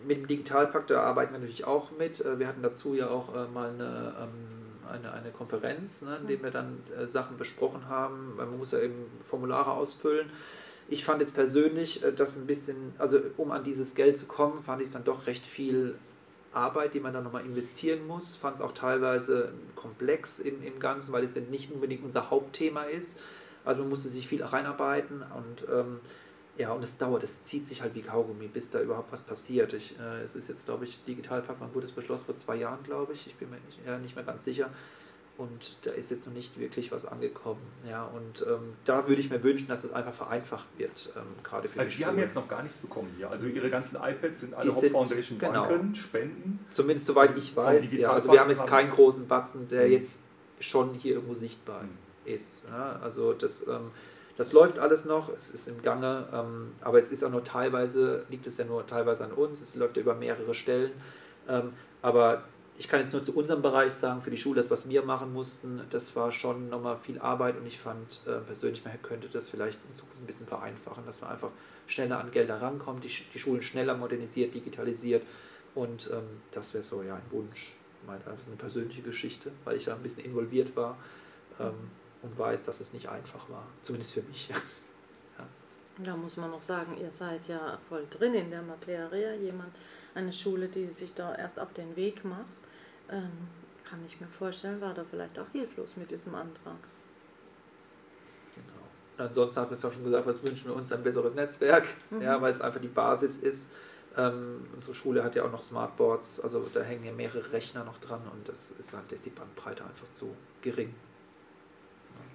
mit 0.06 0.18
dem 0.18 0.26
Digitalpakt, 0.26 0.90
da 0.90 1.02
arbeiten 1.02 1.32
wir 1.32 1.40
natürlich 1.40 1.64
auch 1.64 1.90
mit. 1.98 2.24
Äh, 2.24 2.38
wir 2.38 2.46
hatten 2.46 2.62
dazu 2.62 2.94
ja 2.94 3.08
auch 3.08 3.34
äh, 3.34 3.48
mal 3.48 3.70
eine, 3.70 4.14
ähm, 4.20 4.90
eine, 4.92 5.12
eine 5.12 5.30
Konferenz, 5.30 6.02
ne, 6.02 6.18
in 6.20 6.28
der 6.28 6.42
wir 6.42 6.50
dann 6.50 6.78
Sachen 7.06 7.36
besprochen 7.36 7.88
haben. 7.88 8.34
Weil 8.36 8.46
Man 8.46 8.58
muss 8.58 8.72
ja 8.72 8.78
eben 8.80 9.06
Formulare 9.24 9.72
ausfüllen. 9.72 10.30
Ich 10.88 11.04
fand 11.04 11.20
jetzt 11.20 11.34
persönlich 11.34 12.04
äh, 12.04 12.12
das 12.12 12.36
ein 12.36 12.46
bisschen, 12.46 12.94
also 12.98 13.18
um 13.36 13.50
an 13.50 13.64
dieses 13.64 13.94
Geld 13.94 14.18
zu 14.18 14.26
kommen, 14.26 14.62
fand 14.62 14.80
ich 14.80 14.88
es 14.88 14.92
dann 14.92 15.04
doch 15.04 15.26
recht 15.26 15.44
viel 15.44 15.96
Arbeit, 16.52 16.94
die 16.94 17.00
man 17.00 17.12
dann 17.12 17.24
nochmal 17.24 17.44
investieren 17.44 18.06
muss. 18.06 18.36
Fand 18.36 18.56
es 18.56 18.62
auch 18.62 18.72
teilweise 18.72 19.52
komplex 19.74 20.38
im, 20.38 20.62
im 20.62 20.78
Ganzen, 20.78 21.12
weil 21.12 21.24
es 21.24 21.36
nicht 21.36 21.72
unbedingt 21.72 22.04
unser 22.04 22.30
Hauptthema 22.30 22.84
ist. 22.84 23.20
Also 23.66 23.80
man 23.82 23.90
musste 23.90 24.08
sich 24.08 24.26
viel 24.26 24.42
reinarbeiten 24.42 25.22
und 25.22 25.66
ähm, 25.70 26.00
Ja, 26.58 26.72
und 26.72 26.82
es 26.82 26.96
dauert, 26.96 27.22
es 27.22 27.44
zieht 27.44 27.66
sich 27.66 27.82
halt 27.82 27.94
wie 27.94 28.00
Kaugummi, 28.00 28.46
bis 28.48 28.70
da 28.70 28.80
überhaupt 28.80 29.12
was 29.12 29.24
passiert. 29.24 29.74
Ich, 29.74 29.94
äh, 30.00 30.22
es 30.24 30.36
ist 30.36 30.48
jetzt, 30.48 30.64
glaube 30.64 30.86
ich, 30.86 31.04
Digitalpakt, 31.04 31.60
wann 31.60 31.74
wurde 31.74 31.84
es 31.86 31.92
beschlossen? 31.92 32.24
Vor 32.24 32.36
zwei 32.38 32.56
Jahren, 32.56 32.82
glaube 32.82 33.12
ich. 33.12 33.26
Ich 33.26 33.34
bin 33.34 33.50
mir 33.50 33.56
nicht, 33.66 33.78
ja, 33.86 33.98
nicht 33.98 34.14
mehr 34.16 34.24
ganz 34.24 34.44
sicher. 34.44 34.70
Und 35.36 35.76
da 35.82 35.90
ist 35.90 36.10
jetzt 36.10 36.26
noch 36.26 36.32
nicht 36.32 36.58
wirklich 36.58 36.90
was 36.92 37.04
angekommen. 37.04 37.60
Ja, 37.86 38.06
und 38.06 38.40
ähm, 38.48 38.72
da 38.86 39.06
würde 39.06 39.20
ich 39.20 39.28
mir 39.28 39.42
wünschen, 39.42 39.68
dass 39.68 39.84
es 39.84 39.92
einfach 39.92 40.14
vereinfacht 40.14 40.64
wird, 40.78 41.12
ähm, 41.14 41.24
gerade 41.42 41.68
für 41.68 41.78
also 41.78 41.90
die 41.90 41.96
Sie 41.98 42.06
haben 42.06 42.12
Schulen. 42.14 42.24
jetzt 42.24 42.36
noch 42.36 42.48
gar 42.48 42.62
nichts 42.62 42.78
bekommen 42.78 43.12
hier. 43.18 43.28
Also 43.30 43.48
Ihre 43.48 43.68
ganzen 43.68 43.96
iPads 43.96 44.40
sind 44.40 44.54
alle 44.54 44.74
Haupt 44.74 44.86
Foundation 44.90 45.38
genau. 45.38 45.68
Banken, 45.68 45.94
Spenden. 45.94 46.60
Zumindest 46.70 47.06
soweit 47.06 47.36
ich 47.36 47.54
weiß. 47.54 47.92
Ja, 47.98 48.12
also 48.12 48.32
wir 48.32 48.40
haben 48.40 48.48
jetzt 48.48 48.60
haben- 48.60 48.70
keinen 48.70 48.90
großen 48.92 49.28
Batzen, 49.28 49.68
der 49.68 49.84
Mhm. 49.88 49.92
jetzt 49.92 50.22
schon 50.58 50.94
hier 50.94 51.16
irgendwo 51.16 51.34
sichtbar 51.34 51.82
Mhm. 51.82 52.05
Ist. 52.26 52.64
Ja, 52.70 52.98
also 53.02 53.32
das, 53.32 53.66
ähm, 53.68 53.90
das 54.36 54.52
läuft 54.52 54.78
alles 54.78 55.04
noch, 55.04 55.32
es 55.34 55.50
ist 55.50 55.68
im 55.68 55.82
Gange, 55.82 56.26
ähm, 56.32 56.72
aber 56.80 56.98
es 56.98 57.10
ist 57.12 57.24
auch 57.24 57.30
nur 57.30 57.44
teilweise, 57.44 58.24
liegt 58.28 58.46
es 58.46 58.58
ja 58.58 58.64
nur 58.64 58.86
teilweise 58.86 59.24
an 59.24 59.32
uns, 59.32 59.60
es 59.62 59.76
läuft 59.76 59.96
ja 59.96 60.02
über 60.02 60.14
mehrere 60.14 60.54
Stellen. 60.54 60.92
Ähm, 61.48 61.72
aber 62.02 62.44
ich 62.78 62.88
kann 62.88 63.00
jetzt 63.00 63.12
nur 63.12 63.22
zu 63.22 63.34
unserem 63.34 63.62
Bereich 63.62 63.94
sagen, 63.94 64.20
für 64.20 64.30
die 64.30 64.36
Schule, 64.36 64.56
das, 64.56 64.70
was 64.70 64.88
wir 64.88 65.02
machen 65.02 65.32
mussten, 65.32 65.80
das 65.90 66.14
war 66.14 66.30
schon 66.30 66.68
nochmal 66.68 66.98
viel 66.98 67.18
Arbeit 67.18 67.56
und 67.56 67.66
ich 67.66 67.78
fand 67.78 68.20
äh, 68.26 68.38
persönlich, 68.40 68.84
man 68.84 69.00
könnte 69.02 69.28
das 69.28 69.48
vielleicht 69.48 69.80
in 69.88 69.94
Zukunft 69.94 70.22
ein 70.22 70.26
bisschen 70.26 70.46
vereinfachen, 70.46 71.06
dass 71.06 71.22
man 71.22 71.30
einfach 71.30 71.50
schneller 71.86 72.18
an 72.18 72.30
Gelder 72.30 72.60
rankommt, 72.60 73.04
die, 73.04 73.10
die 73.32 73.38
Schulen 73.38 73.62
schneller 73.62 73.96
modernisiert, 73.96 74.54
digitalisiert 74.54 75.22
und 75.74 76.10
ähm, 76.12 76.42
das 76.52 76.74
wäre 76.74 76.84
so 76.84 77.02
ja 77.02 77.14
ein 77.14 77.30
Wunsch. 77.30 77.76
Das 78.24 78.42
ist 78.42 78.48
eine 78.48 78.56
persönliche 78.56 79.02
Geschichte, 79.02 79.50
weil 79.64 79.78
ich 79.78 79.86
da 79.86 79.94
ein 79.94 80.02
bisschen 80.02 80.24
involviert 80.24 80.76
war 80.76 80.96
ähm, 81.58 81.90
und 82.26 82.38
weiß, 82.38 82.64
dass 82.64 82.80
es 82.80 82.92
nicht 82.92 83.08
einfach 83.08 83.48
war. 83.48 83.66
Zumindest 83.82 84.14
für 84.14 84.22
mich. 84.22 84.50
Da 85.98 86.14
muss 86.14 86.36
man 86.36 86.50
noch 86.50 86.60
sagen, 86.60 86.98
ihr 87.00 87.10
seid 87.10 87.48
ja 87.48 87.78
voll 87.88 88.06
drin 88.10 88.34
in 88.34 88.50
der 88.50 88.60
Materie. 88.60 89.34
Jemand, 89.36 89.74
eine 90.14 90.30
Schule, 90.30 90.68
die 90.68 90.88
sich 90.92 91.14
da 91.14 91.34
erst 91.34 91.58
auf 91.58 91.72
den 91.72 91.96
Weg 91.96 92.22
macht, 92.22 92.44
ähm, 93.10 93.30
kann 93.88 94.04
ich 94.04 94.20
mir 94.20 94.26
vorstellen, 94.26 94.78
war 94.82 94.92
da 94.92 95.04
vielleicht 95.04 95.38
auch 95.38 95.48
hilflos 95.52 95.96
mit 95.96 96.10
diesem 96.10 96.34
Antrag. 96.34 96.76
Genau. 98.54 98.84
Und 99.16 99.24
ansonsten 99.24 99.58
haben 99.58 99.70
wir 99.70 99.76
es 99.78 99.84
auch 99.86 99.92
schon 99.92 100.04
gesagt, 100.04 100.26
was 100.26 100.42
wünschen 100.42 100.68
wir 100.68 100.76
uns 100.76 100.92
ein 100.92 101.02
besseres 101.02 101.34
Netzwerk, 101.34 101.86
Mhm. 102.10 102.20
ja, 102.20 102.42
weil 102.42 102.52
es 102.52 102.60
einfach 102.60 102.80
die 102.82 102.88
Basis 102.88 103.38
ist. 103.38 103.76
Ähm, 104.18 104.66
unsere 104.74 104.94
Schule 104.94 105.24
hat 105.24 105.34
ja 105.34 105.44
auch 105.44 105.52
noch 105.52 105.62
Smartboards, 105.62 106.40
also 106.40 106.68
da 106.74 106.80
hängen 106.82 107.04
ja 107.04 107.12
mehrere 107.12 107.52
Rechner 107.52 107.84
noch 107.84 107.96
dran 108.00 108.20
und 108.32 108.46
das 108.48 108.70
ist 108.72 108.92
halt, 108.92 109.10
ist 109.12 109.24
die 109.24 109.30
Bandbreite 109.30 109.82
einfach 109.82 110.10
zu 110.12 110.36
gering. 110.60 110.94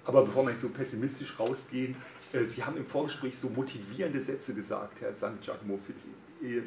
Aber 0.04 0.24
bevor 0.24 0.44
wir 0.44 0.50
jetzt 0.52 0.62
so 0.62 0.68
pessimistisch 0.70 1.38
rausgehen, 1.38 1.96
äh, 2.32 2.44
Sie 2.44 2.64
haben 2.64 2.76
im 2.76 2.86
Vorgespräch 2.86 3.38
so 3.38 3.50
motivierende 3.50 4.20
Sätze 4.20 4.54
gesagt, 4.54 5.00
Herr 5.00 5.14
San 5.14 5.38
Giacomo. 5.40 5.78
V- 5.78 5.92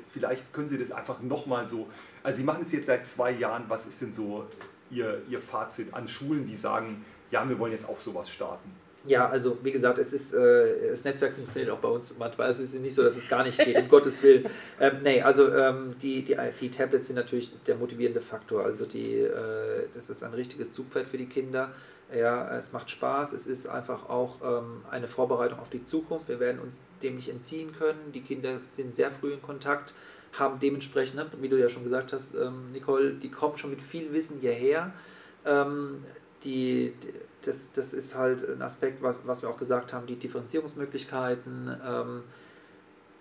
Vielleicht 0.09 0.53
können 0.53 0.69
Sie 0.69 0.77
das 0.77 0.91
einfach 0.93 1.21
nochmal 1.21 1.67
so. 1.67 1.89
Also 2.23 2.37
Sie 2.37 2.43
machen 2.45 2.61
es 2.63 2.71
jetzt 2.71 2.85
seit 2.85 3.05
zwei 3.05 3.31
Jahren. 3.31 3.65
Was 3.67 3.85
ist 3.87 4.01
denn 4.01 4.13
so 4.13 4.45
Ihr, 4.89 5.21
Ihr 5.29 5.41
Fazit 5.41 5.93
an 5.93 6.07
Schulen, 6.07 6.45
die 6.45 6.55
sagen, 6.55 7.03
ja, 7.29 7.47
wir 7.49 7.59
wollen 7.59 7.73
jetzt 7.73 7.89
auch 7.89 7.99
sowas 7.99 8.29
starten? 8.29 8.71
Ja, 9.07 9.29
also 9.29 9.59
wie 9.61 9.71
gesagt, 9.71 9.99
es 9.99 10.13
ist, 10.13 10.33
äh, 10.33 10.89
das 10.89 11.03
Netzwerk 11.03 11.35
funktioniert 11.35 11.71
auch 11.71 11.77
bei 11.79 11.89
uns 11.89 12.17
manchmal. 12.17 12.49
Es 12.49 12.59
ist 12.59 12.73
nicht 12.73 12.95
so, 12.95 13.03
dass 13.03 13.15
es 13.15 13.29
gar 13.29 13.43
nicht 13.43 13.57
geht, 13.63 13.77
um 13.77 13.87
Gottes 13.89 14.23
Willen. 14.23 14.47
Ähm, 14.79 15.03
nee, 15.03 15.21
also 15.21 15.53
ähm, 15.53 15.95
die, 16.01 16.23
die, 16.23 16.35
die 16.59 16.71
Tablets 16.71 17.07
sind 17.07 17.15
natürlich 17.17 17.51
der 17.65 17.75
motivierende 17.75 18.21
Faktor. 18.21 18.63
Also 18.63 18.85
die, 18.85 19.17
äh, 19.19 19.83
das 19.93 20.09
ist 20.09 20.23
ein 20.23 20.33
richtiges 20.33 20.73
Zugpferd 20.73 21.07
für 21.07 21.17
die 21.17 21.27
Kinder. 21.27 21.71
Ja, 22.15 22.55
es 22.57 22.73
macht 22.73 22.89
Spaß. 22.89 23.33
Es 23.33 23.45
ist 23.45 23.67
einfach 23.67 24.09
auch 24.09 24.37
ähm, 24.43 24.81
eine 24.89 25.07
Vorbereitung 25.07 25.59
auf 25.59 25.69
die 25.69 25.83
Zukunft. 25.83 26.27
Wir 26.27 26.39
werden 26.39 26.59
uns 26.59 26.81
dem 27.03 27.15
nicht 27.17 27.29
entziehen 27.29 27.73
können. 27.77 28.11
Die 28.11 28.21
Kinder 28.21 28.59
sind 28.59 28.91
sehr 28.91 29.11
früh 29.11 29.33
in 29.33 29.41
Kontakt, 29.41 29.93
haben 30.33 30.59
dementsprechend, 30.59 31.15
ne, 31.17 31.25
wie 31.41 31.49
du 31.49 31.59
ja 31.59 31.69
schon 31.69 31.83
gesagt 31.83 32.11
hast, 32.11 32.33
ähm, 32.35 32.71
Nicole, 32.71 33.13
die 33.13 33.29
kommen 33.29 33.57
schon 33.59 33.69
mit 33.69 33.81
viel 33.81 34.11
Wissen 34.13 34.39
hierher. 34.39 34.93
Ähm, 35.45 36.03
die, 36.43 36.93
die- 37.03 37.13
das, 37.45 37.73
das 37.73 37.93
ist 37.93 38.15
halt 38.15 38.47
ein 38.47 38.61
Aspekt, 38.61 39.01
was, 39.01 39.15
was 39.23 39.41
wir 39.43 39.49
auch 39.49 39.57
gesagt 39.57 39.93
haben, 39.93 40.07
die 40.07 40.15
Differenzierungsmöglichkeiten, 40.15 41.75
ähm, 41.85 42.23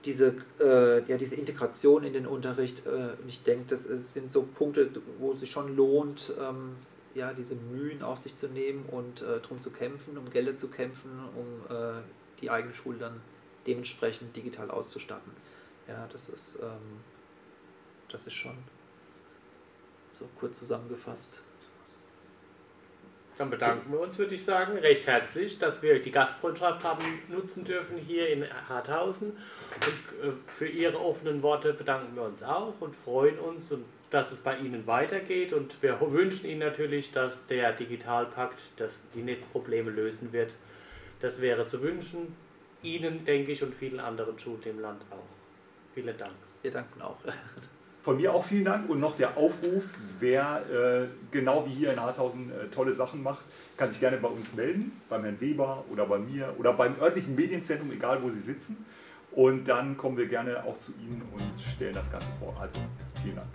diese, 0.05 0.37
äh, 0.61 1.03
ja, 1.11 1.17
diese 1.17 1.37
Integration 1.37 2.05
in 2.05 2.13
den 2.13 2.27
Unterricht. 2.27 2.87
Äh, 2.87 3.15
ich 3.27 3.43
denke, 3.43 3.67
das 3.69 3.87
ist, 3.87 4.15
sind 4.15 4.31
so 4.31 4.43
Punkte, 4.43 4.91
wo 5.19 5.33
es 5.33 5.41
sich 5.41 5.51
schon 5.51 5.77
lohnt, 5.77 6.33
ähm, 6.41 6.77
ja, 7.15 7.33
diese 7.33 7.55
Mühen 7.55 8.03
auf 8.03 8.19
sich 8.19 8.37
zu 8.37 8.49
nehmen 8.49 8.87
und 8.87 9.23
äh, 9.23 9.41
darum 9.41 9.61
zu 9.61 9.71
kämpfen, 9.71 10.19
um 10.19 10.31
Gelder 10.31 10.57
zu 10.57 10.69
kämpfen, 10.69 11.11
um 11.37 11.75
äh, 11.75 12.01
die 12.41 12.51
eigene 12.51 12.75
Schule 12.75 12.99
dann 12.99 13.21
dementsprechend 13.67 14.35
digital 14.35 14.71
auszustatten. 14.71 15.33
Ja, 15.87 16.09
das 16.13 16.29
ist, 16.29 16.61
ähm, 16.63 17.01
das 18.11 18.27
ist 18.27 18.35
schon 18.35 18.57
so 20.13 20.29
kurz 20.39 20.59
zusammengefasst. 20.59 21.43
Dann 23.37 23.51
bedanken 23.51 23.93
wir 23.93 24.01
uns, 24.01 24.17
würde 24.17 24.35
ich 24.37 24.45
sagen, 24.45 24.79
recht 24.79 25.07
herzlich, 25.09 25.59
dass 25.59 25.83
wir 25.83 26.01
die 26.01 26.13
Gastfreundschaft 26.13 26.85
haben 26.85 27.03
nutzen 27.29 27.65
dürfen 27.65 27.99
hier 27.99 28.29
in 28.29 28.47
Harthausen. 28.69 29.33
Und 29.33 30.29
äh, 30.29 30.33
für 30.47 30.69
Ihre 30.69 31.01
offenen 31.01 31.43
Worte 31.43 31.73
bedanken 31.73 32.15
wir 32.15 32.23
uns 32.23 32.45
auch 32.45 32.81
und 32.81 32.95
freuen 32.95 33.39
uns, 33.39 33.75
dass 34.11 34.31
es 34.31 34.41
bei 34.41 34.57
Ihnen 34.59 34.87
weitergeht. 34.87 35.53
Und 35.53 35.83
wir 35.83 36.01
wünschen 36.01 36.49
Ihnen 36.49 36.61
natürlich, 36.61 37.11
dass 37.11 37.49
der 37.49 37.73
Digitalpakt 37.73 38.61
das, 38.77 39.03
die 39.15 39.23
Netzprobleme 39.23 39.91
lösen 39.91 40.33
wird. 40.33 40.55
Das 41.21 41.41
wäre 41.41 41.67
zu 41.67 41.83
wünschen. 41.83 42.37
Ihnen, 42.83 43.25
denke 43.25 43.51
ich, 43.51 43.63
und 43.63 43.75
vielen 43.75 43.99
anderen 43.99 44.39
Schulen 44.39 44.63
im 44.65 44.81
Land 44.81 45.03
auch. 45.11 45.27
Vielen 45.95 46.17
Dank. 46.17 46.35
Wir 46.63 46.71
danken 46.71 47.03
auch. 47.03 47.19
Von 48.05 48.19
mir 48.19 48.35
auch 48.35 48.45
vielen 48.45 48.67
Dank 48.67 48.91
und 48.91 49.01
noch 49.01 49.17
der 49.17 49.39
Aufruf, 49.39 49.85
wer 50.21 50.61
äh, 50.71 51.07
genau 51.31 51.65
wie 51.67 51.71
hier 51.71 51.91
in 51.91 51.99
Harthausen 51.99 52.51
äh, 52.51 52.69
tolle 52.69 52.93
Sachen 52.93 53.23
macht, 53.23 53.43
kann 53.79 53.89
sich 53.89 53.99
gerne 53.99 54.19
bei 54.19 54.29
uns 54.29 54.55
melden, 54.55 54.93
beim 55.09 55.23
Herrn 55.25 55.41
Weber 55.41 55.87
oder 55.91 56.05
bei 56.05 56.19
mir 56.19 56.55
oder 56.59 56.75
beim 56.75 57.01
örtlichen 57.01 57.35
Medienzentrum, 57.35 57.91
egal 57.93 58.23
wo 58.23 58.29
Sie 58.29 58.41
sitzen. 58.41 58.85
Und 59.33 59.67
dann 59.67 59.97
kommen 59.97 60.19
wir 60.19 60.29
gerne 60.29 60.65
auch 60.65 60.79
zu 60.79 60.93
Ihnen 60.93 61.23
und 61.33 61.61
stellen 61.61 61.95
das 61.95 62.13
Ganze 62.13 62.29
vor. 62.39 62.55
Also 62.61 62.77
vielen 63.23 63.37
Dank. 63.37 63.49